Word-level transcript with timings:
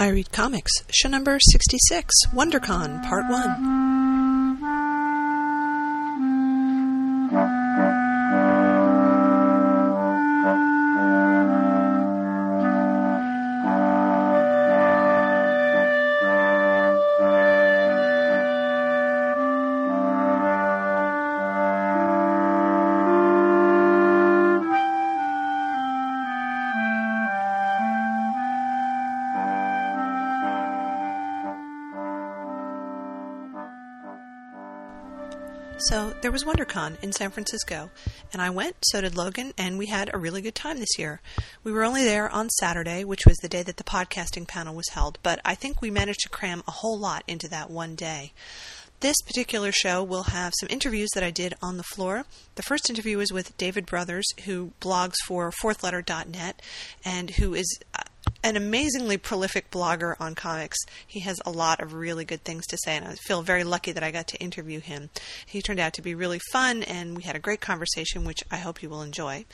I 0.00 0.10
Read 0.10 0.30
Comics, 0.30 0.70
show 0.92 1.08
number 1.08 1.40
66, 1.40 2.26
WonderCon, 2.26 3.02
Part 3.02 3.28
1. 3.28 3.87
There 36.28 36.32
was 36.34 36.44
WonderCon 36.44 37.02
in 37.02 37.10
San 37.10 37.30
Francisco, 37.30 37.88
and 38.34 38.42
I 38.42 38.50
went, 38.50 38.76
so 38.84 39.00
did 39.00 39.16
Logan, 39.16 39.54
and 39.56 39.78
we 39.78 39.86
had 39.86 40.10
a 40.12 40.18
really 40.18 40.42
good 40.42 40.54
time 40.54 40.78
this 40.78 40.98
year. 40.98 41.22
We 41.64 41.72
were 41.72 41.84
only 41.84 42.04
there 42.04 42.28
on 42.28 42.50
Saturday, 42.50 43.02
which 43.02 43.24
was 43.24 43.38
the 43.38 43.48
day 43.48 43.62
that 43.62 43.78
the 43.78 43.82
podcasting 43.82 44.46
panel 44.46 44.74
was 44.74 44.90
held, 44.90 45.18
but 45.22 45.40
I 45.42 45.54
think 45.54 45.80
we 45.80 45.90
managed 45.90 46.20
to 46.24 46.28
cram 46.28 46.62
a 46.68 46.70
whole 46.70 46.98
lot 46.98 47.24
into 47.26 47.48
that 47.48 47.70
one 47.70 47.94
day. 47.94 48.34
This 49.00 49.16
particular 49.26 49.72
show 49.72 50.02
will 50.02 50.24
have 50.24 50.52
some 50.60 50.68
interviews 50.68 51.08
that 51.14 51.24
I 51.24 51.30
did 51.30 51.54
on 51.62 51.78
the 51.78 51.82
floor. 51.82 52.26
The 52.56 52.62
first 52.62 52.90
interview 52.90 53.20
is 53.20 53.32
with 53.32 53.56
David 53.56 53.86
Brothers, 53.86 54.26
who 54.44 54.72
blogs 54.82 55.16
for 55.26 55.50
fourthletter.net 55.50 56.60
and 57.06 57.30
who 57.30 57.54
is 57.54 57.80
an 58.42 58.56
amazingly 58.56 59.16
prolific 59.16 59.70
blogger 59.70 60.14
on 60.20 60.34
comics. 60.34 60.78
He 61.06 61.20
has 61.20 61.40
a 61.44 61.50
lot 61.50 61.80
of 61.80 61.92
really 61.92 62.24
good 62.24 62.44
things 62.44 62.66
to 62.66 62.78
say, 62.78 62.96
and 62.96 63.06
I 63.06 63.14
feel 63.14 63.42
very 63.42 63.64
lucky 63.64 63.92
that 63.92 64.02
I 64.02 64.10
got 64.10 64.28
to 64.28 64.38
interview 64.38 64.80
him. 64.80 65.10
He 65.44 65.60
turned 65.60 65.80
out 65.80 65.92
to 65.94 66.02
be 66.02 66.14
really 66.14 66.40
fun, 66.52 66.82
and 66.82 67.16
we 67.16 67.24
had 67.24 67.36
a 67.36 67.40
great 67.40 67.60
conversation, 67.60 68.24
which 68.24 68.44
I 68.50 68.58
hope 68.58 68.82
you 68.82 68.88
will 68.88 69.02
enjoy. 69.02 69.44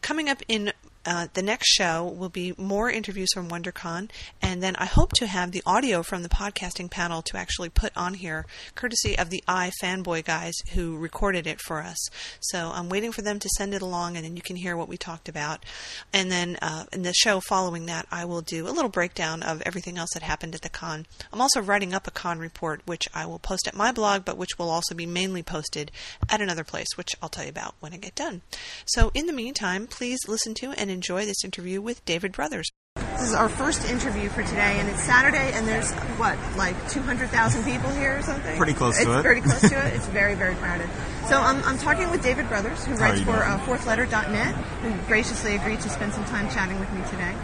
Coming 0.00 0.28
up 0.28 0.42
in 0.48 0.72
uh, 1.06 1.28
the 1.32 1.42
next 1.42 1.68
show 1.68 2.04
will 2.04 2.28
be 2.28 2.54
more 2.58 2.90
interviews 2.90 3.30
from 3.32 3.48
WonderCon, 3.48 4.10
and 4.42 4.62
then 4.62 4.76
I 4.76 4.84
hope 4.84 5.12
to 5.14 5.26
have 5.26 5.52
the 5.52 5.62
audio 5.64 6.02
from 6.02 6.22
the 6.22 6.28
podcasting 6.28 6.90
panel 6.90 7.22
to 7.22 7.36
actually 7.36 7.70
put 7.70 7.96
on 7.96 8.14
here, 8.14 8.46
courtesy 8.74 9.18
of 9.18 9.30
the 9.30 9.42
i 9.48 9.70
fanboy 9.82 10.24
guys 10.24 10.54
who 10.74 10.96
recorded 10.98 11.46
it 11.46 11.60
for 11.60 11.80
us. 11.80 11.98
So 12.40 12.70
I'm 12.74 12.88
waiting 12.88 13.12
for 13.12 13.22
them 13.22 13.38
to 13.38 13.48
send 13.56 13.74
it 13.74 13.82
along, 13.82 14.16
and 14.16 14.24
then 14.24 14.36
you 14.36 14.42
can 14.42 14.56
hear 14.56 14.76
what 14.76 14.88
we 14.88 14.96
talked 14.96 15.28
about. 15.28 15.64
And 16.12 16.30
then 16.30 16.56
uh, 16.60 16.84
in 16.92 17.02
the 17.02 17.14
show 17.14 17.40
following 17.40 17.86
that, 17.86 18.06
I 18.10 18.24
will 18.24 18.42
do 18.42 18.68
a 18.68 18.70
little 18.70 18.90
breakdown 18.90 19.42
of 19.42 19.62
everything 19.62 19.96
else 19.96 20.10
that 20.14 20.22
happened 20.22 20.54
at 20.54 20.62
the 20.62 20.68
con. 20.68 21.06
I'm 21.32 21.40
also 21.40 21.62
writing 21.62 21.94
up 21.94 22.06
a 22.06 22.10
con 22.10 22.38
report, 22.38 22.82
which 22.84 23.08
I 23.14 23.24
will 23.26 23.38
post 23.38 23.66
at 23.66 23.74
my 23.74 23.92
blog, 23.92 24.24
but 24.24 24.36
which 24.36 24.58
will 24.58 24.70
also 24.70 24.94
be 24.94 25.06
mainly 25.06 25.42
posted 25.42 25.90
at 26.28 26.40
another 26.40 26.64
place, 26.64 26.88
which 26.96 27.14
I'll 27.22 27.28
tell 27.28 27.44
you 27.44 27.50
about 27.50 27.74
when 27.80 27.94
I 27.94 27.96
get 27.96 28.14
done. 28.14 28.42
So 28.84 29.10
in 29.14 29.26
the 29.26 29.32
meantime, 29.32 29.86
please 29.86 30.18
listen 30.28 30.54
to 30.54 30.72
and 30.72 30.89
enjoy 30.90 31.26
this 31.26 31.44
interview 31.44 31.80
with 31.80 32.04
David 32.04 32.32
Brothers. 32.32 32.70
This 32.96 33.28
is 33.28 33.34
our 33.34 33.48
first 33.48 33.88
interview 33.88 34.28
for 34.28 34.42
today, 34.42 34.78
and 34.78 34.88
it's 34.88 35.02
Saturday, 35.02 35.52
and 35.54 35.66
there's 35.66 35.92
what, 36.18 36.38
like 36.56 36.74
200,000 36.90 37.64
people 37.64 37.90
here 37.90 38.18
or 38.18 38.22
something? 38.22 38.56
Pretty 38.56 38.74
close 38.74 38.96
to 38.96 39.02
it's 39.02 39.10
it. 39.10 39.22
Pretty 39.22 39.40
close 39.42 39.60
to 39.60 39.86
it. 39.86 39.94
It's 39.94 40.06
very, 40.08 40.34
very 40.34 40.54
crowded. 40.54 40.88
So 41.26 41.40
I'm, 41.40 41.62
I'm 41.64 41.78
talking 41.78 42.10
with 42.10 42.22
David 42.22 42.48
Brothers, 42.48 42.84
who 42.84 42.94
How 42.94 43.10
writes 43.10 43.20
for 43.20 43.44
uh, 43.44 43.58
fourthletter.net, 43.60 44.54
who 44.54 45.06
graciously 45.06 45.54
agreed 45.54 45.80
to 45.80 45.88
spend 45.88 46.12
some 46.12 46.24
time 46.24 46.50
chatting 46.50 46.80
with 46.80 46.92
me 46.92 47.02
today. 47.10 47.34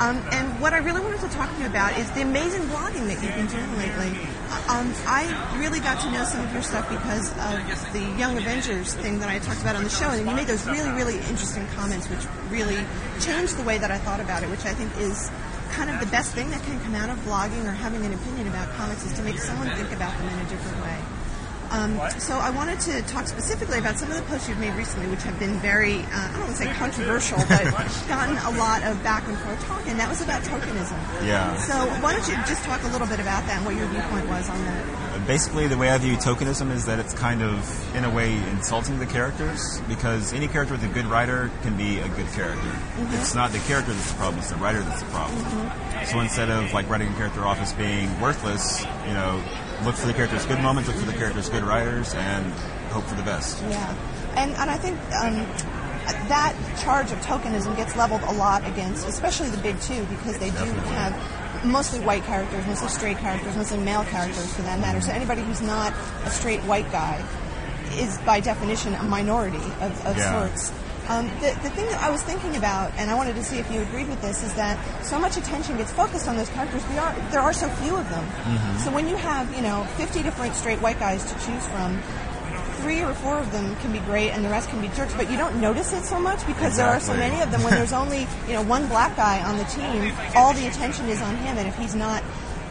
Um, 0.00 0.16
and 0.32 0.48
what 0.62 0.72
I 0.72 0.78
really 0.78 1.02
wanted 1.02 1.20
to 1.20 1.28
talk 1.28 1.52
to 1.54 1.60
you 1.60 1.66
about 1.66 1.98
is 1.98 2.10
the 2.12 2.22
amazing 2.22 2.62
blogging 2.72 3.04
that 3.12 3.20
you've 3.20 3.36
been 3.36 3.52
doing 3.52 3.76
lately. 3.76 4.16
Um, 4.64 4.88
I 5.04 5.28
really 5.60 5.78
got 5.78 6.00
to 6.00 6.10
know 6.10 6.24
some 6.24 6.40
of 6.40 6.50
your 6.54 6.62
stuff 6.62 6.88
because 6.88 7.28
of 7.36 7.92
the 7.92 8.00
Young 8.16 8.38
Avengers 8.38 8.94
thing 8.94 9.18
that 9.18 9.28
I 9.28 9.38
talked 9.40 9.60
about 9.60 9.76
on 9.76 9.84
the 9.84 9.90
show, 9.90 10.08
and 10.08 10.24
you 10.24 10.34
made 10.34 10.46
those 10.46 10.66
really, 10.66 10.88
really 10.92 11.18
interesting 11.28 11.66
comments, 11.76 12.08
which 12.08 12.24
really 12.48 12.80
changed 13.20 13.58
the 13.58 13.62
way 13.64 13.76
that 13.76 13.90
I 13.90 13.98
thought 13.98 14.20
about 14.20 14.42
it, 14.42 14.48
which 14.48 14.64
I 14.64 14.72
think 14.72 14.90
is 14.96 15.30
kind 15.72 15.90
of 15.90 16.00
the 16.00 16.06
best 16.06 16.32
thing 16.32 16.48
that 16.48 16.62
can 16.62 16.80
come 16.80 16.94
out 16.94 17.10
of 17.10 17.18
blogging 17.28 17.68
or 17.68 17.72
having 17.76 18.02
an 18.06 18.14
opinion 18.14 18.48
about 18.48 18.72
comics 18.80 19.04
is 19.04 19.12
to 19.20 19.22
make 19.22 19.36
someone 19.36 19.68
think 19.76 19.92
about 19.92 20.16
them 20.16 20.28
in 20.28 20.46
a 20.46 20.48
different 20.48 20.80
way. 20.82 20.96
Um, 21.70 22.00
so 22.18 22.34
I 22.34 22.50
wanted 22.50 22.80
to 22.80 23.02
talk 23.02 23.28
specifically 23.28 23.78
about 23.78 23.96
some 23.96 24.10
of 24.10 24.16
the 24.16 24.22
posts 24.22 24.48
you've 24.48 24.58
made 24.58 24.74
recently, 24.74 25.08
which 25.08 25.22
have 25.22 25.38
been 25.38 25.54
very, 25.60 25.98
uh, 25.98 26.08
I 26.10 26.30
don't 26.32 26.40
want 26.40 26.50
to 26.50 26.56
say 26.56 26.72
controversial, 26.74 27.38
but 27.48 27.72
gotten 28.08 28.36
a 28.38 28.58
lot 28.58 28.82
of 28.82 29.00
back 29.04 29.26
and 29.28 29.38
forth 29.38 29.64
talk, 29.66 29.86
and 29.86 29.98
that 30.00 30.08
was 30.08 30.20
about 30.20 30.42
tokenism. 30.42 30.98
Yeah. 31.24 31.56
So 31.58 31.74
why 32.02 32.12
don't 32.12 32.26
you 32.26 32.34
just 32.46 32.64
talk 32.64 32.82
a 32.82 32.88
little 32.88 33.06
bit 33.06 33.20
about 33.20 33.46
that 33.46 33.58
and 33.58 33.66
what 33.66 33.76
your 33.76 33.86
viewpoint 33.86 34.28
was 34.28 34.50
on 34.50 34.58
that? 34.64 35.26
Basically, 35.26 35.68
the 35.68 35.78
way 35.78 35.90
I 35.90 35.98
view 35.98 36.16
tokenism 36.16 36.72
is 36.72 36.86
that 36.86 36.98
it's 36.98 37.14
kind 37.14 37.42
of, 37.42 37.96
in 37.96 38.04
a 38.04 38.10
way, 38.10 38.34
insulting 38.50 38.98
the 38.98 39.06
characters 39.06 39.80
because 39.86 40.32
any 40.32 40.48
character 40.48 40.74
with 40.74 40.82
a 40.82 40.88
good 40.88 41.06
writer 41.06 41.52
can 41.62 41.76
be 41.76 42.00
a 42.00 42.08
good 42.08 42.26
character. 42.32 42.72
It's 43.12 43.34
not 43.34 43.52
the 43.52 43.58
character 43.60 43.92
that's 43.92 44.10
the 44.10 44.16
problem; 44.16 44.40
it's 44.40 44.50
the 44.50 44.56
writer 44.56 44.80
that's 44.80 45.02
the 45.02 45.08
problem. 45.10 45.38
So 46.06 46.18
instead 46.20 46.50
of 46.50 46.72
like 46.72 46.88
writing 46.88 47.12
a 47.12 47.14
character 47.14 47.44
off 47.44 47.60
as 47.60 47.72
being 47.74 48.20
worthless, 48.20 48.82
you 49.06 49.12
know, 49.14 49.40
look 49.84 49.94
for 49.94 50.06
the 50.06 50.12
character's 50.14 50.44
good 50.46 50.60
moments, 50.60 50.88
look 50.88 50.98
for 50.98 51.06
the 51.06 51.16
character's 51.16 51.48
good 51.48 51.62
writers, 51.64 52.14
and 52.14 52.52
hope 52.92 53.04
for 53.04 53.14
the 53.14 53.22
best. 53.22 53.62
Yeah, 53.62 53.94
and 54.36 54.52
and 54.52 54.70
I 54.70 54.76
think 54.76 54.96
um, 55.14 55.46
that 56.28 56.54
charge 56.82 57.12
of 57.12 57.18
tokenism 57.20 57.76
gets 57.76 57.96
leveled 57.96 58.22
a 58.22 58.32
lot 58.32 58.66
against, 58.66 59.06
especially 59.06 59.48
the 59.50 59.58
big 59.58 59.80
two, 59.80 60.04
because 60.06 60.38
they 60.38 60.50
do 60.50 60.64
have 60.94 61.64
mostly 61.64 62.00
white 62.00 62.24
characters, 62.24 62.66
mostly 62.66 62.88
straight 62.88 63.18
characters, 63.18 63.54
mostly 63.56 63.78
male 63.78 64.04
characters 64.04 64.52
for 64.54 64.62
that 64.62 64.80
matter. 64.80 65.00
So 65.00 65.12
anybody 65.12 65.42
who's 65.42 65.60
not 65.60 65.92
a 66.24 66.30
straight 66.30 66.60
white 66.60 66.90
guy 66.90 67.22
is 67.94 68.16
by 68.18 68.40
definition 68.40 68.94
a 68.94 69.02
minority 69.04 69.58
of, 69.80 70.06
of 70.06 70.16
Yeah. 70.16 70.46
sorts. 70.48 70.72
Um, 71.10 71.26
the, 71.40 71.50
the 71.64 71.70
thing 71.70 71.86
that 71.86 72.00
I 72.00 72.08
was 72.08 72.22
thinking 72.22 72.54
about, 72.54 72.92
and 72.96 73.10
I 73.10 73.16
wanted 73.16 73.34
to 73.34 73.42
see 73.42 73.58
if 73.58 73.68
you 73.68 73.82
agreed 73.82 74.08
with 74.08 74.22
this, 74.22 74.44
is 74.44 74.54
that 74.54 74.78
so 75.04 75.18
much 75.18 75.36
attention 75.36 75.76
gets 75.76 75.90
focused 75.90 76.28
on 76.28 76.36
those 76.36 76.48
characters. 76.50 76.86
We 76.88 76.98
are 76.98 77.12
there 77.32 77.40
are 77.40 77.52
so 77.52 77.68
few 77.82 77.96
of 77.96 78.08
them. 78.10 78.24
So 78.78 78.92
when 78.92 79.08
you 79.08 79.16
have 79.16 79.52
you 79.52 79.60
know 79.62 79.82
50 79.96 80.22
different 80.22 80.54
straight 80.54 80.80
white 80.80 81.00
guys 81.00 81.24
to 81.24 81.34
choose 81.44 81.66
from, 81.66 82.00
three 82.80 83.02
or 83.02 83.12
four 83.14 83.38
of 83.38 83.50
them 83.50 83.74
can 83.76 83.90
be 83.90 83.98
great, 84.00 84.30
and 84.30 84.44
the 84.44 84.50
rest 84.50 84.68
can 84.70 84.80
be 84.80 84.86
jerks. 84.94 85.12
But 85.14 85.28
you 85.30 85.36
don't 85.36 85.60
notice 85.60 85.92
it 85.92 86.04
so 86.04 86.20
much 86.20 86.46
because 86.46 86.76
there 86.76 86.86
are 86.86 87.00
so 87.00 87.14
many 87.14 87.40
of 87.40 87.50
them. 87.50 87.64
When 87.64 87.74
there's 87.74 87.92
only 87.92 88.28
you 88.46 88.54
know 88.54 88.62
one 88.62 88.86
black 88.86 89.16
guy 89.16 89.42
on 89.42 89.58
the 89.58 89.64
team, 89.64 90.12
all 90.36 90.54
the 90.54 90.68
attention 90.68 91.08
is 91.08 91.20
on 91.22 91.34
him, 91.38 91.58
and 91.58 91.66
if 91.66 91.76
he's 91.76 91.96
not 91.96 92.22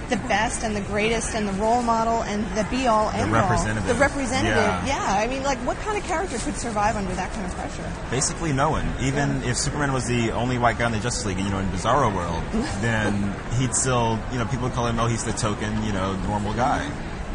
the 0.10 0.18
best 0.28 0.64
and 0.64 0.76
the 0.76 0.82
greatest 0.82 1.36
and 1.36 1.48
the 1.48 1.54
role 1.54 1.82
model 1.82 2.24
and 2.24 2.46
the 2.58 2.64
be 2.70 2.88
all 2.88 3.10
end 3.12 3.34
all, 3.34 3.42
representative. 3.42 3.88
the 3.88 3.96
representative, 3.96 4.56
Yeah. 4.56 4.86
yeah. 4.86 5.24
I 5.24 5.28
mean, 5.28 5.44
like 5.44 5.58
what 5.60 5.78
kind 5.78 5.98
of 5.98 6.04
character 6.04 6.38
could 6.40 6.56
survive 6.58 6.96
under 6.96 7.14
that 7.16 7.32
kind 7.34 7.46
of 7.46 7.54
pressure? 7.56 7.92
Basically, 8.12 8.54
no 8.54 8.70
one. 8.72 8.92
Even 9.02 9.44
if 9.44 9.58
Superman 9.58 9.94
was 9.94 10.06
the 10.06 10.32
only 10.32 10.58
white 10.58 10.78
guy 10.78 10.88
in 10.88 10.92
the 10.92 11.00
Justice 11.00 11.26
League, 11.26 11.40
you 11.40 11.50
know, 11.50 11.60
in 11.60 11.68
Bizarro 11.68 12.14
world, 12.14 12.44
then 12.82 13.36
he'd 13.60 13.74
still, 13.76 14.20
you 14.32 14.38
know, 14.38 14.46
people 14.46 14.64
would 14.64 14.74
call 14.74 14.88
him, 14.88 15.00
oh, 15.00 15.08
he's 15.08 15.24
the 15.24 15.34
token, 15.34 15.84
you 15.84 15.94
know, 15.94 16.16
normal 16.24 16.54
guy, 16.54 16.90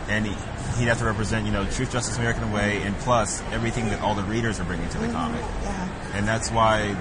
and 0.08 0.26
he, 0.26 0.32
he'd 0.78 0.88
have 0.88 0.98
to 0.98 1.04
represent, 1.04 1.46
you 1.46 1.52
know, 1.52 1.64
truth, 1.66 1.92
justice, 1.92 2.18
American 2.18 2.52
way, 2.52 2.82
and 2.82 2.96
plus 2.98 3.42
everything 3.52 3.88
that 3.88 4.00
all 4.00 4.14
the 4.14 4.24
readers 4.24 4.60
are 4.60 4.64
bringing 4.64 4.88
to 4.90 4.98
the 4.98 5.06
mm-hmm. 5.06 5.14
comic. 5.14 5.40
Yeah. 5.62 6.12
And 6.14 6.28
that's 6.28 6.50
why 6.50 6.94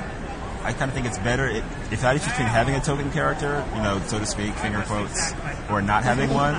I 0.63 0.73
kind 0.73 0.89
of 0.89 0.93
think 0.93 1.05
it's 1.05 1.17
better 1.19 1.45
if, 1.47 1.91
if 1.93 2.05
I 2.05 2.17
choose 2.17 2.27
between 2.27 2.47
having 2.47 2.75
a 2.75 2.79
token 2.81 3.11
character, 3.11 3.63
you 3.75 3.81
know, 3.81 4.01
so 4.07 4.19
to 4.19 4.25
speak, 4.25 4.53
finger 4.55 4.81
quotes, 4.81 5.33
or 5.69 5.81
not 5.81 6.03
having 6.03 6.33
one. 6.33 6.55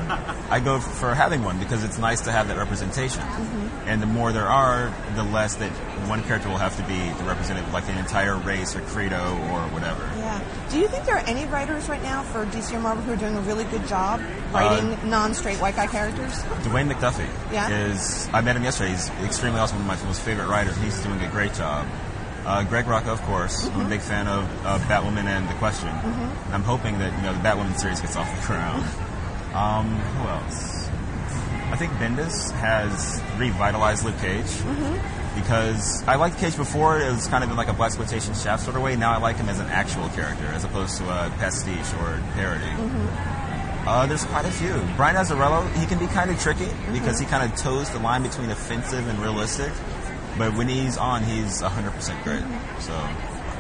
I 0.51 0.61
go 0.61 0.79
for 0.79 1.15
having 1.15 1.43
one 1.43 1.59
because 1.59 1.85
it's 1.85 1.99
nice 1.99 2.21
to 2.23 2.33
have 2.33 2.49
that 2.49 2.57
representation. 2.57 3.23
Mm-hmm. 3.23 3.89
And 3.89 4.03
the 4.03 4.07
more 4.07 4.33
there 4.33 4.47
are, 4.47 4.93
the 5.15 5.25
less 5.25 5.57
that 5.57 5.71
one 6.09 6.23
character 6.25 6.49
will 6.49 6.59
have 6.59 6.77
to 6.77 6.83
be 6.83 6.99
the 7.19 7.25
representative, 7.25 7.73
like 7.73 7.89
an 7.89 7.97
entire 7.99 8.37
race 8.37 8.77
or 8.77 8.81
credo 8.83 9.17
or 9.51 9.61
whatever. 9.73 10.03
Yeah. 10.19 10.41
Do 10.71 10.79
you 10.79 10.89
think 10.89 11.05
there 11.07 11.17
are 11.17 11.27
any 11.27 11.47
writers 11.47 11.89
right 11.89 12.03
now 12.03 12.23
for 12.23 12.45
DC 12.47 12.75
or 12.75 12.81
Marvel 12.81 13.03
who 13.05 13.13
are 13.13 13.17
doing 13.17 13.37
a 13.37 13.41
really 13.43 13.65
good 13.65 13.87
job 13.87 14.21
writing 14.53 14.93
uh, 14.93 15.05
non-straight 15.07 15.59
white 15.61 15.77
guy 15.77 15.87
characters? 15.87 16.33
Dwayne 16.65 16.91
McDuffie 16.93 17.29
Yeah? 17.53 17.69
is. 17.71 18.29
I 18.33 18.41
met 18.43 18.57
him 18.57 18.65
yesterday. 18.65 18.91
He's 18.91 19.09
extremely 19.25 19.61
awesome. 19.61 19.79
One 19.87 19.95
of 19.97 20.03
my 20.03 20.07
most 20.09 20.21
favorite 20.23 20.49
writers. 20.49 20.77
He's 20.79 21.01
doing 21.03 21.21
a 21.21 21.31
great 21.31 21.55
job. 21.55 21.87
Uh, 22.47 22.63
Greg 22.65 22.85
Rucka, 22.85 23.09
of 23.09 23.23
course. 23.23 23.67
I'm 23.69 23.87
a 23.87 23.89
big 23.89 24.01
fan 24.01 24.29
of 24.29 24.45
uh, 24.67 24.79
Batwoman 24.81 25.25
and 25.25 25.49
The 25.49 25.55
Question. 25.55 25.89
And 25.89 26.55
I'm 26.55 26.63
hoping 26.63 26.99
that 26.99 27.17
you 27.17 27.23
know 27.23 27.33
the 27.33 27.41
Batwoman 27.41 27.79
series 27.79 28.01
gets 28.01 28.17
off 28.17 28.29
the 28.41 28.47
ground. 28.47 28.85
Um, 29.55 29.89
who 29.99 30.29
else? 30.29 30.89
I 31.73 31.77
think 31.77 31.93
Bendis 31.95 32.51
has 32.53 33.23
revitalized 33.39 34.05
Luke 34.05 34.19
Cage 34.19 34.47
because 35.35 36.05
I 36.07 36.17
liked 36.17 36.39
Cage 36.39 36.57
before. 36.57 37.01
It 37.01 37.11
was 37.11 37.27
kind 37.29 37.43
of 37.43 37.51
in 37.51 37.57
like 37.57 37.69
a 37.69 37.73
black 37.73 37.89
exploitation 37.89 38.35
shaft 38.35 38.65
sort 38.65 38.77
of 38.77 38.83
way. 38.83 38.95
Now 38.95 39.13
I 39.13 39.17
like 39.17 39.37
him 39.37 39.49
as 39.49 39.59
an 39.59 39.67
actual 39.69 40.09
character 40.11 40.47
as 40.47 40.65
opposed 40.65 40.99
to 40.99 41.05
a 41.05 41.31
pastiche 41.39 41.93
or 41.95 42.23
parody. 42.35 42.71
Uh, 43.87 44.07
there's 44.07 44.25
quite 44.27 44.45
a 44.45 44.51
few. 44.51 44.73
Brian 44.97 45.17
Azzarello, 45.17 45.71
he 45.75 45.87
can 45.87 45.99
be 45.99 46.07
kind 46.07 46.31
of 46.31 46.41
tricky 46.41 46.69
because 46.93 47.19
he 47.19 47.27
kind 47.27 47.51
of 47.51 47.59
toes 47.59 47.91
the 47.91 47.99
line 47.99 48.23
between 48.23 48.51
offensive 48.51 49.07
and 49.09 49.19
realistic. 49.19 49.73
But 50.39 50.55
when 50.57 50.69
he's 50.69 50.97
on, 50.99 51.23
he's 51.23 51.63
100% 51.63 52.23
great. 52.25 52.43
So 52.81 52.93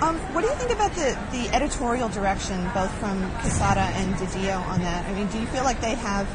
Um, 0.02 0.18
what 0.34 0.42
do 0.42 0.48
you 0.48 0.56
think 0.56 0.70
about 0.70 0.92
the, 0.94 1.16
the 1.30 1.48
editorial 1.54 2.08
direction, 2.08 2.68
both 2.74 2.90
from 2.98 3.30
Quesada 3.40 3.80
and 3.94 4.14
DiDio 4.16 4.60
on 4.66 4.80
that? 4.80 5.06
I 5.06 5.12
mean, 5.14 5.28
do 5.28 5.38
you 5.38 5.46
feel 5.46 5.64
like 5.64 5.80
they 5.80 5.94
have 5.94 6.26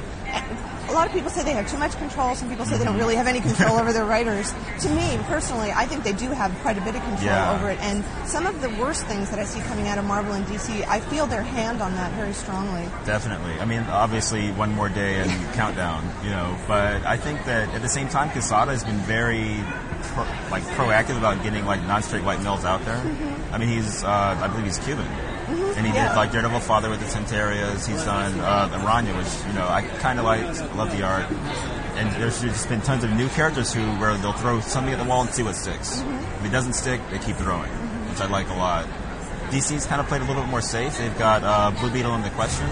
a 0.90 0.94
lot 0.94 1.06
of 1.08 1.14
people 1.14 1.30
say 1.30 1.44
they 1.44 1.52
have 1.54 1.70
too 1.70 1.78
much 1.78 1.96
control. 1.98 2.34
Some 2.36 2.50
people 2.50 2.66
say 2.66 2.78
they 2.78 2.84
don't 2.84 2.98
really 2.98 3.16
have 3.16 3.28
any 3.28 3.40
control 3.42 3.78
over 3.78 3.94
their 3.94 4.06
writers. 4.06 4.54
To 4.82 4.90
me, 4.90 5.18
personally, 5.28 5.72
I 5.72 5.86
think 5.86 6.04
they 6.04 6.14
do 6.14 6.30
have 6.32 6.52
quite 6.62 6.78
a 6.78 6.82
bit 6.82 6.96
of 6.96 7.02
control 7.04 7.26
Yeah. 7.26 7.54
over 7.54 7.70
it. 7.70 7.80
And 7.82 8.04
some 8.26 8.46
of 8.46 8.62
the 8.62 8.70
worst 8.82 9.06
things 9.06 9.30
that 9.30 9.40
I 9.40 9.44
see 9.44 9.60
coming 9.62 9.88
out 9.88 9.98
of 9.98 10.06
Marvel 10.06 10.34
and 10.34 10.46
DC, 10.48 10.84
I 10.88 11.00
feel 11.00 11.28
their 11.28 11.44
hand 11.44 11.82
on 11.82 11.94
that 11.96 12.12
very 12.14 12.34
strongly. 12.34 12.88
Definitely. 13.06 13.54
I 13.60 13.66
mean, 13.66 13.82
obviously, 13.92 14.52
one 14.54 14.74
more 14.74 14.90
day 14.90 15.20
and 15.22 15.32
countdown, 15.54 16.04
you 16.24 16.32
know. 16.32 16.58
But 16.68 17.06
I 17.06 17.18
think 17.18 17.46
that 17.46 17.70
at 17.74 17.82
the 17.82 17.90
same 17.90 18.10
time, 18.10 18.30
Quesada 18.32 18.72
has 18.72 18.84
been 18.84 18.98
very, 19.00 19.64
pro, 20.14 20.24
like, 20.50 20.64
proactive 20.76 21.18
about 21.18 21.44
getting 21.44 21.66
like 21.66 21.82
non-straight 21.86 22.24
white 22.24 22.42
males 22.42 22.66
out 22.66 22.84
there. 22.86 23.02
I 23.52 23.58
mean, 23.58 23.70
he's, 23.70 24.04
uh, 24.04 24.38
I 24.42 24.48
believe 24.48 24.66
he's 24.66 24.80
Cuban, 24.80 25.06
and 25.78 25.86
he 25.86 25.94
Yeah. 25.94 26.10
did 26.10 26.16
like 26.18 26.32
Daredevil 26.32 26.60
Father 26.62 26.90
with 26.90 27.00
the 27.00 27.06
Centarias. 27.06 27.88
He's 27.88 28.04
done 28.04 28.40
uh, 28.40 28.70
Araña, 28.70 29.16
which 29.18 29.48
you 29.48 29.54
know 29.54 29.68
I 29.68 29.82
kind 30.00 30.20
of 30.20 30.26
like. 30.26 30.42
Love 30.76 30.96
the 30.96 31.04
art. 31.04 31.26
And 31.96 32.10
there's 32.22 32.42
just 32.42 32.70
been 32.70 32.82
tons 32.82 33.04
of 33.04 33.12
new 33.12 33.28
characters 33.30 33.74
who 33.74 33.82
where 34.00 34.16
they'll 34.18 34.32
throw 34.34 34.60
something 34.62 34.94
at 34.94 35.00
the 35.00 35.06
wall 35.10 35.22
and 35.22 35.30
see 35.32 35.44
what 35.44 35.56
sticks. 35.56 36.02
If 36.40 36.46
it 36.46 36.52
doesn't 36.52 36.74
stick, 36.74 37.02
they 37.12 37.20
keep 37.20 37.36
throwing, 37.36 37.70
which 38.10 38.22
I 38.22 38.28
like 38.28 38.50
a 38.50 38.54
lot. 38.56 38.88
DC's 39.50 39.86
kind 39.88 40.00
of 40.00 40.08
played 40.08 40.22
a 40.22 40.26
little 40.26 40.44
bit 40.44 40.50
more 40.50 40.62
safe. 40.62 40.98
They've 41.00 41.18
got 41.18 41.44
uh, 41.44 41.72
Blue 41.80 41.90
Beetle 41.92 42.14
and 42.14 42.24
The 42.24 42.30
Question, 42.30 42.68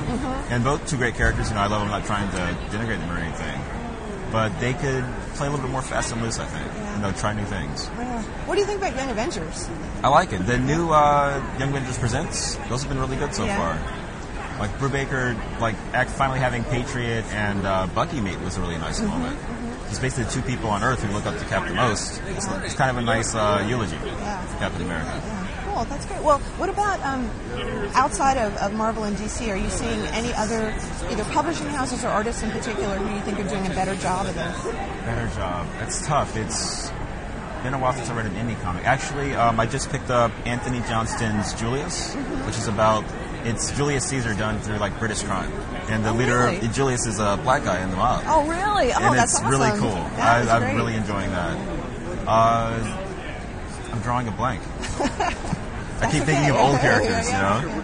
and 0.50 0.64
both 0.64 0.86
two 0.88 0.96
great 0.98 1.16
characters. 1.16 1.50
You 1.50 1.56
know, 1.56 1.62
I 1.62 1.68
love 1.68 1.82
them. 1.82 1.92
I'm 1.92 2.00
not 2.00 2.06
trying 2.06 2.30
to 2.30 2.38
denigrate 2.78 3.00
them 3.00 3.12
or 3.12 3.18
anything, 3.18 3.60
but 4.32 4.58
they 4.60 4.74
could 4.74 5.04
play 5.34 5.48
a 5.48 5.50
little 5.50 5.66
bit 5.66 5.72
more 5.72 5.82
fast 5.82 6.12
and 6.14 6.22
loose. 6.22 6.38
I 6.40 6.46
think. 6.46 6.72
You 6.98 7.04
know, 7.04 7.12
try 7.12 7.34
new 7.34 7.46
things. 7.46 7.88
Yeah. 7.96 8.24
What 8.48 8.56
do 8.56 8.62
you 8.62 8.66
think 8.66 8.80
about 8.80 8.96
Young 8.96 9.12
Avengers? 9.12 9.70
I 10.04 10.08
like 10.10 10.34
it. 10.34 10.46
The 10.48 10.58
new 10.58 10.90
uh, 10.90 11.38
Young 11.60 11.70
Avengers 11.70 12.00
Presents, 12.00 12.56
those 12.70 12.82
have 12.82 12.90
been 12.90 12.98
really 13.00 13.18
good 13.18 13.36
so 13.36 13.46
Yeah. 13.46 13.56
far. 13.58 14.60
Like 14.60 14.72
Brubaker, 14.80 15.38
like 15.62 15.76
act, 15.94 16.10
finally 16.10 16.40
having 16.40 16.64
Patriot 16.64 17.24
and 17.32 17.64
uh, 17.68 17.86
Bucky 17.94 18.20
meet 18.20 18.40
was 18.42 18.58
a 18.58 18.62
really 18.62 18.80
nice 18.80 19.00
Mm-hmm, 19.00 19.10
moment. 19.12 19.38
It's 19.90 20.00
basically 20.00 20.24
the 20.26 20.32
two 20.32 20.42
people 20.42 20.70
on 20.72 20.82
Earth 20.84 21.04
who 21.04 21.14
look 21.14 21.28
up 21.28 21.38
to 21.38 21.46
Captain 21.46 21.76
most. 21.76 22.20
It's, 22.36 22.48
it's 22.48 22.74
kind 22.74 22.90
of 22.90 22.98
a 22.98 23.02
nice 23.06 23.36
uh, 23.36 23.64
eulogy 23.70 23.96
Yeah. 24.04 24.42
for 24.48 24.58
Captain 24.58 24.82
America. 24.82 25.14
Yeah, 25.24 25.48
cool. 25.74 25.86
That's 25.86 26.06
great. 26.08 26.22
Well, 26.24 26.40
what 26.58 26.68
about 26.70 27.00
um, 27.06 27.30
outside 27.94 28.38
of, 28.38 28.58
of 28.58 28.74
Marvel 28.74 29.04
and 29.04 29.16
DC? 29.16 29.48
Are 29.48 29.56
you 29.56 29.70
seeing 29.70 30.00
any 30.08 30.34
other 30.34 30.74
either 31.12 31.24
publishing 31.26 31.68
houses 31.68 32.04
or 32.04 32.08
artists 32.10 32.42
in 32.44 32.50
particular 32.52 32.98
who 32.98 33.14
you 33.16 33.22
think 33.22 33.40
are 33.40 33.48
doing 33.48 33.66
a 33.68 33.76
better 33.76 33.96
job 33.96 34.26
of 34.26 34.34
this? 34.36 34.64
Better 35.06 35.30
job. 35.36 35.68
It's 35.82 36.06
tough. 36.06 36.36
It's 36.36 36.87
been 37.64 37.74
a 37.74 37.80
while 37.80 37.94
since 37.94 38.10
I 38.10 38.16
read 38.16 38.26
an 38.26 38.34
indie 38.36 38.60
comic. 38.62 38.86
Actually, 38.86 39.34
um, 39.36 39.60
I 39.60 39.66
just 39.66 39.90
picked 39.90 40.10
up 40.10 40.32
Antony 40.46 40.80
Johnston's 40.88 41.54
Julius, 41.54 42.16
Mm-hmm. 42.16 42.46
which 42.46 42.58
is 42.58 42.68
about 42.68 43.04
it's 43.44 43.72
Julius 43.72 44.06
Caesar 44.10 44.34
done 44.34 44.60
through 44.60 44.78
like 44.78 44.98
British 45.00 45.24
crime, 45.24 45.52
and 45.90 46.04
the 46.04 46.10
Oh, 46.10 46.14
leader 46.14 46.38
really? 46.52 46.68
Julius 46.70 47.06
is 47.06 47.20
a 47.20 47.38
black 47.44 47.64
guy 47.64 47.82
in 47.82 47.90
the 47.92 47.96
mob. 47.98 48.24
Oh, 48.28 48.42
really? 48.48 48.92
Oh, 48.94 48.98
and 48.98 49.18
that's 49.18 49.34
it's 49.34 49.42
awesome. 49.42 49.50
really 49.50 49.72
cool. 49.80 49.92
That 50.18 50.48
I, 50.50 50.56
I'm 50.56 50.62
great. 50.64 50.76
really 50.76 50.96
enjoying 50.96 51.30
that. 51.32 51.58
Uh, 52.28 53.04
I'm 53.94 54.00
drawing 54.02 54.28
a 54.28 54.32
blank. 54.32 54.62
I 56.00 56.12
keep 56.12 56.24
thinking 56.24 56.50
of 56.50 56.56
okay. 56.58 56.64
old 56.64 56.74
Yeah, 56.76 56.82
characters, 56.82 57.30
yeah, 57.30 57.62
you 57.62 57.68
know. 57.70 57.84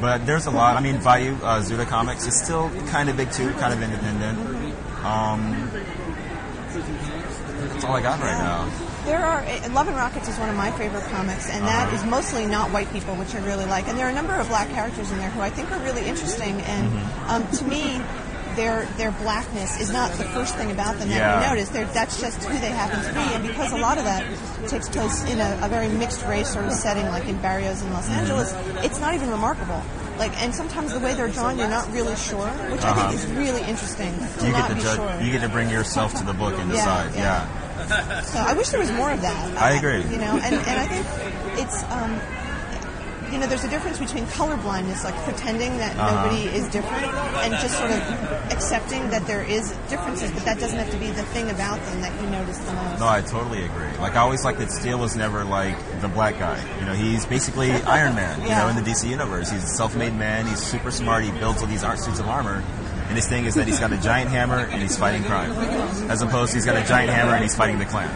But 0.00 0.26
there's 0.26 0.46
a 0.46 0.50
lot. 0.50 0.76
I 0.76 0.80
mean, 0.80 1.00
Bayou 1.02 1.36
uh, 1.36 1.62
Zuda 1.62 1.86
Comics 1.86 2.26
is 2.26 2.38
still 2.38 2.68
kind 2.88 3.08
of 3.08 3.16
big 3.16 3.30
too, 3.30 3.50
kind 3.54 3.72
of 3.72 3.80
independent. 3.80 4.38
Um, 5.04 5.70
that's 7.84 7.90
all 7.90 7.96
I 7.96 8.02
got 8.02 8.20
right 8.20 8.38
now. 8.38 8.68
There 9.04 9.24
are 9.24 9.40
uh, 9.40 9.70
Love 9.72 9.88
and 9.88 9.96
Rockets 9.96 10.28
is 10.28 10.38
one 10.38 10.48
of 10.48 10.56
my 10.56 10.70
favorite 10.72 11.04
comics, 11.04 11.50
and 11.50 11.64
that 11.66 11.88
Uh-huh. 11.88 11.96
is 11.96 12.04
mostly 12.04 12.46
not 12.46 12.70
white 12.70 12.90
people, 12.92 13.14
which 13.16 13.34
I 13.34 13.38
really 13.44 13.66
like. 13.66 13.88
And 13.88 13.98
there 13.98 14.06
are 14.06 14.10
a 14.10 14.14
number 14.14 14.34
of 14.34 14.48
black 14.48 14.68
characters 14.70 15.10
in 15.10 15.18
there 15.18 15.30
who 15.30 15.40
I 15.40 15.50
think 15.50 15.70
are 15.72 15.78
really 15.80 16.06
interesting. 16.06 16.60
And 16.62 16.90
Mm-hmm. 16.90 17.30
um, 17.30 17.46
to 17.58 17.64
me, 17.64 18.00
their 18.56 18.86
their 18.96 19.10
blackness 19.10 19.80
is 19.80 19.90
not 19.92 20.12
the 20.12 20.24
first 20.24 20.54
thing 20.56 20.70
about 20.70 20.96
them 20.98 21.08
that 21.10 21.16
Yeah. 21.18 21.42
you 21.42 21.48
notice. 21.54 21.68
They're, 21.70 21.86
that's 21.86 22.20
just 22.20 22.42
who 22.44 22.56
they 22.58 22.70
happen 22.70 23.02
to 23.02 23.12
be. 23.12 23.20
And 23.34 23.42
because 23.46 23.72
a 23.72 23.76
lot 23.78 23.98
of 23.98 24.04
that 24.04 24.24
takes 24.68 24.88
place 24.88 25.24
in 25.28 25.40
a, 25.40 25.58
a 25.62 25.68
very 25.68 25.88
mixed 25.88 26.24
race 26.26 26.48
sort 26.52 26.64
of 26.66 26.72
setting, 26.72 27.04
like 27.08 27.26
in 27.28 27.36
Barrios 27.38 27.82
in 27.82 27.88
Mm-hmm. 27.88 27.94
Los 27.94 28.08
Angeles, 28.08 28.54
it's 28.84 29.00
not 29.00 29.12
even 29.14 29.28
remarkable. 29.30 29.82
Like, 30.16 30.40
and 30.40 30.54
sometimes 30.54 30.92
the 30.94 31.00
way 31.00 31.12
they're 31.14 31.26
drawn, 31.28 31.58
you're 31.58 31.68
not 31.68 31.92
really 31.92 32.14
sure, 32.14 32.46
which 32.70 32.80
I 32.82 32.90
Uh-huh. 32.90 33.08
think 33.10 33.20
is 33.20 33.26
really 33.32 33.62
interesting. 33.62 34.14
You 34.40 34.52
get 34.52 34.68
to 34.68 34.74
judge. 34.76 34.96
sure. 34.96 35.20
You 35.20 35.32
get 35.32 35.42
to 35.42 35.48
bring 35.48 35.68
yourself 35.68 36.14
to 36.14 36.24
the 36.24 36.32
book 36.32 36.54
and 36.56 36.70
Yeah, 36.70 36.76
decide. 36.76 37.14
yeah. 37.16 37.20
yeah. 37.20 37.60
So 38.24 38.38
I 38.38 38.54
wish 38.54 38.68
there 38.68 38.80
was 38.80 38.90
more 38.92 39.10
of 39.10 39.20
that. 39.22 39.56
I 39.60 39.72
agree. 39.76 40.02
You 40.10 40.18
know, 40.18 40.38
and, 40.42 40.54
and 40.54 40.80
I 40.80 40.86
think 40.86 41.58
it's, 41.60 41.82
um, 41.84 42.20
you 43.32 43.40
know, 43.40 43.46
there's 43.48 43.64
a 43.64 43.68
difference 43.70 43.98
between 43.98 44.26
color 44.28 44.56
blindness, 44.58 45.02
like 45.02 45.14
pretending 45.24 45.76
that 45.78 45.96
Uh-huh. 45.96 46.22
nobody 46.28 46.44
is 46.54 46.68
different, 46.68 47.04
and 47.04 47.52
just 47.54 47.76
sort 47.78 47.90
of 47.90 47.98
accepting 48.52 49.10
that 49.10 49.26
there 49.26 49.42
is 49.42 49.72
differences, 49.88 50.30
but 50.30 50.44
that 50.44 50.60
doesn't 50.60 50.78
have 50.78 50.90
to 50.90 50.96
be 50.98 51.08
the 51.08 51.22
thing 51.34 51.50
about 51.50 51.80
them 51.86 52.00
that 52.02 52.12
you 52.20 52.28
notice 52.30 52.58
the 52.58 52.72
most. 52.72 53.00
No, 53.00 53.08
I 53.08 53.22
totally 53.22 53.64
agree. 53.64 53.90
Like 53.98 54.14
I 54.14 54.20
always 54.20 54.44
like 54.44 54.58
that 54.58 54.70
Steel 54.70 54.98
was 54.98 55.16
never 55.16 55.44
like 55.44 55.76
the 56.00 56.08
black 56.08 56.38
guy. 56.38 56.62
You 56.78 56.86
know, 56.86 56.92
he's 56.94 57.26
basically 57.26 57.72
Iron 57.72 58.14
Man. 58.14 58.40
You 58.42 58.48
Yeah. 58.54 58.62
know, 58.62 58.68
in 58.68 58.76
the 58.76 58.82
DC 58.88 59.08
universe, 59.08 59.50
he's 59.50 59.64
a 59.64 59.68
self-made 59.68 60.14
man. 60.14 60.46
He's 60.46 60.62
super 60.62 60.90
smart. 60.92 61.24
He 61.24 61.32
builds 61.32 61.60
all 61.60 61.66
these 61.68 61.82
art 61.82 61.98
suits 61.98 62.20
of 62.20 62.28
armor. 62.28 62.62
And 63.14 63.22
his 63.22 63.28
thing 63.28 63.44
is 63.44 63.54
that 63.54 63.68
he's 63.68 63.78
got 63.78 63.92
a 63.92 63.96
giant 63.96 64.28
hammer 64.28 64.58
and 64.58 64.82
he's 64.82 64.98
fighting 64.98 65.22
crime, 65.22 65.52
as 66.10 66.20
opposed 66.20 66.50
to 66.50 66.56
he's 66.56 66.66
got 66.66 66.74
a 66.74 66.84
giant 66.84 67.12
hammer 67.12 67.30
and 67.30 67.44
he's 67.44 67.54
fighting 67.54 67.78
the 67.78 67.84
Klan. 67.84 68.10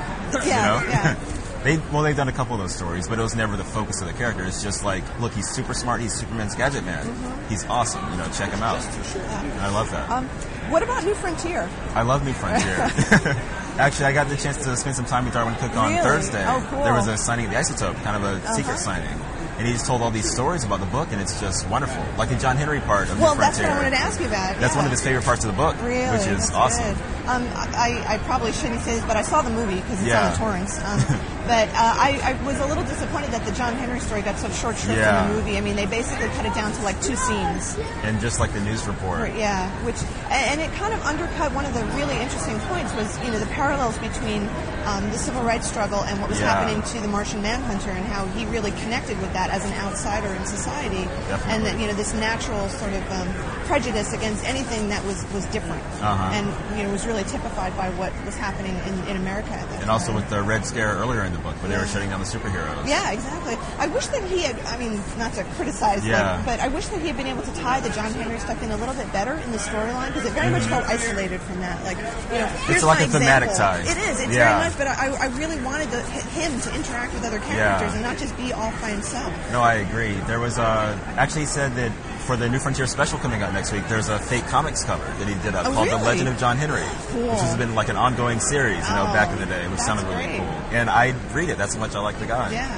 Yeah, 0.44 0.80
you 0.80 0.86
know? 0.86 0.90
yeah. 0.90 1.14
they 1.62 1.78
well, 1.92 2.02
they've 2.02 2.16
done 2.16 2.26
a 2.26 2.32
couple 2.32 2.54
of 2.54 2.60
those 2.60 2.74
stories, 2.74 3.06
but 3.06 3.16
it 3.16 3.22
was 3.22 3.36
never 3.36 3.56
the 3.56 3.62
focus 3.62 4.00
of 4.00 4.08
the 4.08 4.12
character. 4.12 4.44
It's 4.44 4.60
just 4.60 4.82
like, 4.82 5.04
look, 5.20 5.32
he's 5.34 5.48
super 5.48 5.72
smart. 5.72 6.00
He's 6.00 6.12
Superman's 6.12 6.56
gadget 6.56 6.84
man. 6.84 7.06
He's 7.48 7.64
awesome. 7.66 8.10
You 8.10 8.18
know, 8.18 8.26
check 8.32 8.50
him 8.50 8.60
out. 8.60 8.84
And 8.84 9.60
I 9.60 9.70
love 9.70 9.88
that. 9.92 10.10
Um, 10.10 10.26
what 10.68 10.82
about 10.82 11.04
New 11.04 11.14
Frontier? 11.14 11.70
I 11.94 12.02
love 12.02 12.24
New 12.24 12.32
Frontier. 12.32 12.74
Actually, 13.78 14.06
I 14.06 14.12
got 14.12 14.28
the 14.28 14.36
chance 14.36 14.56
to 14.64 14.76
spend 14.76 14.96
some 14.96 15.04
time 15.04 15.26
with 15.26 15.34
Darwyn 15.34 15.54
Cooke 15.60 15.76
on 15.76 15.90
Really? 15.92 16.02
Thursday. 16.02 16.44
Oh, 16.44 16.66
cool. 16.70 16.82
There 16.82 16.92
was 16.92 17.06
a 17.06 17.16
signing 17.16 17.44
of 17.46 17.52
the 17.52 17.58
Isotope, 17.58 18.02
kind 18.02 18.16
of 18.16 18.44
a 18.44 18.54
secret 18.54 18.78
signing. 18.78 19.16
And 19.58 19.66
he's 19.66 19.82
told 19.84 20.02
all 20.02 20.10
these 20.12 20.31
stories 20.31 20.62
about 20.62 20.78
the 20.81 20.87
book, 20.87 21.08
and 21.10 21.20
it's 21.20 21.40
just 21.40 21.69
wonderful. 21.69 22.05
Like 22.16 22.28
the 22.28 22.37
John 22.37 22.56
Henry 22.56 22.78
part 22.81 23.08
of 23.10 23.16
the. 23.16 23.22
Well, 23.22 23.34
New 23.34 23.40
that's 23.40 23.58
Frontier. 23.58 23.76
what 23.76 23.81
I 23.81 23.82
wanted 23.90 23.96
to 23.96 24.02
ask 24.02 24.20
you 24.20 24.26
about. 24.26 24.56
That's 24.60 24.75
yeah. 24.75 24.78
one 24.78 24.84
of 24.84 24.90
his 24.93 25.02
favorite 25.02 25.25
parts 25.25 25.44
of 25.44 25.50
the 25.50 25.56
book, 25.56 25.75
Really, 25.82 26.10
which 26.16 26.26
is 26.28 26.50
That's 26.50 26.52
awesome. 26.52 26.96
Um, 27.26 27.43
I, 27.55 28.05
I 28.06 28.19
probably 28.19 28.52
shouldn't 28.52 28.81
say 28.82 28.94
this, 28.94 29.05
but 29.05 29.16
I 29.16 29.22
saw 29.22 29.43
the 29.43 29.50
movie 29.50 29.76
because 29.76 29.99
it's 30.00 30.08
Yeah. 30.08 30.26
on 30.26 30.32
the 30.32 30.38
torrents. 30.38 30.78
Um, 30.84 31.00
but 31.48 31.66
uh, 31.72 31.72
I, 31.96 32.20
I 32.22 32.32
was 32.46 32.60
a 32.60 32.66
little 32.66 32.84
disappointed 32.84 33.30
that 33.32 33.44
the 33.44 33.52
John 33.52 33.72
Henry 33.74 33.98
story 34.00 34.20
got 34.22 34.38
such 34.38 34.52
short 34.54 34.76
shrift 34.76 35.00
Yeah. 35.00 35.24
in 35.24 35.28
the 35.32 35.34
movie. 35.40 35.56
I 35.56 35.62
mean, 35.62 35.74
they 35.76 35.86
basically 35.86 36.28
cut 36.36 36.44
it 36.44 36.54
down 36.54 36.70
to 36.72 36.82
like 36.82 37.00
two 37.00 37.16
scenes. 37.16 37.76
And 38.04 38.20
just 38.20 38.38
like 38.38 38.52
the 38.52 38.60
news 38.60 38.86
report. 38.86 39.32
Yeah, 39.34 39.67
which 39.84 39.96
and 40.31 40.60
it 40.60 40.70
kind 40.76 40.93
of 40.94 41.00
undercut 41.08 41.52
one 41.55 41.64
of 41.64 41.72
the 41.74 41.84
really 41.96 42.14
interesting 42.20 42.58
points 42.69 42.93
was 42.94 43.08
you 43.24 43.32
know 43.32 43.38
the 43.40 43.50
parallels 43.56 43.96
between 43.98 44.44
um, 44.84 45.08
the 45.10 45.19
civil 45.19 45.43
rights 45.43 45.67
struggle 45.69 46.05
and 46.05 46.20
what 46.20 46.28
was 46.28 46.38
Yeah. 46.40 46.52
happening 46.52 46.82
to 46.94 47.00
the 47.00 47.08
Martian 47.08 47.40
Manhunter 47.43 47.90
and 47.90 48.05
how 48.05 48.26
he 48.36 48.44
really 48.46 48.70
connected 48.84 49.19
with 49.20 49.32
that 49.32 49.50
as 49.50 49.64
an 49.64 49.72
outsider 49.81 50.28
in 50.34 50.44
society, 50.46 51.05
Definitely. 51.32 51.52
and 51.55 51.60
that 51.67 51.81
you 51.81 51.86
know 51.88 51.94
this 51.94 52.12
natural 52.14 52.69
sort 52.69 52.93
of 52.93 53.02
um, 53.10 53.28
prejudice 53.64 54.12
against 54.12 54.44
anything 54.44 54.88
that 54.90 55.05
was 55.05 55.24
was 55.32 55.44
different, 55.46 55.82
Uh-huh. 56.00 56.31
and 56.36 56.46
you 56.76 56.84
know 56.84 56.93
was 56.93 57.06
really 57.06 57.24
typified 57.24 57.74
by 57.76 57.88
what 57.96 58.12
was 58.24 58.36
happening 58.36 58.76
in, 58.86 59.08
in 59.08 59.17
America 59.17 59.50
at 59.52 59.69
that 59.70 59.81
And 59.82 59.90
also 59.90 60.12
with 60.14 60.28
the 60.31 60.43
Red 60.43 60.64
Scare 60.67 60.93
earlier 60.94 61.24
in 61.24 61.32
the 61.32 61.37
book, 61.42 61.54
where 61.62 61.70
they 61.70 61.78
were 61.78 61.86
shutting 61.86 62.10
down 62.10 62.20
the 62.20 62.26
superheroes. 62.26 62.86
Yeah, 62.86 63.10
exactly. 63.12 63.56
I 63.78 63.86
wish 63.88 64.06
that 64.08 64.22
he 64.24 64.42
had, 64.42 64.58
I 64.66 64.76
mean, 64.78 65.00
not 65.18 65.32
to 65.34 65.44
criticize, 65.56 66.04
Yeah. 66.06 66.42
but 66.44 66.60
I 66.60 66.68
wish 66.68 66.86
that 66.88 67.00
he 67.00 67.06
had 67.08 67.16
been 67.16 67.26
able 67.26 67.42
to 67.42 67.52
tie 67.54 67.80
the 67.80 67.90
John 67.90 68.12
Henry 68.12 68.38
stuff 68.38 68.62
in 68.62 68.70
a 68.70 68.76
little 68.76 68.94
bit 68.94 69.10
better 69.12 69.34
in 69.34 69.50
the 69.52 69.58
storyline 69.58 70.08
because 70.08 70.26
it 70.26 70.32
very 70.32 70.50
much 70.50 70.62
felt 70.64 70.84
isolated 70.86 71.40
from 71.40 71.60
that. 71.60 71.82
Like, 71.84 71.96
you 71.98 72.38
know, 72.38 72.46
here's 72.66 72.84
like 72.84 73.00
a 73.00 73.08
thematic 73.08 73.50
example. 73.50 73.84
tie. 73.84 73.90
It 73.90 73.98
is, 74.10 74.20
it's 74.20 74.34
Yeah. 74.34 74.58
very 74.58 74.68
much, 74.70 74.78
but 74.78 74.86
I, 74.88 75.24
I 75.24 75.26
really 75.38 75.60
wanted 75.62 75.90
the, 75.90 76.00
him 76.02 76.60
to 76.60 76.74
interact 76.74 77.14
with 77.14 77.24
other 77.24 77.38
characters 77.40 77.56
Yeah. 77.56 77.94
and 77.94 78.02
not 78.02 78.18
just 78.18 78.36
be 78.36 78.52
off 78.52 78.78
by 78.80 78.90
himself. 78.90 79.32
No, 79.52 79.60
I 79.60 79.74
agree. 79.74 80.14
There 80.26 80.40
was 80.40 80.58
uh, 80.58 80.98
actually 81.16 81.42
he 81.42 81.46
said 81.46 81.74
that 81.76 81.92
for 82.29 82.37
the 82.37 82.47
New 82.47 82.58
Frontier 82.58 82.87
special 82.87 83.19
coming 83.19 83.41
out 83.43 83.55
next 83.55 83.73
week, 83.73 83.89
there's 83.89 84.11
a 84.11 84.19
fake 84.19 84.44
comics 84.49 84.85
cover 84.85 85.03
that 85.19 85.27
he 85.27 85.35
did 85.43 85.55
up 85.55 85.65
Oh, 85.67 85.73
called 85.73 85.89
The? 85.89 85.97
Legend 85.97 86.29
of 86.29 86.37
John 86.37 86.58
Henry, 86.58 86.82
Cool. 87.08 87.23
which 87.23 87.41
has 87.41 87.56
been 87.56 87.75
like 87.75 87.89
an 87.89 87.97
ongoing 87.97 88.39
series, 88.39 88.87
you 88.87 88.94
know, 88.94 89.06
Oh, 89.08 89.13
back 89.15 89.32
in 89.32 89.39
the 89.39 89.47
day, 89.47 89.67
which 89.69 89.81
sounded 89.81 90.05
really 90.06 90.25
great. 90.27 90.37
cool. 90.41 90.47
And 90.77 90.91
I'd 90.91 91.17
read 91.32 91.49
it. 91.49 91.56
That's 91.56 91.73
how 91.75 91.81
much 91.81 91.94
I 91.94 92.01
like 92.01 92.19
the 92.20 92.27
guy. 92.27 92.53
Yeah. 92.53 92.69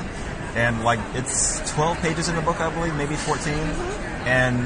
And 0.55 0.85
like 0.85 1.01
it's 1.15 1.59
12 1.75 1.99
pages 2.01 2.29
in 2.29 2.37
the 2.37 2.43
book, 2.43 2.61
I 2.61 2.71
believe, 2.71 2.95
maybe 2.95 3.17
14. 3.17 3.53
Mm-hmm. 3.53 4.29
And 4.29 4.57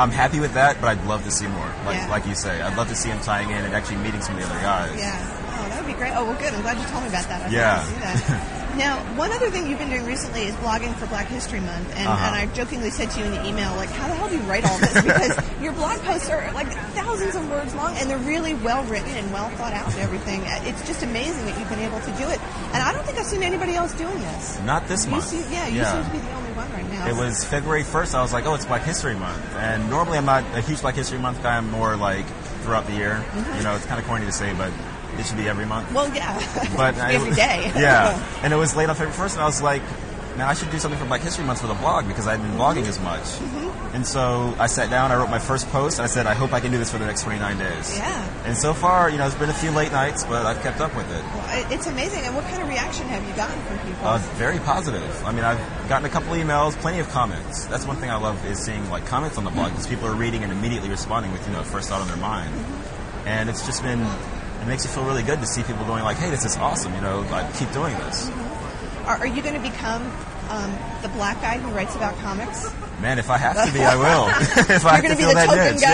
I'm 0.00 0.10
happy 0.10 0.40
with 0.40 0.54
that, 0.54 0.80
but 0.80 0.88
I'd 0.88 1.04
love 1.04 1.24
to 1.24 1.30
see 1.30 1.46
more. 1.46 1.68
Like 1.84 1.96
Yeah. 1.96 2.08
like 2.08 2.26
you 2.26 2.34
say, 2.34 2.62
I'd 2.62 2.76
love 2.78 2.88
to 2.88 2.96
see 2.96 3.10
him 3.10 3.20
tying 3.20 3.50
in 3.50 3.58
and 3.62 3.74
actually 3.74 3.98
meeting 3.98 4.22
some 4.22 4.36
of 4.36 4.40
the 4.40 4.48
other 4.48 4.60
guys. 4.64 4.96
Yeah. 4.96 5.12
Oh, 5.60 5.68
that 5.68 5.76
would 5.84 5.86
be 5.92 5.98
great. 5.98 6.12
Oh, 6.16 6.24
well, 6.24 6.38
good. 6.40 6.54
I'm 6.54 6.62
glad 6.62 6.78
you 6.78 6.86
told 6.88 7.02
me 7.02 7.10
about 7.10 7.28
that. 7.28 7.42
I 7.42 7.48
Yeah. 7.52 8.58
See. 8.72 8.78
Now, 8.78 8.98
one 9.16 9.30
other 9.32 9.50
thing 9.50 9.68
you've 9.68 9.78
been 9.78 9.90
doing 9.90 10.06
recently 10.06 10.42
is 10.44 10.54
blogging 10.56 10.94
for 10.96 11.06
Black 11.06 11.26
History 11.26 11.60
Month, 11.60 11.92
and, 11.96 12.08
Uh-huh. 12.08 12.24
and 12.26 12.34
I 12.34 12.46
jokingly 12.54 12.90
said 12.90 13.10
to 13.12 13.20
you 13.20 13.26
in 13.26 13.32
the 13.32 13.46
email, 13.46 13.74
like, 13.76 13.90
how 13.90 14.08
the 14.08 14.14
hell 14.14 14.28
do 14.28 14.36
you 14.36 14.42
write 14.42 14.64
all 14.64 14.78
this? 14.78 14.92
Because 15.02 15.36
your 15.60 15.72
blog 15.72 15.98
posts 16.02 16.30
are 16.30 16.50
like 16.52 16.68
thousands 16.94 17.34
of 17.34 17.48
words 17.50 17.74
long, 17.74 17.94
and 17.96 18.08
they're 18.08 18.18
really 18.18 18.54
well 18.54 18.82
written 18.84 19.10
and 19.10 19.32
well 19.32 19.48
thought 19.50 19.72
out 19.72 19.86
and 19.92 19.98
everything. 20.00 20.40
Uh, 20.42 20.60
It's 20.64 20.86
just 20.86 21.02
amazing 21.02 21.44
that 21.46 21.58
you've 21.58 21.68
been 21.68 21.80
able 21.80 22.00
to 22.00 22.10
do 22.12 22.28
it. 22.28 22.40
And 22.72 22.82
I 22.82 22.92
don't 22.92 23.04
think 23.04 23.18
I've 23.18 23.26
seen 23.26 23.42
anybody 23.42 23.74
else 23.74 23.92
doing 23.94 24.18
this. 24.20 24.58
Not 24.64 24.88
this 24.88 25.04
You 25.04 25.10
month. 25.12 25.24
seem, 25.26 25.44
yeah, 25.50 25.66
you 25.66 25.78
yeah. 25.80 25.92
seem 25.92 26.04
to 26.04 26.10
be 26.10 26.18
the 26.18 26.32
only 26.34 26.52
one 26.52 26.72
right 26.72 26.90
now. 26.90 27.06
It 27.08 27.16
was 27.16 27.44
February 27.44 27.84
1st. 27.84 28.14
I 28.14 28.22
was 28.22 28.32
like, 28.32 28.46
oh, 28.46 28.54
it's 28.54 28.66
Black 28.66 28.82
History 28.82 29.14
Month. 29.14 29.42
And 29.56 29.90
normally 29.90 30.18
I'm 30.18 30.24
not 30.24 30.44
a 30.54 30.60
huge 30.60 30.80
Black 30.80 30.94
History 30.94 31.18
Month 31.18 31.42
guy. 31.42 31.56
I'm 31.56 31.70
more 31.70 31.96
like 31.96 32.24
throughout 32.62 32.86
the 32.86 32.92
year. 32.94 33.22
Mm-hmm. 33.32 33.56
You 33.58 33.62
know, 33.64 33.74
it's 33.76 33.86
kind 33.86 34.00
of 34.00 34.06
corny 34.06 34.24
to 34.26 34.32
say, 34.32 34.54
but 34.54 34.70
it 35.18 35.26
should 35.26 35.36
be 35.36 35.48
every 35.48 35.66
month. 35.66 35.92
Well, 35.92 36.12
yeah, 36.14 36.34
But 36.76 36.94
It's 36.94 37.00
every 37.00 37.34
day. 37.34 37.72
yeah. 37.76 38.18
And 38.42 38.52
it 38.52 38.56
was 38.56 38.74
late 38.76 38.88
on 38.88 38.96
February 38.96 39.16
1st, 39.16 39.34
and 39.34 39.42
I 39.42 39.46
was 39.46 39.62
like, 39.62 39.82
man, 40.36 40.48
I 40.48 40.54
should 40.54 40.70
do 40.70 40.78
something 40.78 40.98
for 40.98 41.06
Black 41.06 41.20
History 41.20 41.44
Month 41.44 41.60
for 41.60 41.66
the 41.66 41.74
blog 41.74 42.08
because 42.08 42.26
I 42.26 42.32
hadn't 42.32 42.48
been 42.48 42.58
blogging 42.58 42.86
as 42.86 42.98
much. 43.00 43.22
Mm-hmm. 43.22 43.96
And 43.96 44.06
so 44.06 44.54
I 44.58 44.66
sat 44.66 44.88
down, 44.88 45.12
I 45.12 45.16
wrote 45.16 45.28
my 45.30 45.38
first 45.38 45.68
post, 45.68 45.98
and 45.98 46.04
I 46.04 46.08
said, 46.08 46.26
I 46.26 46.34
hope 46.34 46.52
I 46.52 46.60
can 46.60 46.70
do 46.70 46.78
this 46.78 46.90
for 46.90 46.98
the 46.98 47.04
next 47.04 47.22
29 47.22 47.58
days. 47.58 47.98
Yeah. 47.98 48.42
And 48.44 48.56
so 48.56 48.72
far, 48.72 49.10
you 49.10 49.18
know, 49.18 49.26
it's 49.26 49.34
been 49.34 49.50
a 49.50 49.54
few 49.54 49.70
late 49.70 49.92
nights, 49.92 50.24
but 50.24 50.46
I've 50.46 50.62
kept 50.62 50.80
up 50.80 50.96
with 50.96 51.10
it. 51.12 51.22
Well, 51.22 51.72
it's 51.72 51.86
amazing. 51.86 52.24
And 52.24 52.34
what 52.34 52.44
kind 52.44 52.62
of 52.62 52.68
reaction 52.68 53.06
have 53.08 53.26
you 53.28 53.34
gotten 53.34 53.60
from 53.64 53.78
people? 53.86 54.06
Uh, 54.06 54.18
very 54.36 54.58
positive. 54.60 55.24
I 55.24 55.32
mean, 55.32 55.44
I've 55.44 55.60
gotten 55.88 56.06
a 56.06 56.10
couple 56.10 56.32
emails, 56.32 56.72
plenty 56.76 57.00
of 57.00 57.08
comments. 57.10 57.66
That's 57.66 57.86
one 57.86 57.96
thing 57.96 58.10
I 58.10 58.16
love 58.16 58.44
is 58.46 58.58
seeing 58.58 58.88
like 58.90 59.04
comments 59.06 59.36
on 59.36 59.44
the 59.44 59.50
blog 59.50 59.70
because 59.72 59.86
people 59.86 60.06
are 60.08 60.14
reading 60.14 60.42
and 60.42 60.52
immediately 60.52 60.88
responding 60.88 61.32
with 61.32 61.46
you 61.46 61.52
know 61.52 61.62
first 61.62 61.90
thought 61.90 62.00
on 62.00 62.08
their 62.08 62.16
mind, 62.16 62.52
and 63.26 63.50
it's 63.50 63.66
just 63.66 63.82
been 63.82 64.06
it 64.62 64.66
makes 64.66 64.84
you 64.84 64.90
feel 64.90 65.04
really 65.04 65.22
good 65.22 65.40
to 65.40 65.46
see 65.46 65.62
people 65.64 65.84
going 65.84 66.04
like, 66.04 66.16
hey, 66.16 66.30
this 66.30 66.44
is 66.44 66.56
awesome. 66.56 66.94
You 66.94 67.00
know, 67.00 67.20
like 67.30 67.52
keep 67.58 67.70
doing 67.72 67.94
this. 67.98 68.30
are, 69.06 69.18
are 69.18 69.26
you 69.26 69.42
going 69.42 69.54
to 69.60 69.60
become 69.60 70.02
um, 70.48 70.72
the 71.02 71.08
black 71.08 71.40
guy 71.40 71.58
who 71.58 71.70
writes 71.74 71.96
about 71.96 72.14
comics? 72.18 72.70
Man, 73.00 73.18
if 73.18 73.30
I 73.30 73.36
have 73.38 73.66
to 73.66 73.72
be, 73.72 73.82
I 73.82 73.96
will. 73.96 74.28
if 74.70 74.86
I 74.86 75.00
You're 75.00 75.08
have 75.08 75.10
to 75.10 75.16
be 75.16 75.22
fill 75.24 75.34
that 75.34 75.46
token 75.48 75.72
niche, 75.74 75.82
guy, 75.82 75.90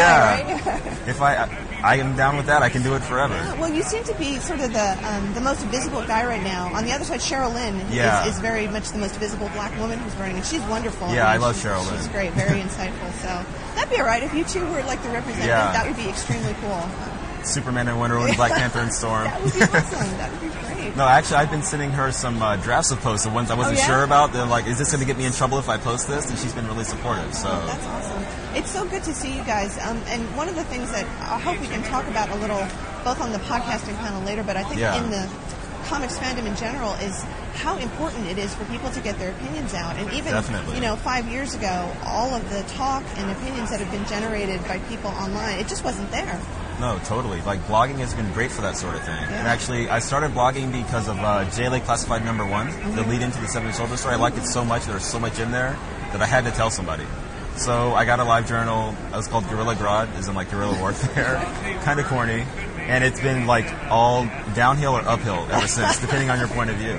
yeah. 0.46 0.70
right? 0.70 0.98
If 1.08 1.22
I, 1.22 1.48
I 1.82 1.96
am 1.96 2.14
down 2.16 2.36
with 2.36 2.46
that. 2.46 2.60
I 2.62 2.68
can 2.68 2.82
do 2.82 2.94
it 2.94 3.00
forever. 3.00 3.32
Well, 3.58 3.72
you 3.72 3.82
seem 3.82 4.04
to 4.04 4.14
be 4.16 4.36
sort 4.40 4.60
of 4.60 4.74
the 4.74 5.08
um, 5.08 5.32
the 5.32 5.40
most 5.40 5.64
visible 5.66 6.02
guy 6.04 6.26
right 6.26 6.42
now. 6.42 6.70
On 6.74 6.84
the 6.84 6.92
other 6.92 7.04
side, 7.04 7.20
Cheryl 7.20 7.54
Lynn 7.54 7.80
Yeah. 7.90 8.26
is, 8.26 8.34
is 8.34 8.40
very 8.42 8.66
much 8.68 8.90
the 8.90 8.98
most 8.98 9.16
visible 9.16 9.48
black 9.54 9.72
woman 9.80 9.98
who's 10.00 10.14
running, 10.16 10.36
and 10.36 10.44
she's 10.44 10.60
wonderful. 10.64 11.08
Yeah, 11.14 11.28
I 11.28 11.32
mean, 11.34 11.40
love 11.42 11.54
she's, 11.56 11.64
Cheryl 11.64 11.96
She's 11.96 12.08
great, 12.08 12.32
very 12.34 12.60
insightful. 12.66 13.10
So 13.22 13.30
that'd 13.74 13.88
be 13.88 13.96
all 14.00 14.04
right 14.04 14.22
if 14.22 14.34
you 14.34 14.44
two 14.44 14.60
were 14.66 14.82
like 14.82 15.02
the 15.02 15.08
representative. 15.08 15.48
Yeah. 15.48 15.72
That 15.72 15.86
would 15.86 15.96
be 15.96 16.10
extremely 16.10 16.52
cool. 16.60 16.82
Superman 17.46 17.88
and 17.88 17.98
Wonder 17.98 18.18
Woman, 18.18 18.34
Black 18.36 18.52
Panther 18.52 18.80
and 18.80 18.92
Storm. 18.92 19.24
That 19.28 19.42
would 19.42 19.52
be 19.54 19.60
awesome. 19.62 20.16
That 20.18 20.30
would 20.32 20.40
be 20.40 20.48
great. 20.48 20.96
No, 20.96 21.06
actually, 21.06 21.36
I've 21.36 21.50
been 21.50 21.62
sending 21.62 21.90
her 21.90 22.10
some 22.12 22.40
uh, 22.42 22.56
drafts 22.56 22.90
of 22.90 23.00
posts, 23.00 23.24
the 23.26 23.30
ones 23.32 23.50
I 23.50 23.54
wasn't 23.54 23.76
Oh, 23.76 23.80
yeah? 23.80 23.86
sure 23.86 24.02
about. 24.04 24.32
They're 24.32 24.46
like, 24.46 24.66
is 24.66 24.78
this 24.78 24.90
going 24.90 25.00
to 25.00 25.06
get 25.06 25.16
me 25.18 25.26
in 25.26 25.32
trouble 25.32 25.58
if 25.58 25.68
I 25.68 25.76
post 25.76 26.08
this? 26.08 26.28
And 26.30 26.38
she's 26.38 26.52
been 26.54 26.66
really 26.66 26.84
supportive. 26.84 27.34
So 27.34 27.48
That's 27.48 27.86
awesome. 27.86 28.24
It's 28.56 28.70
so 28.70 28.86
good 28.88 29.02
to 29.04 29.14
see 29.14 29.36
you 29.36 29.44
guys. 29.44 29.78
Um, 29.86 30.00
and 30.06 30.22
one 30.36 30.48
of 30.48 30.56
the 30.56 30.64
things 30.64 30.90
that 30.92 31.04
I 31.30 31.38
hope 31.38 31.60
we 31.60 31.66
can 31.68 31.82
talk 31.84 32.06
about 32.08 32.30
a 32.30 32.36
little, 32.36 32.58
both 33.04 33.20
on 33.20 33.32
the 33.32 33.38
podcasting 33.38 33.96
panel 33.98 34.22
later, 34.22 34.42
but 34.42 34.56
I 34.56 34.64
think 34.64 34.80
Yeah. 34.80 35.02
in 35.02 35.10
the 35.10 35.28
comics 35.86 36.18
fandom 36.18 36.46
in 36.46 36.56
general, 36.56 36.92
is 36.94 37.22
how 37.54 37.76
important 37.78 38.26
it 38.26 38.36
is 38.38 38.54
for 38.54 38.64
people 38.66 38.90
to 38.90 39.00
get 39.00 39.18
their 39.18 39.30
opinions 39.30 39.74
out. 39.74 39.96
And 39.96 40.12
even, 40.12 40.32
Definitely. 40.32 40.74
you 40.74 40.80
know, 40.80 40.96
five 40.96 41.26
years 41.28 41.54
ago, 41.54 41.90
all 42.04 42.34
of 42.34 42.48
the 42.50 42.62
talk 42.74 43.02
and 43.16 43.30
opinions 43.30 43.70
that 43.70 43.80
have 43.80 43.90
been 43.90 44.04
generated 44.06 44.62
by 44.66 44.78
people 44.88 45.10
online, 45.10 45.58
it 45.60 45.68
just 45.68 45.84
wasn't 45.84 46.10
there. 46.10 46.40
No, 46.80 46.98
totally. 47.04 47.40
Like 47.42 47.60
blogging 47.66 47.96
has 47.98 48.14
been 48.14 48.30
great 48.32 48.50
for 48.52 48.62
that 48.62 48.76
sort 48.76 48.94
of 48.94 49.02
thing. 49.02 49.14
And 49.16 49.48
actually, 49.48 49.88
I 49.88 49.98
started 49.98 50.30
blogging 50.30 50.70
because 50.70 51.08
of 51.08 51.18
uh, 51.18 51.44
JLA 51.50 51.82
Classified 51.84 52.24
Number 52.24 52.46
One, 52.46 52.68
the 52.94 53.02
lead 53.02 53.20
into 53.22 53.40
the 53.40 53.48
Seven 53.48 53.72
Soldier 53.72 53.96
story. 53.96 54.14
I 54.14 54.18
liked 54.18 54.38
it 54.38 54.46
so 54.46 54.64
much. 54.64 54.84
There 54.84 54.94
was 54.94 55.04
so 55.04 55.18
much 55.18 55.38
in 55.40 55.50
there 55.50 55.76
that 56.12 56.22
I 56.22 56.26
had 56.26 56.44
to 56.44 56.50
tell 56.52 56.70
somebody. 56.70 57.04
So 57.56 57.92
I 57.94 58.04
got 58.04 58.20
a 58.20 58.24
live 58.24 58.46
journal. 58.48 58.94
It 59.12 59.16
was 59.16 59.26
called 59.26 59.48
Guerrilla 59.48 59.74
Grodd, 59.74 60.16
is 60.18 60.28
in 60.28 60.34
like 60.36 60.50
guerrilla 60.50 60.78
warfare, 60.78 61.34
kind 61.82 61.98
of 61.98 62.06
corny. 62.06 62.44
And 62.78 63.02
it's 63.02 63.20
been 63.20 63.46
like 63.48 63.66
all 63.90 64.24
downhill 64.54 64.92
or 64.96 65.00
uphill 65.00 65.46
ever 65.50 65.66
since, 65.66 65.98
depending 66.00 66.30
on 66.30 66.38
your 66.38 66.48
point 66.48 66.70
of 66.70 66.76
view. 66.76 66.96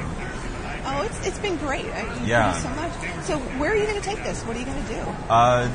Oh, 0.85 1.03
it's, 1.03 1.25
it's 1.25 1.39
been 1.39 1.55
great. 1.57 1.85
Uh, 1.85 1.99
You 2.21 2.27
Yeah. 2.27 2.53
so 2.59 2.69
much. 2.69 3.23
So 3.23 3.37
where 3.57 3.71
are 3.71 3.75
you 3.75 3.85
going 3.85 4.01
to 4.01 4.07
take 4.07 4.21
this? 4.23 4.43
What 4.43 4.57
are 4.57 4.59
you 4.59 4.65
going 4.65 4.83
to 4.85 4.93
do? 4.93 4.99
Uh, 5.29 5.69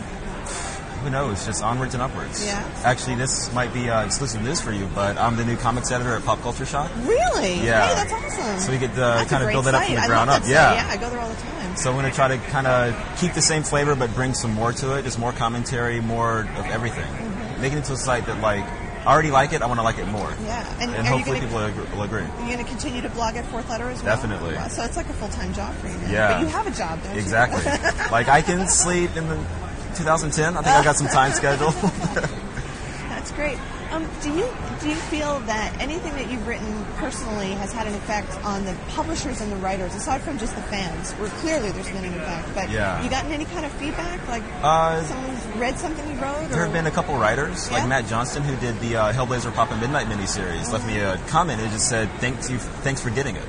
who 1.04 1.10
knows? 1.10 1.44
Just 1.46 1.62
onwards 1.62 1.94
and 1.94 2.02
upwards. 2.02 2.44
Yeah. 2.44 2.66
Actually, 2.82 3.16
this 3.16 3.52
might 3.52 3.72
be 3.72 3.88
uh, 3.90 4.04
exclusive 4.04 4.42
news 4.42 4.60
for 4.60 4.72
you, 4.72 4.88
but 4.94 5.16
I'm 5.18 5.36
the 5.36 5.44
new 5.44 5.56
comics 5.56 5.92
editor 5.92 6.16
at 6.16 6.24
Pop 6.24 6.40
Culture 6.40 6.64
Shock. 6.66 6.90
Really? 7.02 7.60
Yeah. 7.62 7.86
Hey, 7.86 7.94
that's 8.08 8.12
awesome. 8.12 8.60
So 8.60 8.72
we 8.72 8.78
get 8.78 8.94
to 8.94 9.24
kind 9.28 9.44
of 9.44 9.50
build 9.50 9.66
it 9.68 9.74
up 9.74 9.84
from 9.84 9.94
the 9.94 10.00
ground 10.06 10.30
up. 10.30 10.42
Yeah. 10.46 10.74
Yeah, 10.74 10.88
I 10.90 10.96
go 10.96 11.10
there 11.10 11.20
all 11.20 11.28
the 11.28 11.34
time. 11.36 11.76
So 11.76 11.90
I'm 11.90 11.96
going 11.96 12.08
to 12.10 12.14
try 12.14 12.28
to 12.28 12.38
kind 12.50 12.66
of 12.66 12.94
keep 13.18 13.32
the 13.34 13.42
same 13.42 13.62
flavor, 13.62 13.94
but 13.94 14.14
bring 14.14 14.32
some 14.34 14.52
more 14.54 14.72
to 14.72 14.96
it. 14.96 15.02
Just 15.02 15.18
more 15.18 15.32
commentary, 15.32 16.00
more 16.00 16.40
of 16.40 16.66
everything. 16.66 17.04
Mm-hmm. 17.04 17.60
Make 17.62 17.72
it 17.72 17.84
to 17.84 17.92
a 17.92 17.96
site 17.96 18.26
that, 18.26 18.40
like, 18.40 18.64
I 18.64 19.12
already 19.12 19.30
like 19.30 19.52
it. 19.52 19.60
I 19.60 19.66
want 19.66 19.78
to 19.80 19.84
like 19.84 19.98
it 19.98 20.06
more. 20.08 20.32
Yeah. 20.44 20.66
And, 20.80 20.90
And 20.94 20.94
are 20.94 21.02
you 21.02 21.08
hopefully 21.24 21.40
gonna, 21.40 21.46
people 21.48 21.56
will 21.58 21.66
agree- 21.66 21.96
will 21.96 22.02
agree. 22.04 22.22
Are 22.22 22.40
you 22.48 22.54
going 22.54 22.64
to 22.64 22.70
continue 22.70 23.02
to 23.02 23.10
blog 23.10 23.36
at 23.36 23.44
Fourth 23.46 23.68
Letter 23.68 23.90
as 23.90 24.02
well? 24.02 24.16
Definitely. 24.16 24.54
Wow, 24.54 24.68
so 24.68 24.82
it's 24.84 24.96
like 24.96 25.08
a 25.10 25.12
full 25.14 25.28
time 25.28 25.52
job 25.52 25.74
for 25.74 25.88
you. 25.88 25.96
Now. 25.98 26.10
Yeah. 26.10 26.32
But 26.34 26.40
you 26.42 26.46
have 26.48 26.66
a 26.66 26.70
job? 26.70 27.00
Exactly. 27.12 27.62
like 28.10 28.28
I 28.28 28.40
can 28.40 28.66
sleep 28.68 29.14
in 29.16 29.28
the 29.28 29.36
2010. 29.94 30.56
I 30.56 30.62
think 30.62 30.66
I 30.76 30.84
got 30.84 30.96
some 30.96 31.08
time 31.08 31.32
scheduled. 31.40 31.74
That's 33.08 33.30
great. 33.32 33.58
Um, 33.90 34.08
do 34.22 34.30
you 34.32 34.48
do 34.80 34.88
you 34.88 34.96
feel 34.96 35.38
that 35.40 35.72
anything 35.80 36.12
that 36.14 36.28
you've 36.28 36.46
written 36.48 36.84
personally 36.96 37.52
has 37.52 37.72
had 37.72 37.86
an 37.86 37.94
effect 37.94 38.28
on 38.44 38.64
the 38.64 38.74
publishers 38.88 39.40
and 39.40 39.52
the 39.52 39.56
writers, 39.56 39.94
aside 39.94 40.20
from 40.22 40.36
just 40.36 40.56
the 40.56 40.62
fans? 40.62 41.12
Where 41.12 41.28
clearly 41.30 41.70
there's 41.70 41.88
been 41.90 42.04
an 42.04 42.14
effect, 42.14 42.48
but 42.54 42.70
Yeah. 42.70 43.00
you 43.04 43.08
gotten 43.08 43.30
any 43.30 43.44
kind 43.44 43.64
of 43.64 43.70
feedback? 43.72 44.26
Like 44.26 44.42
Uh, 44.62 45.02
someone's 45.04 45.46
read 45.56 45.78
something 45.78 46.04
you 46.10 46.20
wrote? 46.20 46.48
There 46.48 46.60
or? 46.62 46.64
have 46.64 46.72
been 46.72 46.86
a 46.86 46.90
couple 46.90 47.16
writers, 47.16 47.68
Yeah? 47.70 47.78
like 47.78 47.88
Mat 47.88 48.06
Johnson, 48.08 48.42
who 48.42 48.56
did 48.56 48.80
the 48.80 48.96
uh, 48.96 49.12
Hellblazer 49.12 49.54
Papa 49.54 49.74
Midnite 49.74 50.06
miniseries, 50.06 50.72
left 50.72 50.86
me 50.86 50.98
a 50.98 51.16
comment 51.28 51.60
and 51.60 51.70
just 51.70 51.88
said, 51.88 52.10
"Thanks 52.18 52.50
you, 52.50 52.58
thanks 52.58 53.00
for 53.00 53.10
getting 53.10 53.36
it." 53.36 53.44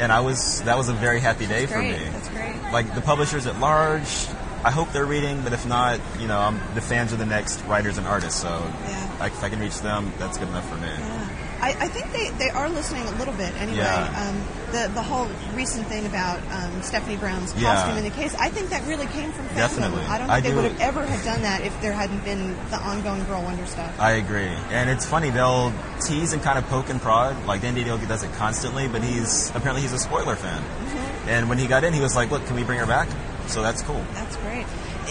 And 0.00 0.12
I 0.12 0.20
was 0.20 0.60
that 0.62 0.76
was 0.76 0.88
a 0.90 0.92
very 0.94 1.20
happy 1.20 1.46
day 1.46 1.60
That's 1.64 1.72
for 1.72 1.78
great. 1.78 1.98
me. 1.98 2.08
That's 2.12 2.28
great. 2.28 2.72
Like 2.72 2.94
the 2.94 3.00
publishers 3.00 3.46
at 3.46 3.58
large, 3.58 4.26
I 4.64 4.70
hope 4.70 4.90
they're 4.92 5.06
reading, 5.06 5.42
but 5.42 5.52
if 5.52 5.66
not, 5.66 6.00
you 6.18 6.26
know, 6.26 6.38
I'm, 6.38 6.58
the 6.74 6.80
fans 6.80 7.12
are 7.12 7.16
the 7.16 7.26
next 7.26 7.62
writers 7.66 7.96
and 7.98 8.06
artists. 8.06 8.40
So 8.42 8.48
Yeah. 8.48 9.16
like, 9.20 9.32
if 9.32 9.42
I 9.42 9.48
can 9.48 9.60
reach 9.60 9.80
them, 9.80 10.12
that's 10.18 10.36
good 10.36 10.48
enough 10.48 10.68
for 10.68 10.76
me. 10.76 10.88
Yeah. 10.88 11.28
I, 11.60 11.70
I 11.70 11.88
think 11.88 12.12
they, 12.12 12.30
they 12.38 12.50
are 12.50 12.68
listening 12.68 13.02
a 13.06 13.10
little 13.18 13.34
bit 13.34 13.52
anyway. 13.60 13.78
Yeah. 13.78 14.28
Um, 14.30 14.42
the 14.70 14.92
the 14.94 15.02
whole 15.02 15.26
recent 15.54 15.86
thing 15.88 16.06
about 16.06 16.38
um, 16.52 16.82
Stephanie 16.82 17.16
Brown's 17.16 17.50
costume 17.52 17.62
Yeah. 17.64 17.98
in 17.98 18.04
the 18.04 18.10
case, 18.10 18.32
I 18.36 18.48
think 18.48 18.70
that 18.70 18.86
really 18.86 19.06
came 19.06 19.32
from 19.32 19.44
fandom. 19.46 19.56
Definitely. 19.56 20.02
I 20.04 20.18
don't 20.18 20.28
think 20.28 20.30
I 20.30 20.40
they 20.40 20.50
do- 20.50 20.54
would 20.56 20.64
have 20.70 20.80
ever 20.80 21.04
have 21.04 21.24
done 21.24 21.42
that 21.42 21.62
if 21.62 21.80
there 21.80 21.92
hadn't 21.92 22.22
been 22.24 22.54
the 22.70 22.76
ongoing 22.78 23.24
Girl 23.24 23.42
Wonder 23.42 23.66
stuff. 23.66 23.92
I 23.98 24.12
agree, 24.12 24.46
and 24.70 24.88
it's 24.88 25.04
funny 25.04 25.30
they'll 25.30 25.72
tease 26.00 26.32
and 26.32 26.40
kind 26.42 26.58
of 26.58 26.66
poke 26.66 26.90
and 26.90 27.00
prod. 27.02 27.44
Like 27.46 27.62
Dan 27.62 27.74
Didio 27.74 28.06
does 28.06 28.22
it 28.22 28.32
constantly, 28.34 28.86
but 28.86 29.02
he's 29.02 29.50
apparently 29.50 29.82
he's 29.82 29.92
a 29.92 29.98
spoiler 29.98 30.36
fan. 30.36 30.62
Mm-hmm. 30.62 31.28
And 31.28 31.48
when 31.48 31.58
he 31.58 31.66
got 31.66 31.82
in, 31.82 31.92
he 31.92 32.00
was 32.00 32.14
like, 32.14 32.30
"Look, 32.30 32.46
can 32.46 32.54
we 32.54 32.62
bring 32.62 32.78
her 32.78 32.86
back?" 32.86 33.08
So 33.48 33.62
that's 33.62 33.82
cool. 33.82 34.04
That's 34.14 34.36
great. 34.36 34.66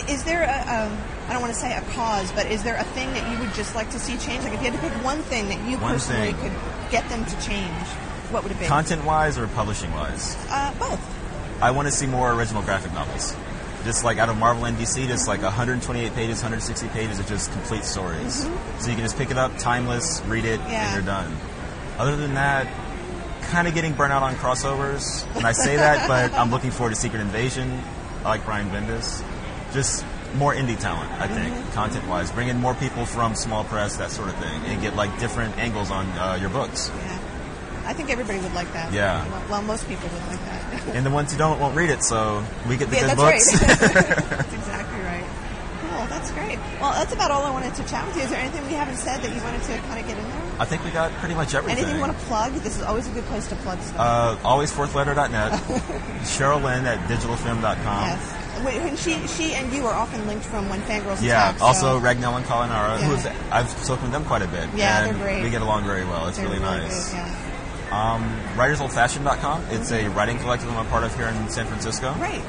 Is 0.10 0.24
there 0.24 0.44
a, 0.44 0.86
um, 0.86 0.98
I 1.28 1.34
don't 1.34 1.42
want 1.42 1.54
to 1.54 1.60
say 1.60 1.76
a 1.76 1.82
cause, 1.94 2.32
but 2.32 2.46
is 2.52 2.64
there 2.64 2.76
a 2.76 2.84
thing 2.84 3.12
that 3.14 3.32
you 3.32 3.40
would 3.40 3.54
just 3.56 3.76
like 3.76 3.90
to 3.92 4.00
see 4.00 4.18
change? 4.18 4.44
Like 4.44 4.54
if 4.54 4.62
you 4.64 4.72
had 4.72 4.80
to 4.82 4.88
pick 4.90 5.04
one 5.04 5.20
thing 5.24 5.50
that 5.50 5.60
you 5.68 5.78
One 5.80 5.94
personally 5.94 6.34
thing. 6.34 6.52
could 6.52 6.92
get 6.92 7.08
them 7.10 7.26
to 7.26 7.42
change, 7.42 7.74
what 8.30 8.44
would 8.44 8.52
it 8.52 8.60
be? 8.60 8.66
Content 8.68 9.04
wise 9.06 9.38
or 9.38 9.48
publishing 9.48 9.92
wise, 9.94 10.36
uh, 10.50 10.74
both. 10.80 11.02
I 11.64 11.72
want 11.72 11.88
to 11.88 11.92
see 11.92 12.06
more 12.06 12.32
original 12.34 12.62
graphic 12.62 12.94
novels. 12.94 13.36
Just 13.84 14.04
like 14.04 14.18
out 14.18 14.30
of 14.30 14.38
Marvel 14.38 14.66
and 14.66 14.78
DC, 14.78 15.08
just 15.08 15.28
like 15.28 15.42
128 15.42 16.14
pages, 16.14 16.38
160 16.44 16.88
pages 16.90 17.20
of 17.20 17.28
just 17.28 17.52
complete 17.54 17.84
stories. 17.86 18.44
So 18.80 18.90
you 18.90 18.96
can 18.96 19.00
just 19.00 19.18
pick 19.18 19.32
it 19.32 19.38
up, 19.38 19.58
timeless, 19.58 20.22
read 20.28 20.46
it, 20.46 20.60
Mm-hmm. 20.60 20.72
Yeah. 20.72 20.86
and 20.88 20.96
you're 20.96 21.06
done. 21.06 21.36
Other 21.98 22.16
than 22.18 22.34
that, 22.36 22.68
kind 23.50 23.68
of 23.68 23.74
getting 23.74 23.94
burnt 23.94 24.12
out 24.12 24.24
on 24.24 24.36
crossovers. 24.36 25.26
And 25.36 25.48
I 25.48 25.54
say 25.54 25.78
that, 25.78 26.08
but 26.08 26.34
I'm 26.38 26.52
looking 26.52 26.70
forward 26.72 26.92
to 26.92 26.96
Secret 27.00 27.22
Invasion. 27.22 27.82
I 28.28 28.32
like 28.32 28.44
Brian 28.46 28.70
Bendis. 28.70 29.24
Just 29.72 30.04
more 30.36 30.54
indie 30.54 30.78
talent, 30.78 31.10
I 31.14 31.28
think, 31.28 31.54
Mm-hmm. 31.56 31.72
content 31.72 32.06
wise. 32.10 32.30
Bring 32.30 32.50
in 32.50 32.58
more 32.60 32.74
people 32.76 33.06
from 33.06 33.36
small 33.36 33.64
press, 33.64 33.96
that 33.98 34.12
sort 34.12 34.28
of 34.28 34.36
thing, 34.36 34.66
and 34.66 34.82
get 34.82 34.96
like 34.98 35.18
different 35.20 35.58
angles 35.58 35.92
on 35.92 36.06
uh, 36.20 36.38
your 36.40 36.50
books. 36.50 36.92
Yeah. 36.94 37.20
I 37.86 37.94
think 37.94 38.10
everybody 38.10 38.40
would 38.40 38.54
like 38.54 38.72
that. 38.74 38.92
Yeah. 38.92 39.24
Well, 39.50 39.62
most 39.62 39.88
people 39.88 40.10
would 40.10 40.28
like 40.28 40.44
that. 40.44 40.88
And 40.94 41.06
the 41.06 41.10
ones 41.10 41.32
who 41.32 41.38
don't 41.38 41.58
won't 41.62 41.74
read 41.78 41.90
it, 41.90 42.04
so 42.04 42.44
we 42.68 42.76
get 42.76 42.90
the 42.90 42.98
yeah, 42.98 43.08
good 43.08 43.18
books. 43.18 43.62
right. 43.62 44.46
That's 46.18 46.32
great. 46.32 46.58
Well, 46.82 46.94
that's 46.94 47.14
about 47.14 47.30
all 47.30 47.44
I 47.44 47.52
wanted 47.52 47.76
to 47.76 47.84
chat 47.88 48.06
with 48.08 48.16
you. 48.18 48.24
Is 48.24 48.30
there 48.32 48.40
anything 48.40 48.66
we 48.66 48.74
haven't 48.74 48.98
said 48.98 49.22
that 49.22 49.36
you 49.36 49.42
wanted 49.44 49.62
to 49.64 49.78
kind 49.86 50.00
of 50.02 50.08
get 50.08 50.18
in 50.18 50.24
there? 50.24 50.42
I 50.60 50.66
think 50.66 50.84
we 50.84 50.90
got 50.90 51.12
pretty 51.14 51.36
much 51.36 51.54
everything. 51.54 51.78
Anything 51.78 51.96
you 51.96 52.02
want 52.02 52.18
to 52.18 52.26
plug? 52.26 52.54
This 52.54 52.76
is 52.76 52.82
always 52.82 53.08
a 53.08 53.12
good 53.12 53.26
place 53.26 53.48
to 53.50 53.56
plug 53.58 53.80
stuff. 53.82 54.00
Uh, 54.00 54.36
alwaysfourthletter.net. 54.42 55.52
Cheryl 56.26 56.64
Lynn 56.64 56.86
at 56.88 56.98
digitalfemme.com. 57.08 57.64
yes. 57.86 58.64
Wait, 58.66 58.82
when 58.82 58.96
she, 58.98 59.14
she 59.28 59.54
and 59.54 59.72
you 59.72 59.86
are 59.86 59.94
often 59.94 60.26
linked 60.26 60.44
from 60.46 60.68
when 60.70 60.82
Fangirls 60.82 61.22
Yeah. 61.22 61.52
Attack, 61.52 61.62
Also, 61.62 62.00
so 62.00 62.04
Ragnell 62.04 62.36
and 62.38 62.46
Kalinara, 62.46 63.00
Yeah. 63.00 63.06
who 63.06 63.14
is, 63.14 63.28
I've 63.52 63.70
spoken 63.70 64.06
with 64.06 64.12
them 64.14 64.26
quite 64.26 64.42
a 64.42 64.48
bit. 64.48 64.68
Yeah, 64.76 65.06
and 65.06 65.16
they're 65.16 65.24
great. 65.24 65.44
We 65.44 65.52
get 65.52 65.62
along 65.62 65.86
very 65.86 66.04
well. 66.06 66.28
It's 66.28 66.38
they're 66.38 66.48
really, 66.48 66.60
nice. 66.60 67.10
good, 67.12 67.18
yeah. 67.18 67.54
Um, 67.92 68.42
WritersOldFashioned.com. 68.56 69.66
It's 69.70 69.92
a 69.92 70.08
writing 70.10 70.40
collective 70.40 70.70
I'm 70.76 70.84
a 70.86 70.90
part 70.90 71.04
of 71.04 71.16
here 71.16 71.28
in 71.28 71.50
San 71.50 71.68
Francisco. 71.68 72.12
Right. 72.14 72.42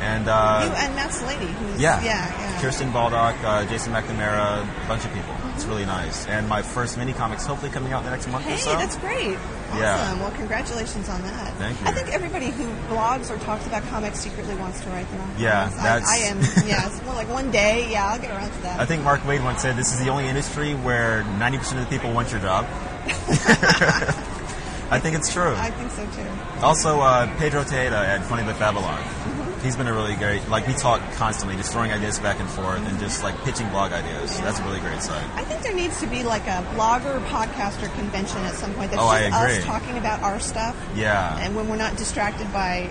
And 0.00 0.26
uh, 0.26 0.66
you 0.68 0.72
and 0.74 0.96
Matt's 0.96 1.22
lady. 1.22 1.46
Who's, 1.46 1.80
yeah, 1.80 2.02
yeah. 2.02 2.26
Kirsten 2.62 2.92
Baldock, 2.92 3.34
uh, 3.42 3.66
Jason 3.66 3.92
McNamara, 3.92 4.62
a 4.62 4.88
bunch 4.88 5.04
of 5.04 5.12
people. 5.12 5.34
It's 5.56 5.64
really 5.64 5.84
nice. 5.84 6.26
And 6.28 6.48
my 6.48 6.62
first 6.62 6.96
mini 6.96 7.12
comics 7.12 7.44
hopefully 7.44 7.72
coming 7.72 7.92
out 7.92 7.98
in 7.98 8.04
the 8.04 8.10
next 8.12 8.28
month 8.28 8.44
Hey, 8.44 8.54
or 8.54 8.58
so. 8.58 8.72
that's 8.76 8.94
great. 8.98 9.36
Awesome. 9.36 9.78
Yeah. 9.80 10.14
Well, 10.20 10.30
congratulations 10.30 11.08
on 11.08 11.20
that. 11.22 11.52
Thank 11.54 11.80
you. 11.80 11.86
I 11.88 11.90
think 11.92 12.14
everybody 12.14 12.50
who 12.50 12.64
blogs 12.94 13.30
or 13.30 13.38
talks 13.38 13.66
about 13.66 13.82
comics 13.88 14.20
secretly 14.20 14.54
wants 14.54 14.80
to 14.82 14.88
write 14.90 15.10
their 15.10 15.20
own 15.20 15.34
Yeah, 15.38 15.64
comics. 15.70 15.78
I- 15.80 15.82
that's- 15.82 16.08
I, 16.08 16.16
am. 16.18 16.40
Yeah, 16.68 16.86
it's 16.86 17.02
more 17.04 17.14
like 17.14 17.28
one 17.30 17.50
day. 17.50 17.90
Yeah, 17.90 18.06
I'll 18.12 18.20
get 18.20 18.30
around 18.30 18.52
to 18.52 18.62
that. 18.62 18.78
I 18.80 18.86
think 18.86 19.02
Mark 19.02 19.22
Waid 19.22 19.42
once 19.42 19.60
said 19.60 19.74
this 19.76 19.92
is 19.92 19.98
the 19.98 20.10
only 20.10 20.28
industry 20.28 20.74
where 20.76 21.24
90% 21.40 21.78
of 21.82 21.90
the 21.90 21.90
people 21.90 22.12
want 22.12 22.30
your 22.30 22.40
job. 22.40 22.64
I 24.92 25.00
think 25.00 25.16
it's 25.16 25.32
true. 25.32 25.54
I 25.56 25.70
think 25.70 25.90
so 25.90 26.04
too. 26.14 26.28
Also, 26.64 27.00
uh, 27.00 27.26
Pedro 27.38 27.64
Tejeda 27.64 27.92
at 27.92 28.24
Funny 28.26 28.44
Book 28.44 28.58
Babylon. 28.58 29.02
He's 29.62 29.76
been 29.76 29.86
a 29.86 29.92
really 29.92 30.16
great, 30.16 30.48
like, 30.48 30.66
we 30.66 30.74
talk 30.74 31.00
constantly, 31.14 31.56
just 31.56 31.72
throwing 31.72 31.92
ideas 31.92 32.18
back 32.18 32.40
and 32.40 32.48
forth 32.50 32.84
and 32.86 32.98
just, 32.98 33.22
like, 33.22 33.36
pitching 33.44 33.68
blog 33.70 33.92
ideas. 33.92 34.40
That's 34.40 34.58
a 34.58 34.64
really 34.64 34.80
great 34.80 35.00
site. 35.02 35.24
I 35.36 35.44
think 35.44 35.62
there 35.62 35.74
needs 35.74 36.00
to 36.00 36.06
be 36.08 36.24
like 36.24 36.42
a 36.48 36.66
blogger 36.74 37.24
podcaster 37.26 37.92
convention 37.94 38.38
at 38.38 38.54
some 38.54 38.74
point. 38.74 38.90
That's 38.90 39.02
Oh, 39.02 39.06
I 39.06 39.28
just 39.30 39.40
agree. 39.42 39.56
us 39.58 39.64
talking 39.64 39.98
about 39.98 40.20
our 40.22 40.40
stuff, 40.40 40.74
Yeah. 40.96 41.38
and 41.38 41.54
when 41.54 41.68
we're 41.68 41.76
not 41.76 41.96
distracted 41.96 42.52
by. 42.52 42.90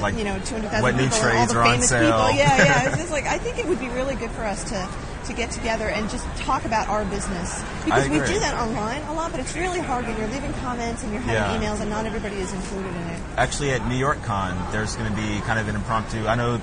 Like, 0.00 0.16
you 0.16 0.22
know, 0.22 0.38
two 0.44 0.54
hundred 0.54 0.70
thousand 0.70 0.82
what 0.84 0.94
new 0.94 1.08
people, 1.08 1.18
and 1.26 1.38
all 1.38 1.46
the 1.48 1.58
are 1.58 1.62
on 1.64 1.70
famous 1.72 1.88
sale. 1.88 2.00
people. 2.12 2.30
Yeah, 2.38 2.56
yeah. 2.64 2.88
It's 2.88 2.96
just 3.02 3.10
like 3.10 3.26
I 3.26 3.36
think 3.38 3.58
it 3.58 3.66
would 3.66 3.80
be 3.80 3.88
really 3.88 4.14
good 4.14 4.30
for 4.30 4.44
us 4.44 4.62
to 4.70 4.88
to 5.24 5.32
get 5.32 5.50
together 5.50 5.88
and 5.88 6.08
just 6.10 6.26
talk 6.36 6.64
about 6.64 6.88
our 6.88 7.04
business 7.06 7.62
because 7.84 8.08
we 8.08 8.18
do 8.18 8.38
that 8.40 8.54
online 8.54 9.02
a 9.02 9.12
lot, 9.12 9.30
but 9.30 9.40
it's 9.40 9.54
really 9.56 9.80
hard 9.80 10.06
when 10.06 10.16
you're 10.18 10.28
leaving 10.28 10.52
comments 10.54 11.02
and 11.02 11.12
you're 11.12 11.20
having 11.22 11.62
Yeah. 11.62 11.68
emails 11.70 11.80
and 11.80 11.90
not 11.90 12.06
everybody 12.06 12.36
is 12.36 12.52
included 12.52 12.94
in 12.94 13.02
it. 13.08 13.20
Actually, 13.36 13.72
at 13.72 13.86
New 13.88 13.96
York 13.96 14.22
Con, 14.24 14.56
there's 14.72 14.94
going 14.96 15.10
to 15.10 15.16
be 15.16 15.40
kind 15.42 15.58
of 15.58 15.68
an 15.68 15.74
impromptu. 15.76 16.26
I 16.26 16.34
know 16.34 16.60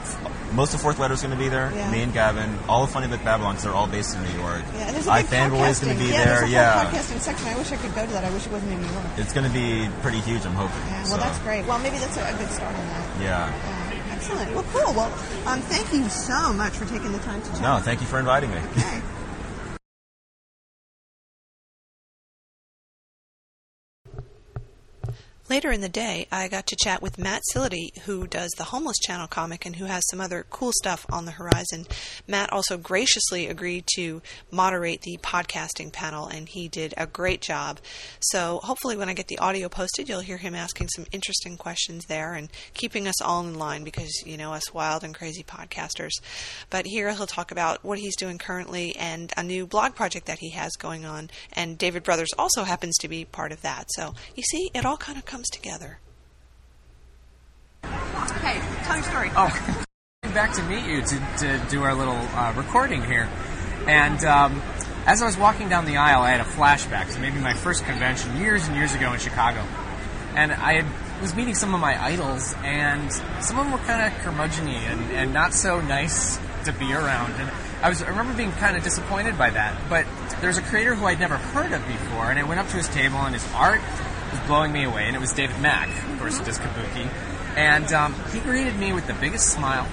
most 0.53 0.73
of 0.73 0.81
Fourth 0.81 0.99
Letter 0.99 1.13
is 1.13 1.21
going 1.21 1.33
to 1.33 1.37
be 1.39 1.49
there. 1.49 1.71
Yeah. 1.75 1.89
Me 1.91 2.01
and 2.01 2.13
Gavin, 2.13 2.57
all 2.67 2.83
of 2.83 2.89
Funny 2.91 3.07
Book 3.07 3.23
Babylon, 3.23 3.55
'cause 3.55 3.63
they're 3.63 3.73
all 3.73 3.87
based 3.87 4.15
in 4.15 4.23
New 4.23 4.39
York. 4.39 4.61
Yeah, 4.75 4.87
and 4.87 4.95
there's 4.95 5.07
a 5.07 5.13
big 5.13 5.53
is 5.69 5.79
going 5.79 5.97
to 5.97 6.03
be 6.03 6.09
yeah, 6.11 6.25
there. 6.25 6.35
There's 6.39 6.49
a 6.49 6.53
yeah, 6.53 6.85
podcasting 6.91 7.19
section. 7.21 7.47
I 7.47 7.55
wish 7.57 7.71
I 7.71 7.77
could 7.77 7.93
go 7.95 8.05
to 8.05 8.11
that. 8.13 8.23
I 8.23 8.29
wish 8.31 8.45
it 8.45 8.51
wasn't 8.51 8.71
in 8.73 8.81
New 8.81 8.91
York. 8.91 9.05
it's 9.17 9.33
going 9.33 9.45
to 9.47 9.53
be 9.53 9.89
pretty 10.01 10.19
huge. 10.19 10.45
I'm 10.45 10.53
hoping. 10.55 10.75
Yeah, 10.87 10.97
well, 10.97 11.05
So, 11.05 11.17
that's 11.17 11.37
great. 11.39 11.65
Well, 11.65 11.79
maybe 11.79 11.97
that's 11.97 12.17
a, 12.17 12.21
a 12.21 12.33
good 12.37 12.49
start 12.51 12.73
on 12.75 12.87
that. 12.87 13.05
Yeah. 13.21 13.43
Uh, 13.45 13.78
excellent. 14.29 14.55
Well, 14.55 14.65
cool. 14.71 14.93
Well, 14.93 15.13
um, 15.45 15.61
thank 15.61 15.91
you 15.93 16.07
so 16.09 16.53
much 16.53 16.73
for 16.73 16.85
taking 16.85 17.11
the 17.11 17.19
time 17.19 17.41
to 17.41 17.49
chat. 17.51 17.61
No, 17.61 17.79
thank 17.79 18.01
you 18.01 18.07
for 18.07 18.19
inviting 18.19 18.51
me. 18.51 18.57
Okay. 18.57 19.01
Later 25.49 25.71
in 25.71 25.81
the 25.81 25.89
day, 25.89 26.27
I 26.31 26.47
got 26.47 26.67
to 26.67 26.75
chat 26.75 27.01
with 27.01 27.17
Matt 27.17 27.41
Silady, 27.51 27.97
who 28.01 28.27
does 28.27 28.51
the 28.51 28.65
Homeless 28.65 28.99
Channel 28.99 29.25
comic 29.25 29.65
and 29.65 29.75
who 29.75 29.85
has 29.85 30.03
some 30.07 30.21
other 30.21 30.45
cool 30.51 30.71
stuff 30.71 31.07
on 31.11 31.25
the 31.25 31.31
horizon. 31.31 31.87
Matt 32.27 32.53
also 32.53 32.77
graciously 32.77 33.47
agreed 33.47 33.85
to 33.95 34.21
moderate 34.51 35.01
the 35.01 35.17
podcasting 35.23 35.91
panel, 35.91 36.27
and 36.27 36.47
he 36.47 36.67
did 36.67 36.93
a 36.97 37.07
great 37.07 37.41
job. 37.41 37.79
So 38.19 38.59
hopefully, 38.61 38.95
when 38.95 39.09
I 39.09 39.15
get 39.15 39.27
the 39.27 39.39
audio 39.39 39.69
posted, 39.69 40.07
you'll 40.07 40.19
hear 40.19 40.37
him 40.37 40.53
asking 40.53 40.89
some 40.89 41.07
interesting 41.11 41.57
questions 41.57 42.05
there 42.05 42.35
and 42.35 42.49
keeping 42.75 43.07
us 43.07 43.19
all 43.19 43.41
in 43.41 43.57
line 43.57 43.83
because, 43.83 44.11
you 44.27 44.37
know, 44.37 44.53
us 44.53 44.71
wild 44.71 45.03
and 45.03 45.15
crazy 45.15 45.41
podcasters. 45.41 46.11
But 46.69 46.85
here 46.85 47.11
he'll 47.11 47.25
talk 47.25 47.49
about 47.49 47.83
what 47.83 47.97
he's 47.97 48.15
doing 48.17 48.37
currently 48.37 48.95
and 48.95 49.33
a 49.35 49.41
new 49.41 49.65
blog 49.65 49.95
project 49.95 50.27
that 50.27 50.37
he 50.37 50.51
has 50.51 50.73
going 50.73 51.05
on. 51.05 51.31
And 51.53 51.75
David 51.75 52.03
Brothers 52.03 52.29
also 52.37 52.65
happens 52.65 52.97
to 52.97 53.07
be 53.07 53.25
part 53.25 53.51
of 53.51 53.63
that. 53.63 53.87
So 53.95 54.13
you 54.35 54.43
see, 54.43 54.69
it 54.75 54.85
all 54.85 54.97
kind 54.97 55.17
of 55.17 55.25
comes 55.25 55.38
together. 55.47 55.99
Okay, 57.83 58.59
tell 58.83 58.95
your 58.95 59.05
story. 59.05 59.29
Oh, 59.35 59.85
back 60.33 60.53
to 60.53 60.63
meet 60.63 60.85
you 60.85 61.01
to, 61.01 61.37
to 61.37 61.65
do 61.69 61.83
our 61.83 61.93
little 61.93 62.15
uh, 62.15 62.53
recording 62.55 63.03
here. 63.03 63.29
And 63.87 64.23
um, 64.25 64.61
as 65.05 65.21
I 65.21 65.25
was 65.25 65.37
walking 65.37 65.69
down 65.69 65.85
the 65.85 65.97
aisle, 65.97 66.21
I 66.21 66.31
had 66.31 66.41
a 66.41 66.49
flashback 66.49 67.13
to 67.13 67.19
maybe 67.19 67.39
my 67.39 67.53
first 67.53 67.85
convention 67.85 68.37
years 68.37 68.67
and 68.67 68.75
years 68.75 68.93
ago 68.93 69.13
in 69.13 69.19
Chicago. 69.19 69.65
And 70.35 70.51
I 70.51 70.81
had, 70.81 71.21
was 71.21 71.35
meeting 71.35 71.55
some 71.55 71.73
of 71.73 71.81
my 71.81 72.01
idols, 72.01 72.53
and 72.63 73.11
some 73.41 73.57
of 73.57 73.65
them 73.65 73.71
were 73.71 73.79
kind 73.79 74.13
of 74.13 74.19
curmudgeon 74.21 74.67
and, 74.67 75.11
and 75.11 75.33
not 75.33 75.53
so 75.53 75.81
nice 75.81 76.37
to 76.65 76.73
be 76.73 76.93
around. 76.93 77.33
And 77.33 77.49
I 77.81 77.89
was 77.89 78.03
I 78.03 78.09
remember 78.09 78.33
being 78.33 78.51
kind 78.53 78.77
of 78.77 78.83
disappointed 78.83 79.37
by 79.37 79.49
that. 79.49 79.89
But 79.89 80.05
there's 80.41 80.57
a 80.57 80.61
creator 80.61 80.95
who 80.95 81.05
I'd 81.05 81.19
never 81.19 81.37
heard 81.37 81.71
of 81.71 81.85
before, 81.87 82.29
and 82.29 82.37
I 82.37 82.43
went 82.43 82.59
up 82.59 82.67
to 82.69 82.77
his 82.77 82.87
table, 82.89 83.17
and 83.17 83.33
his 83.33 83.47
art 83.53 83.81
was 84.31 84.39
blowing 84.41 84.71
me 84.71 84.83
away. 84.83 85.05
And 85.05 85.15
it 85.15 85.19
was 85.19 85.33
David 85.33 85.59
Mack, 85.61 85.89
of 86.11 86.19
course, 86.19 86.37
who 86.37 86.45
does 86.45 86.59
Kabuki. 86.59 87.09
And 87.55 87.91
um, 87.93 88.15
he 88.31 88.39
greeted 88.39 88.77
me 88.77 88.93
with 88.93 89.07
the 89.07 89.13
biggest 89.13 89.47
smile, 89.47 89.87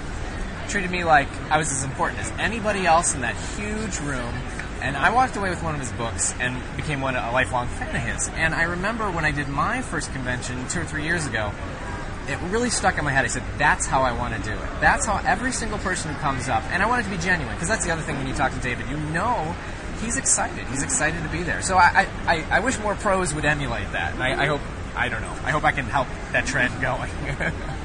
treated 0.69 0.91
me 0.91 1.03
like 1.03 1.27
I 1.51 1.57
was 1.57 1.71
as 1.71 1.83
important 1.83 2.19
as 2.19 2.31
anybody 2.39 2.85
else 2.85 3.15
in 3.15 3.21
that 3.21 3.35
huge 3.57 3.99
room. 3.99 4.33
And 4.81 4.95
I 4.95 5.09
walked 5.09 5.35
away 5.35 5.49
with 5.49 5.63
one 5.63 5.73
of 5.73 5.81
his 5.81 5.91
books 5.93 6.33
and 6.39 6.61
became 6.77 7.01
one 7.01 7.15
a 7.15 7.31
lifelong 7.31 7.67
fan 7.67 7.95
of 7.95 8.01
his. 8.01 8.29
And 8.29 8.53
I 8.53 8.63
remember 8.63 9.09
when 9.09 9.25
I 9.25 9.31
did 9.31 9.47
my 9.47 9.81
first 9.81 10.13
convention 10.13 10.67
two 10.67 10.81
or 10.81 10.85
three 10.85 11.03
years 11.03 11.25
ago, 11.25 11.51
it 12.27 12.37
really 12.51 12.69
stuck 12.69 12.97
in 12.97 13.05
my 13.05 13.11
head. 13.11 13.25
I 13.25 13.29
said, 13.29 13.43
"That's 13.57 13.87
how 13.87 14.03
I 14.03 14.11
want 14.11 14.35
to 14.35 14.41
do 14.41 14.51
it. 14.51 14.69
That's 14.81 15.05
how 15.05 15.19
every 15.25 15.51
single 15.51 15.79
person 15.79 16.13
who 16.13 16.19
comes 16.19 16.49
up." 16.49 16.61
And 16.71 16.83
I 16.83 16.85
want 16.85 17.01
it 17.01 17.09
to 17.09 17.15
be 17.15 17.21
genuine 17.21 17.55
because 17.55 17.69
that's 17.69 17.85
the 17.85 17.91
other 17.91 18.01
thing 18.01 18.17
when 18.17 18.27
you 18.27 18.33
talk 18.33 18.51
to 18.51 18.59
David, 18.59 18.87
you 18.89 18.97
know 18.97 19.55
he's 20.01 20.17
excited. 20.17 20.65
He's 20.67 20.83
excited 20.83 21.23
to 21.23 21.29
be 21.29 21.43
there. 21.43 21.61
So 21.61 21.77
I, 21.77 22.07
I, 22.25 22.45
I, 22.49 22.59
wish 22.59 22.79
more 22.79 22.95
pros 22.95 23.33
would 23.33 23.45
emulate 23.45 23.91
that. 23.91 24.15
I, 24.15 24.43
I 24.43 24.45
hope 24.47 24.61
I 24.95 25.09
don't 25.09 25.21
know. 25.21 25.35
I 25.43 25.51
hope 25.51 25.63
I 25.63 25.71
can 25.71 25.85
help 25.85 26.07
that 26.31 26.45
trend 26.45 26.81
going. 26.81 27.11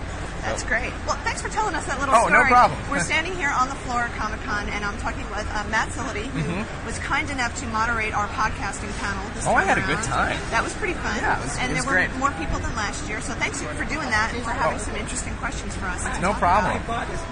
That's 0.43 0.65
great. 0.65 0.93
Well, 1.07 1.17
thanks 1.23 1.41
for 1.41 1.49
telling 1.49 1.75
us 1.75 1.87
that 1.87 1.99
little 2.01 2.15
Oh, 2.15 2.27
no 2.29 2.43
story. 2.43 2.49
problem. 2.51 2.79
We're 2.91 3.01
standing 3.01 3.35
here 3.37 3.51
on 3.51 3.69
the 3.69 3.75
floor 3.87 4.01
at 4.03 4.13
Comic 4.19 4.41
Con, 4.43 4.69
and 4.69 4.85
I'm 4.85 4.99
talking 4.99 5.23
with 5.31 5.47
uh, 5.55 5.65
Matt 5.71 5.91
Silady, 5.91 6.27
who 6.27 6.67
was 6.85 6.99
kind 6.99 7.31
enough 7.31 7.55
to 7.61 7.67
moderate 7.69 8.13
our 8.13 8.27
podcasting 8.29 8.91
panel. 8.99 9.23
This 9.35 9.43
Mm-hmm. 9.47 9.49
Oh, 9.49 9.55
I 9.55 9.65
time 9.65 9.69
had 9.75 9.79
a 9.79 9.87
good 9.87 9.99
around. 10.03 10.35
time. 10.35 10.39
That 10.51 10.63
was 10.63 10.75
pretty 10.75 10.95
fun. 10.95 11.17
Yeah, 11.19 11.39
it 11.39 11.43
was- 11.47 11.59
and 11.59 11.75
there 11.77 11.83
were 11.87 11.93
great. 12.07 12.15
more 12.19 12.31
people 12.39 12.59
than 12.59 12.75
last 12.75 13.09
year, 13.09 13.21
so 13.21 13.35
thanks 13.35 13.63
for 13.63 13.85
doing 13.87 14.11
that 14.11 14.35
and 14.35 14.43
for 14.43 14.51
having 14.51 14.79
Oh. 14.79 14.83
some 14.83 14.97
interesting 14.97 15.35
questions 15.37 15.75
for 15.77 15.87
us. 15.87 16.03
no 16.21 16.33
problem. 16.35 16.79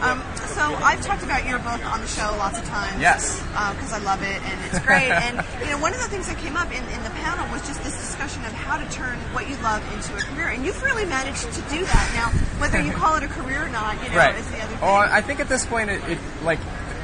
Um, 0.03 0.23
so 0.55 0.63
I've 0.83 1.01
talked 1.03 1.23
about 1.23 1.47
your 1.47 1.59
book 1.59 1.83
on 1.87 2.01
the 2.01 2.07
show 2.09 2.31
lots 2.39 2.59
of 2.59 2.65
times. 2.67 3.01
Yes. 3.01 3.39
Because 3.75 3.93
I 3.93 3.99
love 3.99 4.23
it 4.23 4.39
and 4.43 4.57
it's 4.71 4.79
great. 4.87 5.11
and 5.11 5.43
you 5.61 5.71
know, 5.71 5.79
one 5.79 5.95
of 5.95 6.01
the 6.01 6.09
things 6.09 6.27
that 6.29 6.39
came 6.39 6.57
up 6.57 6.71
in, 6.71 6.83
in 6.95 7.03
the 7.03 7.11
panel 7.19 7.47
was 7.53 7.67
just 7.67 7.83
this 7.83 7.97
discussion 7.97 8.45
of 8.45 8.53
how 8.53 8.79
to 8.79 8.87
turn 8.91 9.19
what 9.35 9.49
you 9.49 9.57
love 9.63 9.83
into 9.95 10.15
a 10.15 10.21
career, 10.31 10.49
and 10.49 10.65
you've 10.65 10.81
really 10.83 11.05
managed 11.07 11.43
to 11.53 11.61
do 11.71 11.83
that. 11.85 12.07
Now, 12.15 12.31
whether 12.61 12.81
you 12.81 12.93
call 13.01 13.17
it 13.17 13.23
a 13.23 13.29
career 13.29 13.65
or 13.65 13.69
not, 13.71 14.03
you 14.03 14.11
know, 14.11 14.17
right. 14.17 14.35
is 14.35 14.51
the 14.51 14.59
other 14.59 14.75
oh, 14.75 14.79
thing. 14.79 14.79
Oh, 14.83 14.95
I 14.95 15.21
think 15.23 15.41
at 15.41 15.49
this 15.49 15.65
point 15.65 15.91
it, 15.91 16.03
it 16.09 16.19
like 16.45 16.59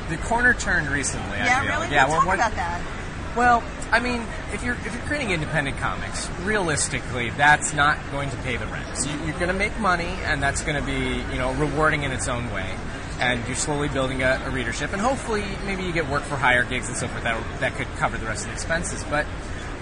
the 0.08 0.16
corner 0.18 0.54
turned 0.54 0.88
recently. 0.88 1.38
yeah, 1.38 1.66
really. 1.66 1.92
Yeah, 1.92 2.04
Let's 2.04 2.14
talk 2.14 2.26
when- 2.26 2.38
about 2.38 2.54
that. 2.54 2.82
Well, 3.36 3.62
I 3.92 4.00
mean, 4.00 4.24
if 4.54 4.64
you're 4.64 4.76
if 4.76 4.94
you're 4.94 5.02
creating 5.04 5.30
independent 5.30 5.76
comics, 5.76 6.30
realistically, 6.42 7.28
that's 7.30 7.74
not 7.74 7.98
going 8.10 8.30
to 8.30 8.36
pay 8.38 8.56
the 8.56 8.66
rent. 8.66 8.96
So 8.96 9.10
you, 9.10 9.18
you're 9.26 9.34
going 9.38 9.48
to 9.48 9.52
make 9.52 9.78
money, 9.78 10.08
and 10.24 10.42
that's 10.42 10.62
going 10.62 10.76
to 10.76 10.82
be 10.82 11.22
you 11.32 11.38
know 11.38 11.52
rewarding 11.54 12.02
in 12.02 12.12
its 12.12 12.28
own 12.28 12.50
way. 12.50 12.74
And 13.20 13.46
you're 13.46 13.56
slowly 13.56 13.88
building 13.88 14.22
a, 14.22 14.40
a 14.46 14.50
readership, 14.50 14.92
and 14.94 15.02
hopefully, 15.02 15.44
maybe 15.66 15.82
you 15.82 15.92
get 15.92 16.08
work 16.08 16.22
for 16.22 16.36
hire 16.36 16.64
gigs 16.64 16.88
and 16.88 16.96
so 16.96 17.08
forth 17.08 17.24
that 17.24 17.60
that 17.60 17.74
could 17.74 17.88
cover 17.96 18.16
the 18.16 18.24
rest 18.24 18.44
of 18.44 18.48
the 18.48 18.54
expenses. 18.54 19.04
But 19.04 19.26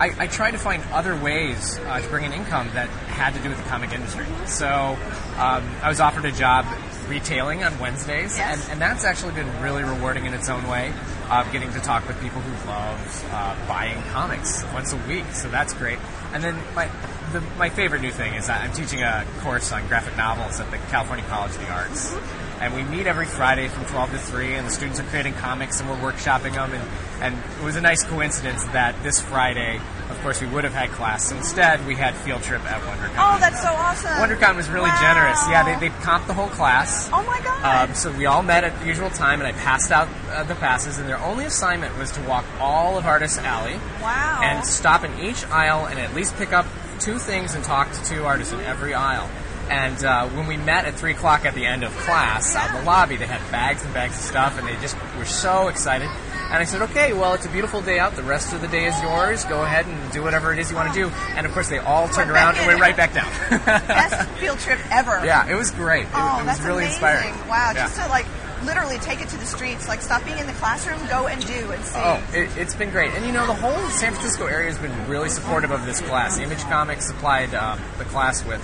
I, 0.00 0.24
I 0.24 0.26
tried 0.26 0.52
to 0.52 0.58
find 0.58 0.82
other 0.92 1.14
ways 1.16 1.78
uh, 1.78 2.00
to 2.00 2.08
bring 2.08 2.24
in 2.24 2.32
income 2.32 2.68
that 2.74 2.88
had 2.88 3.34
to 3.34 3.40
do 3.42 3.48
with 3.48 3.58
the 3.58 3.68
comic 3.70 3.92
industry. 3.92 4.26
So 4.46 4.66
um, 4.68 5.62
I 5.82 5.88
was 5.88 6.00
offered 6.00 6.24
a 6.24 6.32
job 6.32 6.66
retailing 7.08 7.62
on 7.62 7.78
Wednesdays, 7.78 8.36
Yes. 8.36 8.62
and, 8.64 8.72
and 8.72 8.80
that's 8.80 9.04
actually 9.04 9.34
been 9.34 9.62
really 9.62 9.84
rewarding 9.84 10.24
in 10.26 10.34
its 10.34 10.48
own 10.48 10.66
way. 10.66 10.92
Uh, 11.28 11.42
getting 11.52 11.70
to 11.72 11.80
talk 11.80 12.06
with 12.08 12.20
people 12.20 12.40
who 12.40 12.68
love 12.68 13.24
uh, 13.30 13.56
buying 13.68 14.00
comics 14.10 14.62
once 14.74 14.92
a 14.92 14.96
week, 15.08 15.24
so 15.32 15.48
that's 15.48 15.72
great. 15.74 15.98
And 16.32 16.42
then 16.44 16.58
my 16.74 16.90
the, 17.32 17.40
my 17.58 17.68
favorite 17.70 18.02
new 18.02 18.12
thing 18.12 18.34
is 18.34 18.46
that 18.46 18.62
I'm 18.62 18.72
teaching 18.72 19.02
a 19.02 19.24
course 19.40 19.72
on 19.72 19.86
graphic 19.88 20.16
novels 20.16 20.60
at 20.60 20.70
the 20.70 20.76
California 20.90 21.24
College 21.26 21.52
of 21.52 21.58
the 21.60 21.70
Arts, 21.72 22.14
and 22.60 22.74
we 22.74 22.82
meet 22.84 23.06
every 23.06 23.26
Friday 23.26 23.68
from 23.68 23.84
12 23.86 24.12
to 24.12 24.18
3, 24.18 24.54
and 24.54 24.66
the 24.66 24.70
students 24.70 25.00
are 25.00 25.04
creating 25.04 25.34
comics 25.34 25.80
and 25.80 25.88
we're 25.88 25.96
workshopping 26.12 26.52
them. 26.54 26.72
And, 26.72 26.82
and 27.22 27.42
it 27.60 27.64
was 27.64 27.76
a 27.76 27.80
nice 27.80 28.02
coincidence 28.04 28.64
that 28.66 29.00
this 29.02 29.20
Friday, 29.20 29.80
of 30.10 30.20
course, 30.22 30.40
we 30.40 30.46
would 30.48 30.64
have 30.64 30.72
had 30.74 30.90
class. 30.90 31.30
Instead, 31.32 31.86
we 31.86 31.94
had 31.94 32.14
field 32.14 32.42
trip 32.42 32.62
at 32.70 32.80
WonderCon. 32.82 33.14
Oh, 33.18 33.38
that's 33.38 33.62
so 33.62 33.68
awesome. 33.68 34.10
WonderCon 34.10 34.56
was 34.56 34.68
really 34.68 34.90
Wow. 34.90 35.00
generous. 35.00 35.40
Yeah, 35.48 35.64
they, 35.64 35.88
they 35.88 35.94
comped 35.96 36.26
the 36.26 36.34
whole 36.34 36.48
class. 36.48 37.08
Oh 37.12 37.22
my 37.22 37.40
god. 37.40 37.88
Um, 37.90 37.94
so 37.94 38.12
we 38.12 38.26
all 38.26 38.42
met 38.42 38.64
at 38.64 38.78
the 38.80 38.86
usual 38.86 39.10
time, 39.10 39.40
and 39.40 39.46
I 39.48 39.52
passed 39.52 39.90
out 39.90 40.08
uh, 40.30 40.44
the 40.44 40.54
passes. 40.54 40.98
And 40.98 41.08
their 41.08 41.18
only 41.18 41.44
assignment 41.46 41.96
was 41.98 42.12
to 42.12 42.20
walk 42.22 42.44
all 42.60 42.98
of 42.98 43.06
Artist 43.06 43.38
Alley 43.40 43.74
wow. 44.02 44.40
and 44.42 44.64
stop 44.66 45.04
in 45.04 45.18
each 45.20 45.44
aisle 45.46 45.86
and 45.86 45.98
at 45.98 46.14
least 46.14 46.36
pick 46.36 46.52
up 46.52 46.66
two 47.00 47.18
things 47.18 47.54
and 47.54 47.64
talk 47.64 47.90
to 47.92 48.04
two 48.04 48.24
artists 48.24 48.52
in 48.52 48.60
every 48.60 48.94
aisle. 48.94 49.28
And 49.70 50.04
uh, 50.04 50.28
when 50.28 50.46
we 50.46 50.56
met 50.56 50.84
at 50.84 50.94
three 50.94 51.12
o'clock 51.12 51.44
at 51.44 51.54
the 51.54 51.66
end 51.66 51.84
of 51.84 51.92
class 51.98 52.54
out 52.54 52.70
in 52.70 52.76
the 52.76 52.82
lobby, 52.82 53.16
they 53.16 53.26
had 53.26 53.40
bags 53.50 53.84
and 53.84 53.92
bags 53.94 54.16
of 54.16 54.22
stuff, 54.24 54.58
and 54.58 54.66
they 54.68 54.74
just 54.76 54.96
were 55.16 55.24
so 55.24 55.68
excited. 55.68 56.08
And 56.08 56.60
I 56.62 56.64
said, 56.64 56.82
okay, 56.82 57.12
well, 57.14 57.34
it's 57.34 57.46
a 57.46 57.48
beautiful 57.48 57.80
day 57.80 57.98
out. 57.98 58.14
The 58.14 58.22
rest 58.22 58.52
of 58.52 58.60
the 58.60 58.68
day 58.68 58.84
is 58.86 59.02
yours. 59.02 59.44
Go 59.46 59.62
ahead 59.62 59.86
and 59.86 60.12
do 60.12 60.22
whatever 60.22 60.52
it 60.52 60.58
is 60.58 60.70
you 60.70 60.76
want 60.76 60.92
to 60.92 60.94
do. 60.94 61.08
And 61.36 61.46
of 61.46 61.52
course, 61.52 61.68
they 61.68 61.78
all 61.78 62.06
turned 62.08 62.30
around 62.30 62.56
and 62.56 62.66
went 62.66 62.80
right 62.80 62.96
back 62.96 63.14
down. 63.14 63.30
Best 63.66 64.28
field 64.38 64.58
trip 64.58 64.78
ever. 64.92 65.24
yeah, 65.24 65.48
it 65.50 65.54
was 65.54 65.70
great. 65.70 66.02
It, 66.04 66.08
Oh, 66.14 66.36
it 66.40 66.44
was 66.44 66.46
that's 66.46 66.60
really 66.60 66.84
amazing. 66.84 67.02
inspiring. 67.02 67.48
Wow, 67.48 67.72
Yeah. 67.74 67.84
just 67.84 67.96
to 68.00 68.06
like 68.08 68.26
literally 68.64 68.98
take 68.98 69.20
it 69.20 69.28
to 69.30 69.36
the 69.38 69.46
streets, 69.46 69.88
like 69.88 70.00
stop 70.00 70.24
being 70.24 70.38
in 70.38 70.46
the 70.46 70.52
classroom, 70.54 70.98
go 71.08 71.26
and 71.26 71.44
do 71.46 71.72
and 71.72 71.84
see. 71.84 71.98
Oh, 71.98 72.22
it, 72.32 72.48
it's 72.56 72.74
been 72.74 72.90
great. 72.90 73.12
And 73.14 73.24
you 73.26 73.32
know, 73.32 73.46
the 73.46 73.54
whole 73.54 73.76
San 73.90 74.12
Francisco 74.12 74.46
area 74.46 74.70
has 74.70 74.78
been 74.78 75.08
really 75.08 75.30
supportive 75.30 75.70
of 75.70 75.84
this 75.86 76.00
class. 76.02 76.38
Image 76.38 76.62
Comics 76.64 77.06
supplied 77.06 77.54
um, 77.54 77.80
the 77.98 78.04
class 78.04 78.44
with 78.44 78.62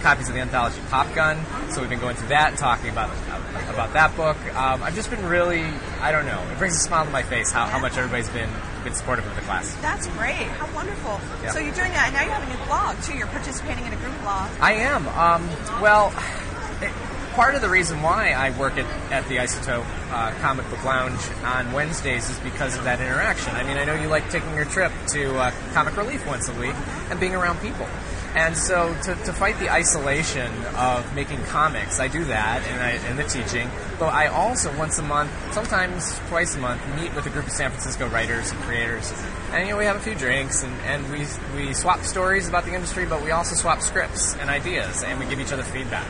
copies 0.00 0.28
of 0.28 0.34
the 0.34 0.40
anthology 0.40 0.80
Pop 0.88 1.12
Gun, 1.14 1.38
so 1.70 1.80
we've 1.80 1.90
been 1.90 2.00
going 2.00 2.16
through 2.16 2.28
that 2.28 2.50
and 2.50 2.58
talking 2.58 2.90
about 2.90 3.10
about 3.68 3.92
that 3.92 4.16
book. 4.16 4.36
Um, 4.54 4.82
I've 4.82 4.94
just 4.94 5.10
been 5.10 5.24
really, 5.26 5.62
I 6.00 6.12
don't 6.12 6.26
know, 6.26 6.42
it 6.50 6.58
brings 6.58 6.76
a 6.76 6.80
smile 6.80 7.04
to 7.04 7.10
my 7.10 7.22
face 7.22 7.50
how, 7.50 7.66
how 7.66 7.78
much 7.78 7.96
everybody's 7.96 8.30
been 8.30 8.50
been 8.84 8.94
supportive 8.94 9.26
of 9.26 9.34
the 9.34 9.42
class. 9.42 9.74
That's 9.76 10.06
great. 10.08 10.48
How 10.58 10.74
wonderful. 10.74 11.20
Yeah. 11.42 11.50
So 11.50 11.58
you're 11.58 11.74
doing 11.74 11.92
that, 11.92 12.06
and 12.06 12.14
now 12.14 12.24
you 12.24 12.30
have 12.30 12.42
a 12.42 12.50
new 12.50 12.66
blog 12.66 13.02
too. 13.02 13.16
You're 13.16 13.26
participating 13.28 13.84
in 13.86 13.92
a 13.92 13.96
group 13.96 14.18
blog. 14.22 14.50
I 14.60 14.72
am. 14.72 15.06
Um, 15.08 15.48
well, 15.80 16.12
it, 16.80 16.92
part 17.32 17.54
of 17.54 17.60
the 17.60 17.68
reason 17.68 18.02
why 18.02 18.32
I 18.32 18.50
work 18.58 18.76
at, 18.76 18.86
at 19.12 19.28
the 19.28 19.36
Isotope 19.36 19.84
uh, 20.10 20.32
Comic 20.40 20.68
Book 20.70 20.84
Lounge 20.84 21.20
on 21.44 21.72
Wednesdays 21.72 22.28
is 22.28 22.38
because 22.40 22.76
of 22.76 22.84
that 22.84 23.00
interaction. 23.00 23.54
I 23.54 23.62
mean, 23.62 23.76
I 23.76 23.84
know 23.84 23.94
you 23.94 24.08
like 24.08 24.28
taking 24.30 24.54
your 24.54 24.64
trip 24.64 24.92
to 25.08 25.36
uh, 25.38 25.50
Comic 25.72 25.96
Relief 25.96 26.26
once 26.26 26.48
a 26.48 26.54
week 26.54 26.74
and 27.10 27.20
being 27.20 27.34
around 27.34 27.60
people. 27.60 27.86
And 28.34 28.56
so 28.56 28.94
to, 29.04 29.14
to 29.14 29.32
fight 29.32 29.58
the 29.58 29.70
isolation 29.70 30.52
of 30.76 31.14
making 31.16 31.42
comics, 31.44 31.98
I 31.98 32.06
do 32.06 32.24
that 32.26 32.62
and, 32.68 32.80
I, 32.80 32.90
and 33.08 33.18
the 33.18 33.24
teaching. 33.24 33.68
But 33.98 34.14
I 34.14 34.28
also, 34.28 34.76
once 34.78 34.98
a 34.98 35.02
month, 35.02 35.32
sometimes 35.52 36.16
twice 36.28 36.54
a 36.54 36.60
month, 36.60 36.80
meet 36.94 37.12
with 37.14 37.26
a 37.26 37.30
group 37.30 37.46
of 37.46 37.52
San 37.52 37.70
Francisco 37.70 38.08
writers 38.08 38.52
and 38.52 38.60
creators. 38.60 39.12
And, 39.50 39.66
you 39.66 39.72
know, 39.72 39.78
we 39.78 39.84
have 39.84 39.96
a 39.96 40.00
few 40.00 40.14
drinks 40.14 40.62
and, 40.62 40.72
and 40.82 41.10
we, 41.10 41.26
we 41.56 41.74
swap 41.74 42.02
stories 42.02 42.48
about 42.48 42.64
the 42.64 42.74
industry, 42.74 43.04
but 43.04 43.24
we 43.24 43.32
also 43.32 43.56
swap 43.56 43.82
scripts 43.82 44.36
and 44.36 44.48
ideas 44.48 45.02
and 45.02 45.18
we 45.18 45.26
give 45.26 45.40
each 45.40 45.52
other 45.52 45.64
feedback. 45.64 46.06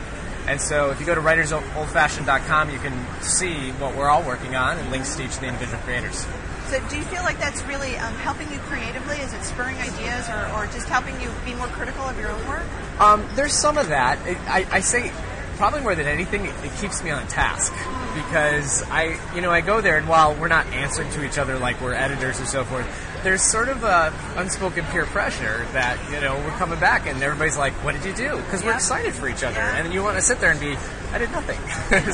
And 0.47 0.61
so 0.61 0.91
if 0.91 0.99
you 0.99 1.05
go 1.05 1.15
to 1.15 1.21
writersoldfashioned.com, 1.21 2.69
you 2.69 2.79
can 2.79 3.21
see 3.21 3.71
what 3.73 3.95
we're 3.95 4.09
all 4.09 4.23
working 4.23 4.55
on 4.55 4.77
and 4.77 4.91
links 4.91 5.15
to 5.15 5.23
each 5.23 5.33
of 5.33 5.39
the 5.39 5.47
individual 5.47 5.79
creators. 5.83 6.27
So 6.71 6.79
do 6.87 6.95
you 6.95 7.03
feel 7.03 7.23
like 7.23 7.37
that's 7.37 7.61
really 7.63 7.97
um, 7.97 8.13
helping 8.15 8.49
you 8.49 8.57
creatively? 8.59 9.17
Is 9.17 9.33
it 9.33 9.43
spurring 9.43 9.75
ideas, 9.75 10.29
or, 10.29 10.49
or 10.55 10.67
just 10.67 10.87
helping 10.87 11.19
you 11.19 11.29
be 11.43 11.53
more 11.53 11.67
critical 11.67 12.03
of 12.05 12.17
your 12.17 12.31
own 12.31 12.47
work? 12.47 12.63
Um, 12.97 13.27
there's 13.35 13.51
some 13.51 13.77
of 13.77 13.89
that. 13.89 14.25
It, 14.25 14.37
I, 14.47 14.65
I 14.71 14.79
say 14.79 15.11
probably 15.57 15.81
more 15.81 15.95
than 15.95 16.07
anything, 16.07 16.45
it, 16.45 16.55
it 16.63 16.71
keeps 16.79 17.03
me 17.03 17.09
on 17.11 17.27
task 17.27 17.73
because 18.15 18.83
I, 18.89 19.19
you 19.35 19.41
know, 19.41 19.51
I 19.51 19.59
go 19.59 19.81
there 19.81 19.97
and 19.97 20.07
while 20.07 20.33
we're 20.33 20.47
not 20.47 20.65
answering 20.67 21.11
to 21.11 21.25
each 21.25 21.37
other 21.37 21.59
like 21.59 21.81
we're 21.81 21.93
editors 21.93 22.39
or 22.39 22.45
so 22.45 22.63
forth, 22.63 22.87
there's 23.23 23.43
sort 23.43 23.69
of 23.69 23.83
a 23.83 24.11
unspoken 24.37 24.83
peer 24.85 25.05
pressure 25.05 25.63
that 25.73 25.99
you 26.11 26.19
know 26.19 26.35
we're 26.37 26.57
coming 26.57 26.79
back 26.79 27.05
and 27.05 27.21
everybody's 27.21 27.57
like, 27.57 27.73
"What 27.85 27.93
did 27.93 28.03
you 28.05 28.13
do?" 28.15 28.35
Because 28.37 28.63
we're 28.63 28.71
Yeah. 28.71 28.77
excited 28.77 29.13
for 29.13 29.27
each 29.27 29.43
other 29.43 29.59
Yeah. 29.59 29.75
and 29.77 29.93
you 29.93 30.01
want 30.01 30.15
to 30.17 30.23
sit 30.23 30.39
there 30.39 30.49
and 30.49 30.59
be, 30.59 30.75
"I 31.13 31.19
did 31.19 31.31
nothing." 31.31 31.59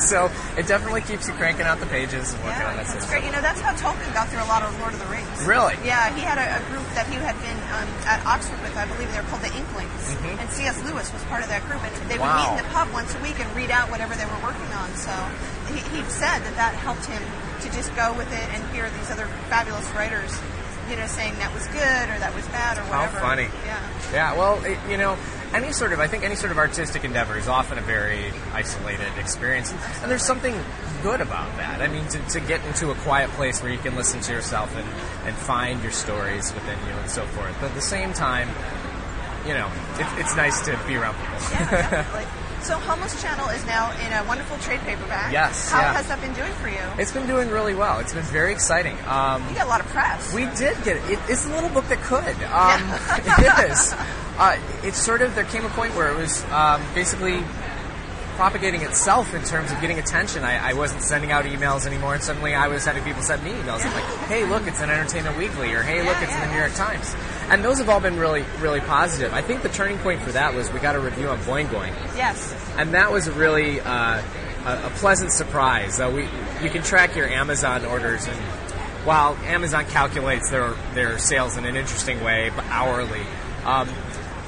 so 0.00 0.30
it 0.58 0.66
definitely 0.66 1.00
keeps 1.00 1.26
you 1.26 1.32
cranking 1.32 1.64
out 1.64 1.80
the 1.80 1.86
pages 1.86 2.34
and 2.34 2.44
working 2.44 2.60
on 2.62 2.76
that 2.76 2.86
that's 2.86 2.90
stuff. 2.90 3.08
great. 3.10 3.24
You 3.24 3.32
know, 3.32 3.40
that's 3.40 3.62
Tolkien 3.78 4.10
got 4.14 4.28
through 4.28 4.42
a 4.42 4.50
lot 4.50 4.62
of 4.62 4.74
Lord 4.82 4.92
of 4.92 5.00
the 5.00 5.06
Rings. 5.06 5.30
Really? 5.46 5.74
Yeah, 5.86 6.10
he 6.14 6.20
had 6.22 6.38
a, 6.38 6.46
a 6.58 6.62
group 6.70 6.84
that 6.98 7.06
he 7.06 7.14
had 7.16 7.38
been 7.40 7.58
um, 7.74 7.88
at 8.10 8.20
Oxford 8.26 8.58
with. 8.62 8.76
I 8.76 8.86
believe 8.90 9.06
they 9.10 9.18
were 9.20 9.26
called 9.30 9.42
the 9.42 9.54
Inklings, 9.54 10.04
and 10.38 10.46
C.S. 10.50 10.76
Lewis 10.84 11.12
was 11.12 11.22
part 11.30 11.42
of 11.42 11.48
that 11.48 11.62
group. 11.70 11.82
And 11.82 11.92
they 12.10 12.18
would 12.18 12.26
Mm-hmm. 12.28 12.34
Wow. 12.34 12.54
meet 12.54 12.58
in 12.58 12.66
the 12.66 12.70
pub 12.74 12.90
once 12.92 13.14
a 13.14 13.20
week 13.22 13.38
and 13.40 13.46
read 13.56 13.70
out 13.70 13.90
whatever 13.90 14.14
they 14.18 14.26
were 14.26 14.40
working 14.42 14.68
on. 14.74 14.90
So 14.98 15.12
he, 15.70 15.78
he 15.94 16.02
said 16.10 16.42
that 16.44 16.54
that 16.58 16.74
helped 16.74 17.06
him 17.06 17.22
to 17.62 17.66
just 17.70 17.94
go 17.96 18.12
with 18.18 18.28
it 18.34 18.46
and 18.54 18.60
hear 18.74 18.90
these 18.90 19.10
other 19.10 19.26
fabulous 19.48 19.86
writers, 19.94 20.34
you 20.90 20.96
know, 20.96 21.06
saying 21.06 21.34
that 21.38 21.54
was 21.54 21.66
good 21.68 22.04
or 22.10 22.18
that 22.18 22.34
was 22.34 22.46
bad 22.48 22.78
or 22.78 22.82
whatever. 22.90 23.18
How 23.18 23.28
funny. 23.34 23.48
Yeah. 23.64 23.78
Yeah, 24.12 24.36
well, 24.36 24.62
it, 24.64 24.78
you 24.90 24.96
know, 24.98 25.16
any 25.54 25.72
sort 25.72 25.92
of, 25.92 26.00
I 26.00 26.06
think 26.06 26.24
any 26.24 26.34
sort 26.34 26.52
of 26.52 26.58
artistic 26.58 27.04
endeavor 27.04 27.36
is 27.36 27.48
often 27.48 27.78
a 27.78 27.82
very 27.82 28.32
isolated 28.52 29.08
experience. 29.18 29.72
And 30.02 30.10
there's 30.10 30.24
something 30.24 30.54
good 31.02 31.20
about 31.20 31.56
that. 31.56 31.80
I 31.80 31.88
mean, 31.88 32.06
to, 32.08 32.18
to 32.30 32.40
get 32.40 32.64
into 32.66 32.90
a 32.90 32.94
quiet 32.96 33.30
place 33.30 33.62
where 33.62 33.72
you 33.72 33.78
can 33.78 33.96
listen 33.96 34.20
to 34.20 34.32
yourself 34.32 34.74
and, 34.76 34.88
and 35.26 35.36
find 35.36 35.82
your 35.82 35.92
stories 35.92 36.52
within 36.52 36.78
you 36.86 36.92
and 36.92 37.10
so 37.10 37.24
forth. 37.26 37.56
But 37.60 37.70
at 37.70 37.74
the 37.74 37.80
same 37.80 38.12
time, 38.12 38.48
you 39.46 39.54
know, 39.54 39.70
it, 39.94 40.06
it's 40.20 40.36
nice 40.36 40.60
to 40.62 40.78
be 40.86 40.96
around 40.96 41.14
people. 41.14 41.38
Yeah. 41.52 42.34
So 42.60 42.74
Homeless 42.74 43.22
Channel 43.22 43.48
is 43.50 43.64
now 43.66 43.92
in 44.04 44.12
a 44.12 44.26
wonderful 44.26 44.58
trade 44.58 44.80
paperback. 44.80 45.32
Yes, 45.32 45.70
How 45.70 45.80
yeah. 45.80 45.92
has 45.92 46.08
that 46.08 46.20
been 46.20 46.34
doing 46.34 46.52
for 46.54 46.68
you? 46.68 46.80
It's 46.98 47.12
been 47.12 47.26
doing 47.26 47.50
really 47.50 47.74
well. 47.74 48.00
It's 48.00 48.12
been 48.12 48.24
very 48.24 48.52
exciting. 48.52 48.96
Um, 49.06 49.48
You 49.48 49.54
got 49.54 49.66
a 49.66 49.70
lot 49.70 49.80
of 49.80 49.86
press. 49.86 50.34
We 50.34 50.44
did 50.56 50.76
get 50.82 50.96
it. 50.96 51.02
it 51.08 51.18
it's 51.28 51.46
a 51.46 51.50
little 51.50 51.70
book 51.70 51.86
that 51.86 52.02
could. 52.02 52.34
Um, 52.50 52.82
it 53.38 53.70
is. 53.70 53.94
Uh, 54.38 54.56
it's 54.82 54.98
sort 54.98 55.20
of, 55.20 55.34
there 55.34 55.44
came 55.44 55.64
a 55.64 55.68
point 55.70 55.94
where 55.96 56.12
it 56.12 56.16
was 56.16 56.44
um, 56.52 56.80
basically 56.94 57.42
propagating 58.36 58.82
itself 58.82 59.34
in 59.34 59.42
terms 59.42 59.72
of 59.72 59.80
getting 59.80 59.98
attention. 59.98 60.44
I, 60.44 60.70
I 60.70 60.72
wasn't 60.74 61.02
sending 61.02 61.32
out 61.32 61.44
emails 61.44 61.86
anymore, 61.88 62.14
and 62.14 62.22
suddenly 62.22 62.54
I 62.54 62.68
was 62.68 62.84
having 62.84 63.02
people 63.02 63.20
send 63.20 63.42
me 63.42 63.50
emails. 63.50 63.84
I'm 63.84 63.92
like, 63.92 64.04
hey, 64.28 64.44
look, 64.46 64.64
it's 64.68 64.80
an 64.80 64.90
Entertainment 64.90 65.36
Weekly, 65.36 65.72
or 65.72 65.82
hey, 65.82 65.98
look, 66.04 66.14
Yeah, 66.16 66.22
it's 66.22 66.32
in 66.32 66.38
yeah. 66.38 66.46
the 66.46 66.52
New 66.52 66.58
York 66.60 66.74
Times. 66.74 67.16
And 67.50 67.64
those 67.64 67.78
have 67.78 67.88
all 67.88 67.98
been 67.98 68.16
really, 68.16 68.44
really 68.60 68.78
positive. 68.80 69.34
I 69.34 69.42
think 69.42 69.62
the 69.62 69.68
turning 69.70 69.98
point 69.98 70.22
for 70.22 70.30
that 70.32 70.54
was 70.54 70.70
we 70.72 70.78
got 70.78 70.94
a 70.94 71.00
review 71.00 71.28
on 71.30 71.38
Boing 71.40 71.66
Boing 71.66 71.92
yes. 72.14 72.54
and 72.76 72.94
that 72.94 73.10
was 73.10 73.28
really 73.28 73.80
uh, 73.80 74.22
a, 74.66 74.86
a 74.86 74.90
pleasant 74.96 75.32
surprise. 75.32 75.98
Uh, 75.98 76.12
we 76.14 76.22
you 76.62 76.70
can 76.70 76.82
track 76.82 77.16
your 77.16 77.26
Amazon 77.26 77.84
orders, 77.86 78.26
and 78.28 78.36
while 79.04 79.34
Amazon 79.46 79.84
calculates 79.86 80.50
their 80.50 80.74
their 80.94 81.18
sales 81.18 81.56
in 81.56 81.64
an 81.64 81.74
interesting 81.74 82.22
way, 82.22 82.50
but 82.54 82.64
hourly. 82.66 83.22
Um, 83.64 83.88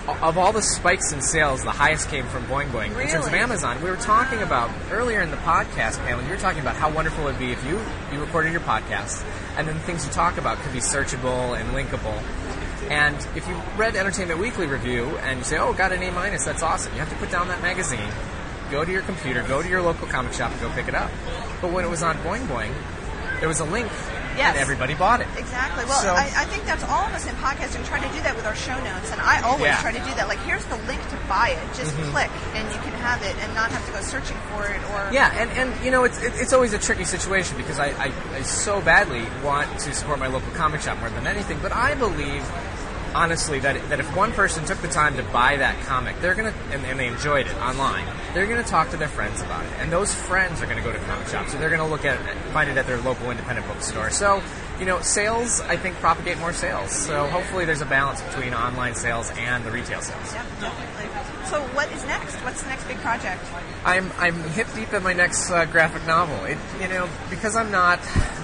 of 0.09 0.39
all 0.39 0.53
the 0.53 0.63
spikes 0.63 1.13
in 1.13 1.21
sales, 1.23 1.63
the 1.63 1.71
highest 1.71 2.09
came 2.09 2.27
from 2.27 2.45
Boing 2.45 2.69
Boing. 2.69 2.99
In 3.01 3.09
terms 3.09 3.27
of 3.27 3.35
Amazon, 3.35 3.83
we 3.83 3.91
were 3.91 3.97
talking 3.97 4.43
about 4.43 4.71
earlier 4.91 5.21
in 5.21 5.31
the 5.31 5.37
podcast 5.39 5.99
panel. 6.05 6.23
You 6.25 6.31
were 6.31 6.37
talking 6.37 6.61
about 6.61 6.77
how 6.77 6.91
wonderful 6.91 7.27
it'd 7.27 7.39
be 7.39 7.53
if 7.53 7.65
you 7.67 7.79
you 8.13 8.21
recorded 8.21 8.53
your 8.53 8.63
podcast, 8.63 9.25
and 9.57 9.69
then 9.69 9.75
the 9.75 9.83
things 9.83 10.07
you 10.07 10.13
talk 10.13 10.39
about 10.39 10.59
could 10.59 10.73
be 10.73 10.81
searchable 10.81 11.59
and 11.59 11.71
linkable. 11.71 12.21
And 12.91 13.15
if 13.37 13.47
you 13.47 13.55
read 13.77 13.95
Entertainment 13.95 14.41
Weekly 14.41 14.67
review 14.67 15.05
and 15.23 15.39
you 15.39 15.45
say, 15.45 15.59
"Oh, 15.59 15.73
got 15.73 15.93
an 15.93 16.03
A 16.03 16.11
minus," 16.11 16.45
that's 16.45 16.63
awesome. 16.63 16.93
You 16.95 17.01
have 17.01 17.11
to 17.11 17.17
put 17.17 17.31
down 17.31 17.49
that 17.49 17.61
magazine, 17.63 18.11
go 18.71 18.85
to 18.85 18.91
your 18.91 19.03
computer, 19.03 19.43
go 19.43 19.63
to 19.63 19.69
your 19.69 19.83
local 19.83 20.09
comic 20.09 20.33
shop, 20.33 20.51
and 20.51 20.61
go 20.61 20.71
pick 20.71 20.89
it 20.89 20.95
up. 20.95 21.11
But 21.61 21.73
when 21.73 21.85
it 21.85 21.91
was 21.91 22.03
on 22.03 22.17
Boing 22.19 22.47
Boing, 22.47 22.73
there 23.39 23.49
was 23.49 23.61
a 23.61 23.65
link, 23.65 23.91
Yes. 24.41 24.57
and 24.57 24.63
everybody 24.63 24.95
bought 24.95 25.21
it. 25.21 25.29
Exactly. 25.37 25.85
Well, 25.85 26.01
So- 26.01 26.15
I, 26.15 26.25
I 26.25 26.45
think 26.49 26.65
that's 26.65 26.83
all 26.85 27.05
of 27.05 27.13
us 27.13 27.29
in 27.29 27.35
podcasting 27.37 27.85
try 27.87 28.01
to 28.01 28.09
do 28.17 28.21
that 28.25 28.35
with 28.37 28.47
our 28.47 28.57
show 28.57 28.77
notes, 28.83 29.13
and 29.13 29.21
I 29.21 29.43
always 29.43 29.65
Yeah. 29.69 29.77
Mm-hmm. 29.77 29.83
try 29.83 29.93
to 29.93 30.05
do 30.09 30.13
that. 30.17 30.29
Like, 30.29 30.41
here's 30.49 30.65
the 30.67 30.77
link 30.89 31.01
to 31.11 31.17
buy 31.29 31.51
it. 31.57 31.63
Just 31.77 31.95
click, 32.13 32.31
and 32.55 32.65
you 32.73 32.81
can 32.81 32.93
have 33.05 33.23
it, 33.23 33.37
and 33.45 33.55
not 33.55 33.71
have 33.71 33.85
to 33.87 33.93
go 33.93 34.01
searching 34.01 34.37
for 34.53 34.65
it. 34.67 34.81
Or 34.95 35.13
Yeah, 35.13 35.31
and, 35.37 35.51
and 35.53 35.85
you 35.85 35.91
know, 35.91 36.05
it's, 36.05 36.23
it, 36.23 36.33
it's 36.37 36.53
always 36.53 36.73
a 36.73 36.79
tricky 36.79 37.05
situation 37.05 37.57
because 37.57 37.79
I, 37.79 37.89
I, 38.09 38.13
I 38.35 38.43
so 38.43 38.81
badly 38.81 39.25
want 39.45 39.69
to 39.81 39.93
support 39.95 40.19
my 40.19 40.27
local 40.27 40.51
comic 40.53 40.81
shop 40.81 40.99
more 41.01 41.11
than 41.11 41.27
anything, 41.27 41.59
but 41.63 41.73
I 41.73 41.95
believe, 41.95 42.43
honestly, 43.15 43.59
that, 43.61 43.89
that 43.89 44.01
if 44.01 44.17
one 44.17 44.33
person 44.33 44.65
took 44.65 44.79
the 44.79 44.89
time 44.89 45.17
to 45.17 45.23
buy 45.25 45.57
that 45.57 45.81
comic, 45.87 46.21
they're 46.21 46.35
to, 46.53 46.59
and, 46.73 46.85
and 46.87 46.99
they 46.99 47.07
enjoyed 47.07 47.47
it 47.47 47.57
online, 47.57 48.07
they're 48.35 48.47
to 48.63 48.69
talk 48.69 48.91
to 48.91 48.97
their 48.97 49.09
friends 49.09 49.41
about 49.41 49.65
it. 49.65 49.73
And 49.79 49.91
those 49.93 50.15
friends 50.15 50.63
are 50.63 50.67
to 50.79 50.83
go 50.83 50.93
to 50.93 50.99
comic 50.99 51.29
shops, 51.29 51.53
so 51.53 51.59
they're 51.59 51.71
to 51.81 51.87
look 51.87 52.05
at 52.05 52.19
find 52.53 52.71
it 52.71 52.77
at 52.77 52.87
their 52.87 52.99
local 52.99 53.31
independent 53.31 53.67
bookstore. 53.67 54.11
So, 54.11 54.43
you 54.79 54.87
know, 54.87 55.01
sales, 55.01 55.61
I 55.63 55.77
think, 55.77 55.97
propagate 55.97 56.39
more 56.39 56.53
sales. 56.53 56.91
So 56.93 57.27
hopefully 57.27 57.65
there's 57.65 57.83
a 57.83 57.87
balance 57.87 58.23
between 58.23 58.55
online 58.55 58.95
sales 58.95 59.31
and 59.37 59.65
the 59.65 59.71
retail 59.71 60.01
sales. 60.01 60.35
Yeah. 60.35 61.20
So, 61.51 61.61
what 61.75 61.91
is 61.91 62.05
next? 62.05 62.37
What's 62.45 62.63
the 62.63 62.69
next 62.69 62.87
big 62.87 62.99
project? 62.99 63.43
I'm 63.85 64.13
I'm 64.19 64.41
hip 64.51 64.69
deep 64.73 64.93
in 64.93 65.03
my 65.03 65.15
next 65.15 65.51
uh, 65.51 65.65
graphic 65.65 66.07
novel. 66.07 66.45
It 66.45 66.59
you 66.81 66.87
know 66.87 67.09
because 67.29 67.57
I'm 67.57 67.73
not 67.73 67.99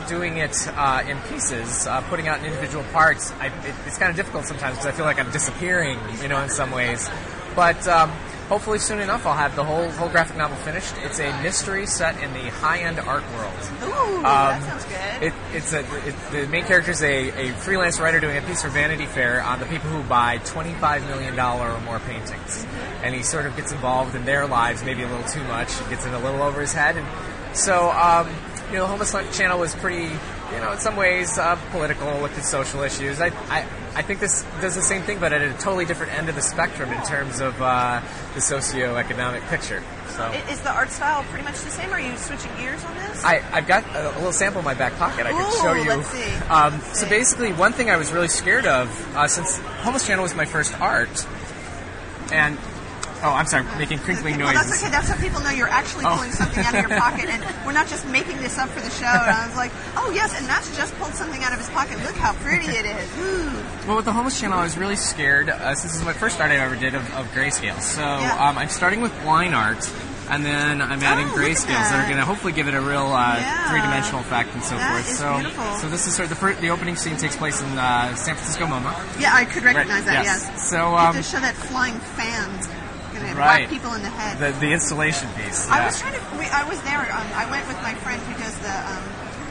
doing 0.08 0.38
it 0.38 0.56
uh, 0.74 1.04
in 1.06 1.16
pieces, 1.30 1.86
uh, 1.86 2.00
putting 2.08 2.26
out 2.26 2.40
in 2.40 2.46
individual 2.46 2.82
parts. 2.92 3.30
I, 3.38 3.46
it, 3.46 3.74
it's 3.86 3.96
kind 3.96 4.10
of 4.10 4.16
difficult 4.16 4.46
sometimes 4.46 4.78
because 4.78 4.86
I 4.86 4.90
feel 4.90 5.04
like 5.04 5.20
I'm 5.20 5.30
disappearing, 5.30 6.00
you 6.20 6.26
know, 6.26 6.42
in 6.42 6.50
some 6.50 6.72
ways. 6.72 7.08
But 7.54 7.86
um, 7.86 8.10
hopefully 8.48 8.78
soon 8.78 9.00
enough, 9.00 9.26
I'll 9.26 9.34
have 9.34 9.56
the 9.56 9.64
whole 9.64 9.88
whole 9.90 10.08
graphic 10.08 10.36
novel 10.36 10.56
finished. 10.58 10.94
It's 11.04 11.18
a 11.20 11.42
mystery 11.42 11.86
set 11.86 12.20
in 12.22 12.32
the 12.32 12.50
high 12.50 12.78
end 12.78 12.98
art 13.00 13.24
world. 13.34 13.54
Ooh, 13.84 14.16
Um, 14.18 14.22
that 14.22 14.62
sounds 14.62 14.84
good. 14.84 15.22
It, 15.28 15.32
it's 15.52 15.72
a 15.72 15.80
it, 16.08 16.14
the 16.30 16.46
main 16.48 16.64
character 16.64 16.90
is 16.90 17.02
a, 17.02 17.48
a 17.48 17.52
freelance 17.54 17.98
writer 18.00 18.20
doing 18.20 18.36
a 18.36 18.42
piece 18.42 18.62
for 18.62 18.68
Vanity 18.68 19.06
Fair 19.06 19.42
on 19.42 19.60
the 19.60 19.66
people 19.66 19.90
who 19.90 20.02
buy 20.08 20.38
twenty 20.44 20.72
five 20.74 21.04
million 21.06 21.34
dollar 21.36 21.70
or 21.70 21.80
more 21.80 21.98
paintings, 22.00 22.66
and 23.02 23.14
he 23.14 23.22
sort 23.22 23.46
of 23.46 23.56
gets 23.56 23.72
involved 23.72 24.14
in 24.14 24.24
their 24.24 24.46
lives 24.46 24.82
maybe 24.84 25.02
a 25.02 25.08
little 25.08 25.26
too 25.28 25.42
much. 25.44 25.72
He 25.78 25.88
gets 25.90 26.04
in 26.06 26.12
a 26.14 26.18
little 26.18 26.42
over 26.42 26.60
his 26.60 26.72
head, 26.72 26.96
and 26.96 27.06
so 27.56 27.90
um, 27.90 28.28
you 28.68 28.74
know 28.76 28.82
the 28.82 28.86
Homeless 28.88 29.14
Channel 29.36 29.58
was 29.58 29.74
pretty 29.76 30.10
you 30.52 30.60
know, 30.60 30.72
in 30.72 30.78
some 30.78 30.96
ways 30.96 31.38
uh, 31.38 31.56
political 31.70 32.20
with 32.22 32.34
the 32.34 32.42
social 32.42 32.82
issues. 32.82 33.20
I, 33.20 33.28
I, 33.48 33.66
I 33.94 34.02
think 34.02 34.20
this 34.20 34.44
does 34.60 34.74
the 34.74 34.82
same 34.82 35.02
thing, 35.02 35.18
but 35.18 35.32
at 35.32 35.42
a 35.42 35.52
totally 35.54 35.84
different 35.84 36.12
end 36.12 36.28
of 36.28 36.34
the 36.34 36.42
spectrum 36.42 36.90
in 36.92 37.02
terms 37.04 37.40
of 37.40 37.60
uh, 37.60 38.00
the 38.34 38.40
socioeconomic 38.40 39.46
picture. 39.48 39.82
So. 40.10 40.30
Is 40.50 40.60
the 40.62 40.70
art 40.70 40.90
style 40.90 41.24
pretty 41.24 41.44
much 41.44 41.54
the 41.60 41.70
same? 41.70 41.90
Or 41.90 41.94
are 41.94 42.00
you 42.00 42.16
switching 42.16 42.50
gears 42.56 42.82
on 42.84 42.94
this? 42.96 43.24
I, 43.24 43.42
I've 43.52 43.66
got 43.66 43.84
a, 43.94 44.14
a 44.14 44.16
little 44.16 44.32
sample 44.32 44.60
in 44.60 44.64
my 44.64 44.74
back 44.74 44.94
pocket. 44.96 45.26
I 45.26 45.32
Ooh, 45.32 45.62
show 45.62 45.74
you. 45.74 45.88
let's 45.88 46.08
see. 46.08 46.24
Um, 46.48 46.72
Let's 46.74 47.00
so 47.00 47.04
see. 47.04 47.10
basically, 47.10 47.52
one 47.52 47.72
thing 47.72 47.90
I 47.90 47.96
was 47.96 48.12
really 48.12 48.28
scared 48.28 48.66
of, 48.66 49.16
uh, 49.16 49.28
since 49.28 49.58
Homeless 49.58 50.06
Channel 50.06 50.22
was 50.22 50.34
my 50.34 50.46
first 50.46 50.78
art, 50.80 51.26
and 52.32 52.58
oh, 53.22 53.32
I'm 53.32 53.46
sorry, 53.46 53.64
making 53.78 53.98
crinkling 54.00 54.38
well, 54.38 54.52
noises. 54.54 54.70
that's 54.70 54.82
okay. 54.82 54.90
That's 54.92 55.08
so 55.08 55.16
people 55.16 55.40
know 55.40 55.50
you're 55.50 55.68
actually 55.68 56.04
Oh. 56.06 56.14
pulling 56.16 56.32
something 56.32 56.64
out 56.64 56.74
of 56.74 56.88
your 56.88 56.98
pocket, 57.00 57.28
and 57.28 57.42
we're 57.66 57.72
not 57.72 57.88
just 57.88 58.06
making 58.08 58.38
this 58.38 58.58
up 58.58 58.68
for 58.70 58.80
the 58.80 58.90
show. 58.90 59.06
And 59.06 59.30
I 59.36 59.46
was 59.46 59.56
like, 59.56 59.72
oh 59.96 60.10
yes, 60.14 60.36
and 60.36 60.46
Matt's 60.46 60.74
just 60.76 60.94
pulled 60.98 61.14
something 61.14 61.42
out 61.44 61.52
of 61.52 61.58
his 61.58 61.68
pocket. 61.70 61.98
Look 62.02 62.16
how 62.16 62.32
pretty 62.34 62.68
it 62.68 62.84
is. 62.86 63.18
Ooh. 63.18 63.62
Well, 63.86 63.96
with 63.96 64.04
the 64.04 64.12
homeless 64.12 64.38
channel, 64.40 64.58
I 64.58 64.64
was 64.64 64.76
really 64.76 64.96
scared 64.96 65.48
uh, 65.48 65.74
since 65.74 65.92
this 65.92 66.00
is 66.00 66.04
my 66.04 66.12
first 66.12 66.40
art 66.40 66.50
I 66.50 66.56
ever 66.56 66.76
did 66.76 66.94
of, 66.94 67.02
of 67.14 67.26
grayscale. 67.32 67.80
So 67.80 68.00
Yeah. 68.02 68.48
um, 68.48 68.58
I'm 68.58 68.68
starting 68.68 69.00
with 69.00 69.12
line 69.24 69.54
art, 69.54 69.88
and 70.28 70.44
then 70.44 70.82
I'm 70.82 71.00
adding 71.04 71.26
Oh, 71.28 71.34
look 71.34 71.38
at 71.38 71.44
grayscales 71.50 71.66
that. 71.68 71.90
that. 71.92 72.04
are 72.04 72.06
going 72.06 72.18
to 72.18 72.24
hopefully 72.24 72.52
give 72.52 72.66
it 72.66 72.74
a 72.74 72.80
real 72.80 73.06
uh, 73.12 73.36
Yeah. 73.38 73.70
three-dimensional 73.70 74.20
effect 74.22 74.52
and 74.54 74.62
so 74.64 74.74
That 74.76 75.04
forth. 75.04 75.16
so, 75.16 75.34
beautiful. 75.36 75.74
so 75.76 75.88
this 75.88 76.06
is 76.08 76.14
sort 76.16 76.24
of 76.24 76.30
the, 76.30 76.34
fir- 76.36 76.54
the 76.60 76.70
opening 76.70 76.96
scene 76.96 77.16
takes 77.16 77.36
place 77.36 77.62
in 77.62 77.78
uh, 77.78 78.14
San 78.16 78.34
Francisco 78.34 78.66
MoMA. 78.66 79.20
Yeah, 79.20 79.32
I 79.34 79.44
could 79.44 79.62
recognize 79.62 80.02
Right, 80.02 80.06
that. 80.06 80.24
yes. 80.24 80.42
Yes. 80.50 80.68
So, 80.70 80.78
You 80.78 80.82
um, 80.96 81.14
have 81.14 81.16
to 81.16 81.22
show 81.22 81.38
that 81.40 81.54
flying 81.54 81.94
fan. 82.00 82.55
Right. 83.36 83.62
whack 83.62 83.70
people 83.70 83.92
in 83.94 84.02
the 84.02 84.10
head. 84.10 84.38
The, 84.40 84.58
the 84.58 84.72
installation 84.72 85.28
piece. 85.36 85.68
I 85.68 85.84
was 85.84 86.00
trying 86.00 86.14
to. 86.16 86.22
We, 86.40 86.46
I 86.48 86.64
was 86.68 86.80
there. 86.82 87.00
Um, 87.04 87.28
I 87.36 87.44
went 87.50 87.68
with 87.68 87.76
my 87.84 87.94
friend 88.00 88.20
who 88.22 88.34
does 88.42 88.56
the 88.64 88.72
um, 88.72 89.04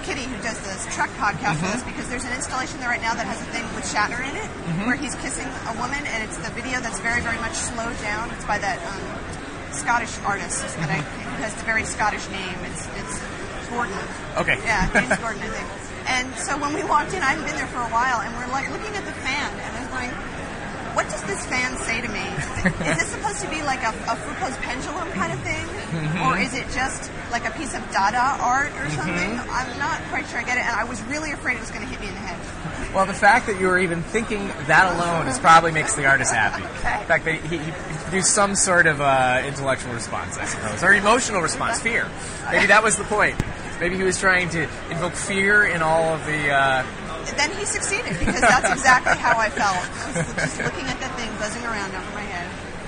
Kitty, 0.03 0.25
who 0.25 0.37
does 0.41 0.57
this 0.65 0.85
Trek 0.93 1.09
podcast 1.21 1.61
with 1.61 1.69
us, 1.73 1.81
Mm-hmm. 1.81 1.89
because 1.93 2.09
there's 2.09 2.25
an 2.25 2.33
installation 2.33 2.77
there 2.81 2.89
right 2.89 3.01
now 3.01 3.13
that 3.17 3.25
has 3.25 3.41
a 3.41 3.49
thing 3.49 3.65
with 3.77 3.85
Shatner 3.89 4.21
in 4.21 4.35
it, 4.37 4.45
Mm-hmm. 4.49 4.85
where 4.89 4.95
he's 4.97 5.15
kissing 5.21 5.47
a 5.69 5.73
woman, 5.81 6.01
and 6.05 6.19
it's 6.25 6.37
the 6.41 6.49
video 6.53 6.81
that's 6.81 6.99
very, 7.01 7.21
very 7.21 7.37
much 7.41 7.53
slowed 7.53 7.97
down. 8.01 8.29
It's 8.37 8.45
by 8.45 8.57
that 8.61 8.77
um, 8.85 9.01
Scottish 9.73 10.13
artist 10.25 10.61
that 10.81 10.89
I, 10.89 11.01
Mm-hmm. 11.01 11.29
who 11.37 11.43
has 11.45 11.53
the 11.55 11.65
very 11.65 11.85
Scottish 11.85 12.25
name. 12.29 12.57
It's 12.69 12.85
it's 13.01 13.15
Gordon. 13.73 13.97
Okay. 14.37 14.57
Yeah, 14.61 14.85
James 14.93 15.17
Gordon, 15.23 15.41
I 15.41 15.49
think. 15.49 15.67
And 16.05 16.27
so 16.37 16.53
when 16.61 16.73
we 16.77 16.83
walked 16.85 17.13
in, 17.17 17.21
I 17.25 17.33
hadn't 17.33 17.45
been 17.49 17.57
there 17.57 17.65
for 17.73 17.81
a 17.81 17.89
while, 17.89 18.21
and 18.21 18.29
we're 18.37 18.45
like 18.53 18.69
looking 18.69 18.93
at 18.93 19.05
the 19.09 19.15
fan, 19.25 19.49
and 19.57 19.71
I 19.73 19.81
was 19.81 19.89
like, 19.97 20.13
what 20.95 21.09
does 21.09 21.21
this 21.23 21.45
fan 21.45 21.75
say 21.77 22.01
to 22.01 22.07
me? 22.07 22.23
Is 22.89 22.97
this 22.97 23.07
supposed 23.09 23.41
to 23.41 23.49
be 23.49 23.61
like 23.61 23.83
a, 23.83 23.89
a 23.89 24.15
Foucault's 24.15 24.57
pendulum 24.57 25.11
kind 25.11 25.33
of 25.33 25.39
thing? 25.41 25.65
Mm-hmm. 25.65 26.21
Or 26.23 26.37
is 26.37 26.53
it 26.53 26.65
just 26.73 27.11
like 27.31 27.45
a 27.45 27.51
piece 27.51 27.75
of 27.75 27.81
Dada 27.91 28.41
art 28.41 28.71
or 28.79 28.89
something? 28.89 29.39
I'm 29.49 29.77
not 29.77 30.01
quite 30.09 30.25
sure 30.27 30.39
I 30.39 30.43
get 30.43 30.57
it, 30.57 30.65
and 30.65 30.75
I 30.75 30.83
was 30.85 31.01
really 31.03 31.31
afraid 31.31 31.57
it 31.57 31.59
was 31.59 31.71
going 31.71 31.83
to 31.83 31.87
hit 31.87 31.99
me 31.99 32.07
in 32.07 32.13
the 32.13 32.19
head. 32.19 32.93
Well, 32.95 33.05
the 33.05 33.13
fact 33.13 33.47
that 33.47 33.59
you 33.59 33.67
were 33.67 33.77
even 33.77 34.03
thinking 34.03 34.47
that 34.67 34.95
alone 34.95 35.27
is 35.27 35.37
probably 35.37 35.71
makes 35.71 35.95
the 35.95 36.05
artist 36.05 36.33
happy. 36.33 36.63
Okay. 36.85 36.99
The 36.99 37.05
fact 37.05 37.25
that 37.25 37.35
he, 37.45 37.57
he 37.57 37.71
produced 38.03 38.33
some 38.33 38.55
sort 38.55 38.85
of 38.85 39.01
uh, 39.01 39.41
intellectual 39.45 39.93
response, 39.93 40.37
I 40.37 40.45
suppose, 40.45 40.83
or 40.83 40.93
emotional 40.93 41.41
response, 41.41 41.81
fear. 41.81 42.07
Maybe 42.51 42.67
that 42.67 42.83
was 42.83 42.95
the 42.95 43.03
point. 43.05 43.41
Maybe 43.79 43.95
he 43.97 44.03
was 44.03 44.19
trying 44.19 44.49
to 44.49 44.63
invoke 44.91 45.13
fear 45.13 45.65
in 45.65 45.81
all 45.81 46.13
of 46.13 46.25
the. 46.25 46.51
Uh, 46.51 46.85
Then 47.37 47.51
he 47.57 47.65
succeeded 47.65 48.17
because 48.19 48.41
that's 48.41 48.71
exactly 48.71 49.17
how 49.17 49.37
I 49.37 49.49
felt. 49.49 49.75
I 49.75 50.17
was 50.25 50.33
just 50.35 50.57
looking 50.61 50.85
at 50.85 50.99
that 50.99 51.15
thing 51.17 51.29
buzzing 51.37 51.63
around 51.65 51.93
over 51.95 52.11
my 52.13 52.21
head. 52.21 52.47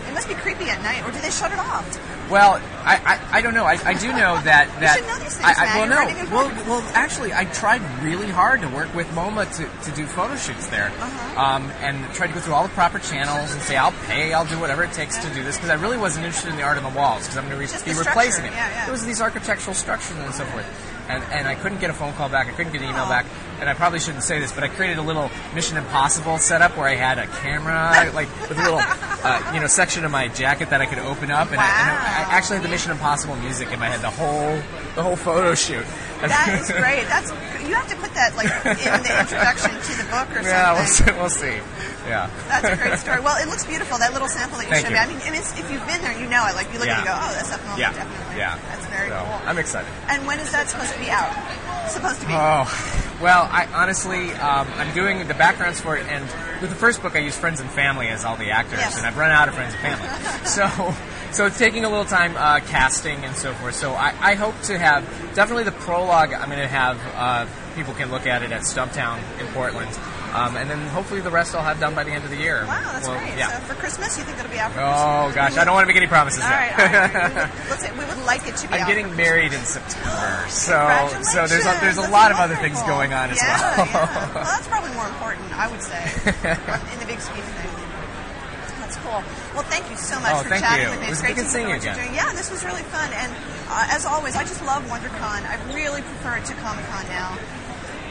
It 0.10 0.14
must 0.14 0.28
be 0.30 0.36
creepy 0.36 0.70
at 0.70 0.82
night, 0.82 1.04
or 1.08 1.12
do 1.12 1.20
they 1.20 1.30
shut 1.30 1.52
it 1.52 1.60
off? 1.60 1.86
well, 2.32 2.56
I, 2.84 2.96
I, 3.32 3.38
I 3.38 3.42
don't 3.42 3.54
know. 3.54 3.64
I, 3.66 3.78
I 3.86 3.94
do 3.94 4.08
know 4.12 4.40
that 4.42 4.68
that 4.80 4.98
should 4.98 5.08
know 5.08 5.18
these 5.20 5.36
things, 5.38 5.48
I, 5.58 5.76
I, 5.76 5.78
well 5.78 5.88
You're 5.88 5.96
writing 5.98 6.20
a 6.20 6.24
no 6.30 6.36
well 6.36 6.50
well 6.68 6.82
actually 6.94 7.34
I 7.34 7.46
tried 7.46 7.82
really 8.04 8.28
hard 8.28 8.62
to 8.62 8.68
work 8.70 8.94
with 8.96 9.08
MoMA 9.10 9.46
to, 9.58 9.90
to 9.92 9.96
do 9.96 10.06
photo 10.08 10.36
shoots 10.36 10.68
there, 10.68 10.88
Uh-huh. 10.88 11.42
um, 11.42 11.70
and 11.82 12.04
tried 12.14 12.28
to 12.28 12.34
go 12.34 12.40
through 12.40 12.54
all 12.54 12.64
the 12.64 12.74
proper 12.74 13.00
channels 13.00 13.52
and 13.54 13.62
say 13.62 13.76
I'll 13.78 13.92
pay, 14.08 14.34
I'll 14.34 14.46
do 14.48 14.60
whatever 14.60 14.84
it 14.84 14.92
takes 14.94 15.18
to 15.18 15.30
do 15.34 15.44
this 15.44 15.58
because 15.58 15.70
I 15.70 15.76
really 15.76 15.98
wasn't 15.98 16.26
interested 16.26 16.52
in 16.52 16.58
the 16.58 16.64
art 16.64 16.78
on 16.78 16.84
the 16.84 16.98
walls 16.98 17.24
because 17.24 17.38
I'm 17.38 17.48
going 17.50 17.60
to 17.66 17.72
Just 17.72 17.86
be 17.86 17.94
replacing 17.94 18.46
it. 18.46 18.52
yeah, 18.54 18.70
yeah. 18.70 18.88
It 18.88 18.92
was 18.92 19.06
these 19.06 19.22
architectural 19.22 19.74
structures 19.76 20.18
and 20.18 20.34
so 20.34 20.46
forth. 20.46 20.66
And, 21.08 21.24
and 21.32 21.48
I 21.48 21.56
couldn't 21.56 21.80
get 21.80 21.90
a 21.90 21.94
phone 21.94 22.14
call 22.14 22.30
back. 22.30 22.48
I 22.48 22.52
couldn't 22.52 22.74
get 22.74 22.82
an 22.82 22.90
email 22.90 23.08
back. 23.08 23.26
And 23.60 23.70
I 23.70 23.74
probably 23.74 24.00
shouldn't 24.00 24.24
say 24.24 24.40
this, 24.40 24.52
but 24.52 24.64
I 24.64 24.68
created 24.68 24.98
a 24.98 25.02
little 25.02 25.32
Mission 25.56 25.78
Impossible 25.78 26.38
setup 26.38 26.78
where 26.78 26.88
I 26.88 26.96
had 26.96 27.18
a 27.18 27.26
camera, 27.28 28.12
like 28.14 28.28
with 28.42 28.60
a 28.60 28.62
little, 28.62 28.80
uh, 28.82 29.52
you 29.54 29.60
know, 29.60 29.68
section 29.68 30.06
of 30.06 30.12
my 30.12 30.28
jacket 30.28 30.70
that 30.70 30.82
I 30.82 30.86
could 30.86 31.00
open 31.00 31.32
up, 31.32 31.52
and, 31.52 31.60
I, 31.60 31.66
and 31.66 31.90
I, 31.90 32.34
I 32.34 32.38
actually 32.38 32.58
had 32.58 32.66
the 32.66 32.70
Mission 32.70 32.92
Impossible 32.92 33.36
music 33.38 33.72
in 33.72 33.80
my 33.80 33.88
head 33.88 34.02
the 34.02 34.12
whole, 34.12 34.62
the 34.96 35.02
whole 35.02 35.16
photo 35.16 35.56
shoot. 35.56 35.86
That 36.22 36.60
is 36.62 36.72
great. 36.72 37.06
That's 37.08 37.30
you 37.68 37.76
have 37.76 37.88
to 37.90 37.96
put 37.98 38.14
that 38.14 38.36
like 38.36 38.48
in 38.66 39.04
the 39.04 39.20
introduction 39.20 39.72
to 39.72 39.94
the 39.98 40.10
book 40.10 40.30
or 40.32 40.42
something. 40.42 40.46
yeah, 40.46 40.74
we'll 40.74 40.86
see. 40.86 41.12
We'll 41.12 41.30
see. 41.30 41.60
Yeah. 42.08 42.30
That's 42.48 42.68
a 42.68 42.76
great 42.82 43.00
story. 43.00 43.20
Well, 43.20 43.36
it 43.42 43.48
looks 43.50 43.66
beautiful. 43.66 43.98
That 44.00 44.14
little 44.14 44.28
sample 44.30 44.58
that 44.60 44.66
you 44.66 44.72
Thank 44.72 44.88
showed 44.88 44.96
you. 44.96 45.00
me. 45.00 45.04
I 45.04 45.08
mean, 45.08 45.20
and 45.28 45.36
it's, 45.36 45.52
if 45.60 45.70
you've 45.72 45.86
been 45.86 46.02
there, 46.02 46.18
you 46.18 46.28
know 46.30 46.48
it. 46.48 46.56
Like 46.56 46.72
you 46.72 46.80
look 46.80 46.88
Yeah. 46.88 47.04
at 47.04 47.06
it 47.06 47.10
and 47.12 47.12
go, 47.12 47.20
oh, 47.20 47.32
that's 47.36 47.52
up 47.52 47.62
moment, 47.64 47.80
Yeah. 47.80 47.94
definitely. 47.94 48.38
Yeah. 48.38 48.60
That's 48.72 48.86
very 48.88 49.10
So, 49.10 49.16
cool. 49.20 49.42
I'm 49.46 49.58
excited. 49.58 49.92
And 50.08 50.26
when 50.26 50.40
is 50.40 50.52
that 50.52 50.70
supposed 50.70 50.94
to 50.94 51.00
be 51.00 51.10
out? 51.10 51.32
Supposed 51.92 52.22
to 52.22 52.28
be. 52.28 52.34
Oh, 52.36 52.64
well, 53.22 53.48
I 53.52 53.66
honestly, 53.74 54.32
um, 54.36 54.68
I'm 54.78 54.94
doing 54.94 55.28
the 55.28 55.34
backgrounds 55.34 55.80
for 55.82 55.96
it, 55.98 56.06
and 56.08 56.24
with 56.62 56.70
the 56.70 56.76
first 56.76 57.02
book, 57.02 57.16
I 57.16 57.20
used 57.20 57.38
friends 57.40 57.60
and 57.62 57.70
family 57.70 58.08
as 58.08 58.26
all 58.26 58.36
the 58.36 58.52
actors, 58.52 58.80
Yes. 58.80 58.98
and 58.98 59.06
I've 59.08 59.18
run 59.18 59.32
out 59.32 59.48
of 59.48 59.56
friends 59.56 59.74
and 59.74 59.82
family. 59.98 60.46
so, 60.46 60.68
so 61.32 61.46
it's 61.46 61.58
taking 61.58 61.86
a 61.86 61.90
little 61.90 62.06
time 62.06 62.36
uh, 62.38 62.60
casting 62.68 63.24
and 63.24 63.36
so 63.36 63.54
forth. 63.54 63.76
So 63.76 63.94
I, 63.94 64.14
I 64.20 64.34
hope 64.36 64.60
to 64.64 64.78
have 64.78 65.04
definitely 65.34 65.64
the 65.64 65.72
prologue. 65.72 66.34
I'm 66.34 66.48
going 66.50 66.60
to 66.62 66.68
have 66.68 67.00
uh, 67.16 67.46
people 67.76 67.94
can 67.94 68.12
look 68.12 68.28
at 68.28 68.44
it 68.44 68.52
at 68.52 68.62
Stumptown 68.62 69.20
in 69.40 69.48
Portland, 69.48 69.90
um, 70.38 70.56
and 70.58 70.70
then 70.70 70.80
hopefully 70.88 71.22
the 71.22 71.32
rest 71.32 71.56
I'll 71.56 71.64
have 71.64 71.80
done 71.80 71.96
by 71.96 72.04
the 72.04 72.12
end 72.12 72.24
of 72.24 72.30
the 72.30 72.38
year. 72.38 72.66
Wow, 72.66 72.80
that's 72.94 73.08
Well, 73.08 73.18
great. 73.18 73.38
Yeah. 73.38 73.50
So 73.60 73.74
for 73.74 73.76
Christmas, 73.80 74.18
you 74.18 74.24
think 74.24 74.38
it'll 74.40 74.52
be 74.52 74.60
out 74.60 74.72
for 74.72 74.80
Oh 74.82 75.32
Christmas? 75.34 75.36
gosh, 75.36 75.58
I 75.58 75.66
don't 75.66 75.74
want 75.74 75.84
to 75.84 75.88
make 75.88 75.98
any 75.98 76.08
promises 76.08 76.44
All 76.44 76.50
yet. 76.50 76.78
right, 76.78 76.94
all 76.94 77.00
right. 77.02 77.12
We 77.34 77.42
would, 77.42 77.70
let's 77.70 77.82
say, 77.82 77.92
we 77.98 78.06
would 78.06 78.24
like 78.26 78.48
it 78.48 78.56
to 78.58 78.68
be 78.68 78.76
I'm 78.76 78.88
getting 78.88 79.16
married 79.16 79.54
in 79.54 79.62
September, 79.66 80.46
so 80.50 80.78
so 81.24 81.48
there's 81.48 81.66
a, 81.66 81.74
there's 81.82 81.98
a 81.98 82.02
That's 82.08 82.12
lot 82.14 82.32
of 82.32 82.38
other 82.38 82.56
things 82.58 82.82
going 82.84 83.14
on 83.14 83.32
as 83.32 83.38
yeah, 83.42 83.58
well. 83.78 83.86
Yeah. 83.88 84.34
Well, 84.36 84.44
that's 84.46 84.68
probably 84.68 84.94
more 84.94 85.08
important, 85.08 85.48
I 85.58 85.68
would 85.72 85.82
say, 85.82 86.00
in 86.94 87.00
the 87.02 87.08
big 87.10 87.20
scheme 87.20 87.40
of 87.44 87.52
things. 87.58 87.74
That's 88.80 88.98
cool. 89.04 89.20
Well, 89.56 89.68
thank 89.68 89.90
you 89.92 89.98
so 89.98 90.20
much 90.22 90.32
Oh, 90.32 90.44
for 90.44 90.56
chatting 90.56 90.86
you. 90.86 90.92
with 90.92 91.02
me. 91.02 91.08
It's 91.12 91.20
great 91.22 91.36
to 91.36 91.44
know 91.44 91.50
you 91.60 91.76
what 91.76 91.84
you're 91.84 91.92
again. 91.92 92.08
doing. 92.08 92.16
Yeah, 92.16 92.32
this 92.32 92.48
was 92.52 92.64
really 92.64 92.84
fun. 92.88 93.12
And 93.12 93.32
uh, 93.68 93.88
as 93.92 94.06
always, 94.06 94.36
I 94.38 94.44
just 94.48 94.64
love 94.64 94.84
WonderCon. 94.88 95.44
I 95.44 95.60
really 95.76 96.02
prefer 96.02 96.38
it 96.38 96.46
to 96.46 96.54
Comic 96.64 96.86
Con 96.88 97.04
now. 97.12 97.36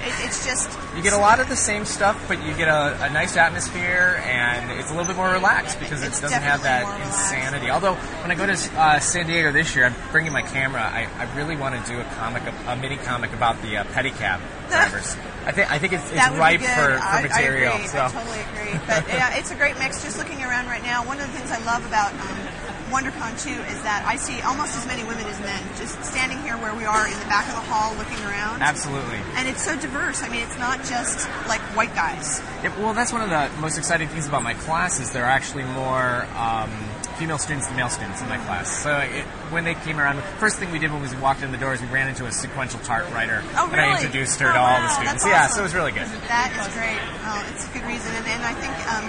It, 0.06 0.14
it's 0.24 0.46
just 0.46 0.70
You 0.94 1.02
get 1.02 1.12
a 1.12 1.18
lot 1.18 1.40
of 1.40 1.48
the 1.48 1.56
same 1.56 1.84
stuff, 1.84 2.22
but 2.28 2.42
you 2.44 2.54
get 2.54 2.68
a, 2.68 2.96
a 3.04 3.10
nice 3.10 3.36
atmosphere, 3.36 4.22
and 4.24 4.70
it's 4.78 4.90
a 4.90 4.94
little 4.94 5.06
bit 5.06 5.16
more 5.16 5.30
relaxed 5.30 5.80
because 5.80 6.02
it 6.02 6.10
doesn't 6.10 6.42
have 6.42 6.62
that 6.62 6.84
insanity. 7.04 7.70
Although 7.70 7.94
when 7.94 8.30
I 8.30 8.34
go 8.34 8.46
to 8.46 8.52
uh, 8.52 9.00
San 9.00 9.26
Diego 9.26 9.52
this 9.52 9.74
year, 9.74 9.86
I'm 9.86 9.94
bringing 10.12 10.32
my 10.32 10.42
camera. 10.42 10.80
I, 10.82 11.08
I 11.18 11.36
really 11.36 11.56
want 11.56 11.74
to 11.74 11.90
do 11.90 11.98
a 12.00 12.04
comic, 12.14 12.42
a 12.66 12.76
mini 12.76 12.96
comic 12.96 13.32
about 13.32 13.60
the 13.62 13.78
uh, 13.78 13.84
pedicab 13.84 14.40
drivers. 14.68 15.16
I 15.46 15.52
think 15.52 15.70
I 15.70 15.78
think 15.78 15.92
it's, 15.92 16.10
it's 16.10 16.28
ripe 16.38 16.60
for, 16.60 16.66
for 16.66 16.98
I, 16.98 17.22
material. 17.22 17.72
I 17.72 17.76
agree. 17.76 17.88
so. 17.88 18.02
I 18.02 18.08
totally 18.08 18.40
agree. 18.40 18.80
But 18.86 19.06
yeah, 19.06 19.38
it's 19.38 19.52
a 19.52 19.54
great 19.54 19.78
mix. 19.78 20.02
Just 20.02 20.18
looking 20.18 20.42
around 20.42 20.66
right 20.66 20.82
now, 20.82 21.06
one 21.06 21.20
of 21.20 21.26
the 21.26 21.38
things 21.38 21.52
I 21.52 21.62
love 21.64 21.86
about 21.86 22.12
um, 22.14 22.45
WonderCon 22.90 23.34
too 23.42 23.58
is 23.72 23.82
that 23.82 24.04
I 24.06 24.16
see 24.16 24.40
almost 24.42 24.76
as 24.76 24.86
many 24.86 25.02
women 25.04 25.26
as 25.26 25.38
men 25.40 25.62
just 25.76 26.02
standing 26.04 26.38
here 26.42 26.56
where 26.58 26.74
we 26.74 26.84
are 26.84 27.06
in 27.06 27.18
the 27.18 27.26
back 27.26 27.46
of 27.48 27.54
the 27.54 27.66
hall 27.70 27.94
looking 27.96 28.18
around. 28.26 28.62
Absolutely. 28.62 29.18
And 29.34 29.48
it's 29.48 29.62
so 29.62 29.76
diverse. 29.78 30.22
I 30.22 30.28
mean, 30.28 30.42
it's 30.42 30.58
not 30.58 30.78
just 30.84 31.28
like 31.48 31.60
white 31.76 31.94
guys. 31.94 32.40
Well, 32.78 32.94
that's 32.94 33.12
one 33.12 33.22
of 33.22 33.30
the 33.30 33.50
most 33.60 33.78
exciting 33.78 34.08
things 34.08 34.26
about 34.26 34.42
my 34.42 34.54
class 34.54 35.00
is 35.00 35.12
there 35.12 35.24
are 35.24 35.30
actually 35.30 35.64
more 35.64 36.26
um, 36.36 36.70
female 37.18 37.38
students 37.38 37.66
than 37.66 37.76
male 37.76 37.88
students 37.88 38.22
in 38.22 38.28
my 38.28 38.38
class. 38.38 38.68
So 38.82 38.96
it, 38.98 39.24
when 39.50 39.64
they 39.64 39.74
came 39.74 39.98
around, 39.98 40.16
the 40.16 40.22
first 40.38 40.58
thing 40.58 40.70
we 40.70 40.78
did 40.78 40.92
when 40.92 41.02
we 41.02 41.08
walked 41.18 41.42
in 41.42 41.50
the 41.52 41.58
doors, 41.58 41.80
we 41.80 41.88
ran 41.88 42.08
into 42.08 42.26
a 42.26 42.32
sequential 42.32 42.78
chart 42.80 43.10
writer, 43.12 43.42
Oh, 43.56 43.68
and 43.70 43.80
I 43.80 43.94
introduced 43.96 44.38
her 44.40 44.48
Oh, 44.50 44.52
to 44.52 44.58
all 44.58 44.80
the 44.80 44.88
students. 44.90 45.24
that's 45.24 45.26
Yeah, 45.26 45.46
so 45.48 45.60
it 45.60 45.64
was 45.64 45.74
really 45.74 45.92
good. 45.92 46.06
That 46.28 46.52
is 46.54 46.68
great. 46.74 46.98
Oh, 47.26 47.42
it's 47.52 47.66
a 47.68 47.72
good 47.72 47.84
reason. 47.88 48.14
And, 48.14 48.26
and 48.26 48.42
I 48.44 48.54
think 48.54 48.74
um, 48.92 49.06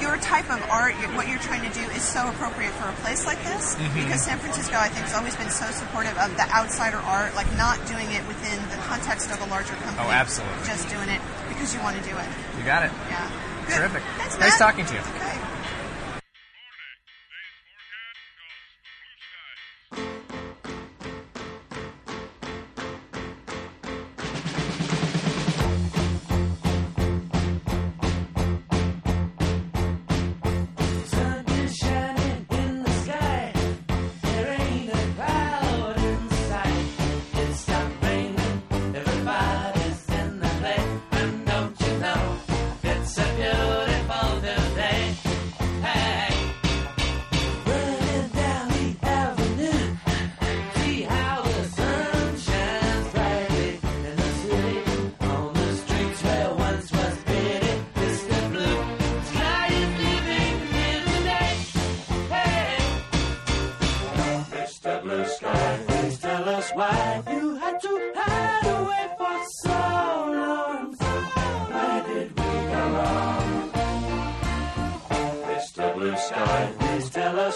your 0.00 0.16
type 0.18 0.50
of 0.50 0.60
art, 0.70 0.94
what 1.14 1.28
you're 1.28 1.38
trying 1.40 1.62
to 1.68 1.72
do, 1.76 1.84
is 1.92 2.02
so 2.02 2.28
appropriate 2.28 2.72
for 2.72 2.88
a 2.88 2.92
place 3.04 3.26
like 3.26 3.38
this 3.44 3.76
Mm-hmm. 3.76 4.02
because 4.04 4.24
San 4.24 4.38
Francisco, 4.38 4.76
I 4.76 4.88
think, 4.88 5.06
has 5.06 5.14
always 5.14 5.36
been 5.36 5.50
so 5.50 5.66
supportive 5.70 6.16
of 6.18 6.34
the 6.36 6.46
outsider 6.52 6.98
art, 6.98 7.34
like 7.34 7.48
not 7.56 7.76
doing 7.86 8.10
it 8.12 8.26
within 8.26 8.58
the 8.70 8.76
context 8.88 9.30
of 9.30 9.40
a 9.40 9.46
larger 9.46 9.74
company. 9.84 10.06
Oh, 10.06 10.10
absolutely. 10.10 10.64
Just 10.66 10.88
doing 10.88 11.08
it 11.08 11.20
because 11.48 11.74
you 11.74 11.80
want 11.80 11.96
to 11.96 12.02
do 12.04 12.16
it. 12.16 12.28
You 12.58 12.64
got 12.64 12.84
it. 12.84 12.92
Yeah. 13.08 13.30
Good. 13.68 13.76
Terrific. 13.76 14.02
Thanks, 14.18 14.38
Nice 14.40 14.58
talking 14.58 14.84
to 14.86 14.94
you. 14.94 15.00
Okay. 15.00 15.36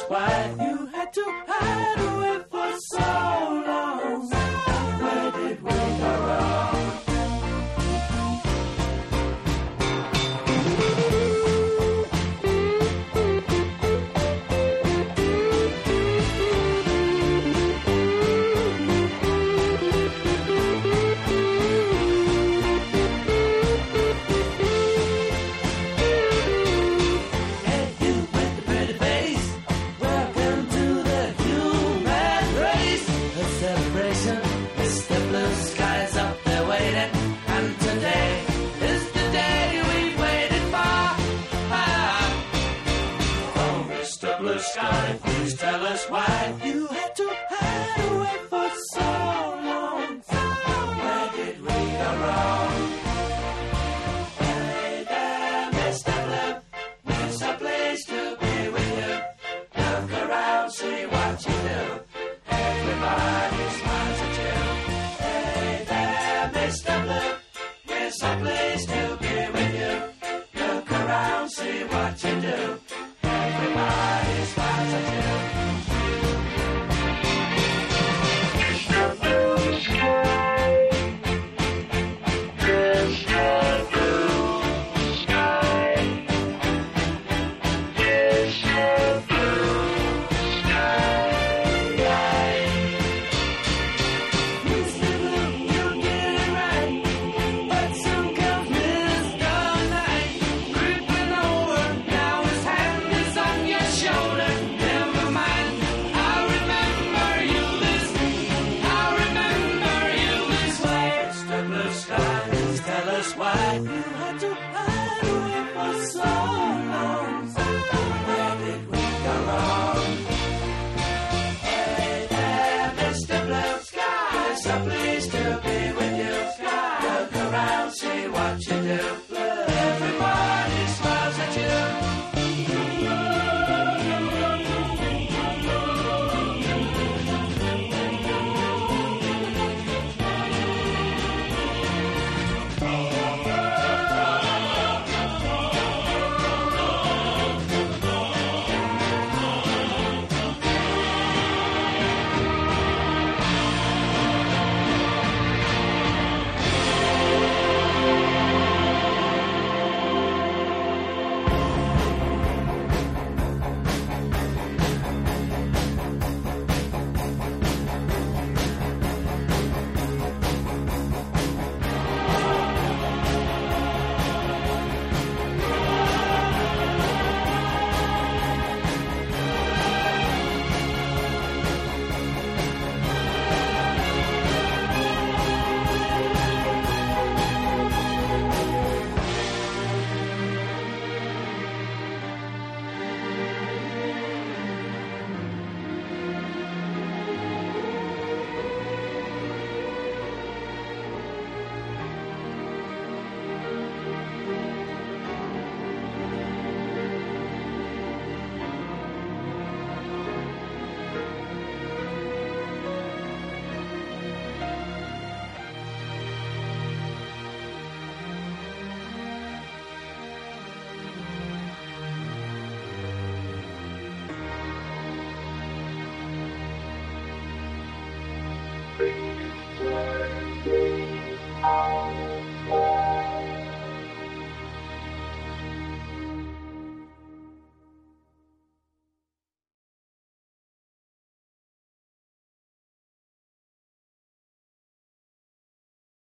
Why 0.08 0.50
you 0.60 0.86
had 0.86 1.12
to 1.12 1.24
hide 1.46 1.93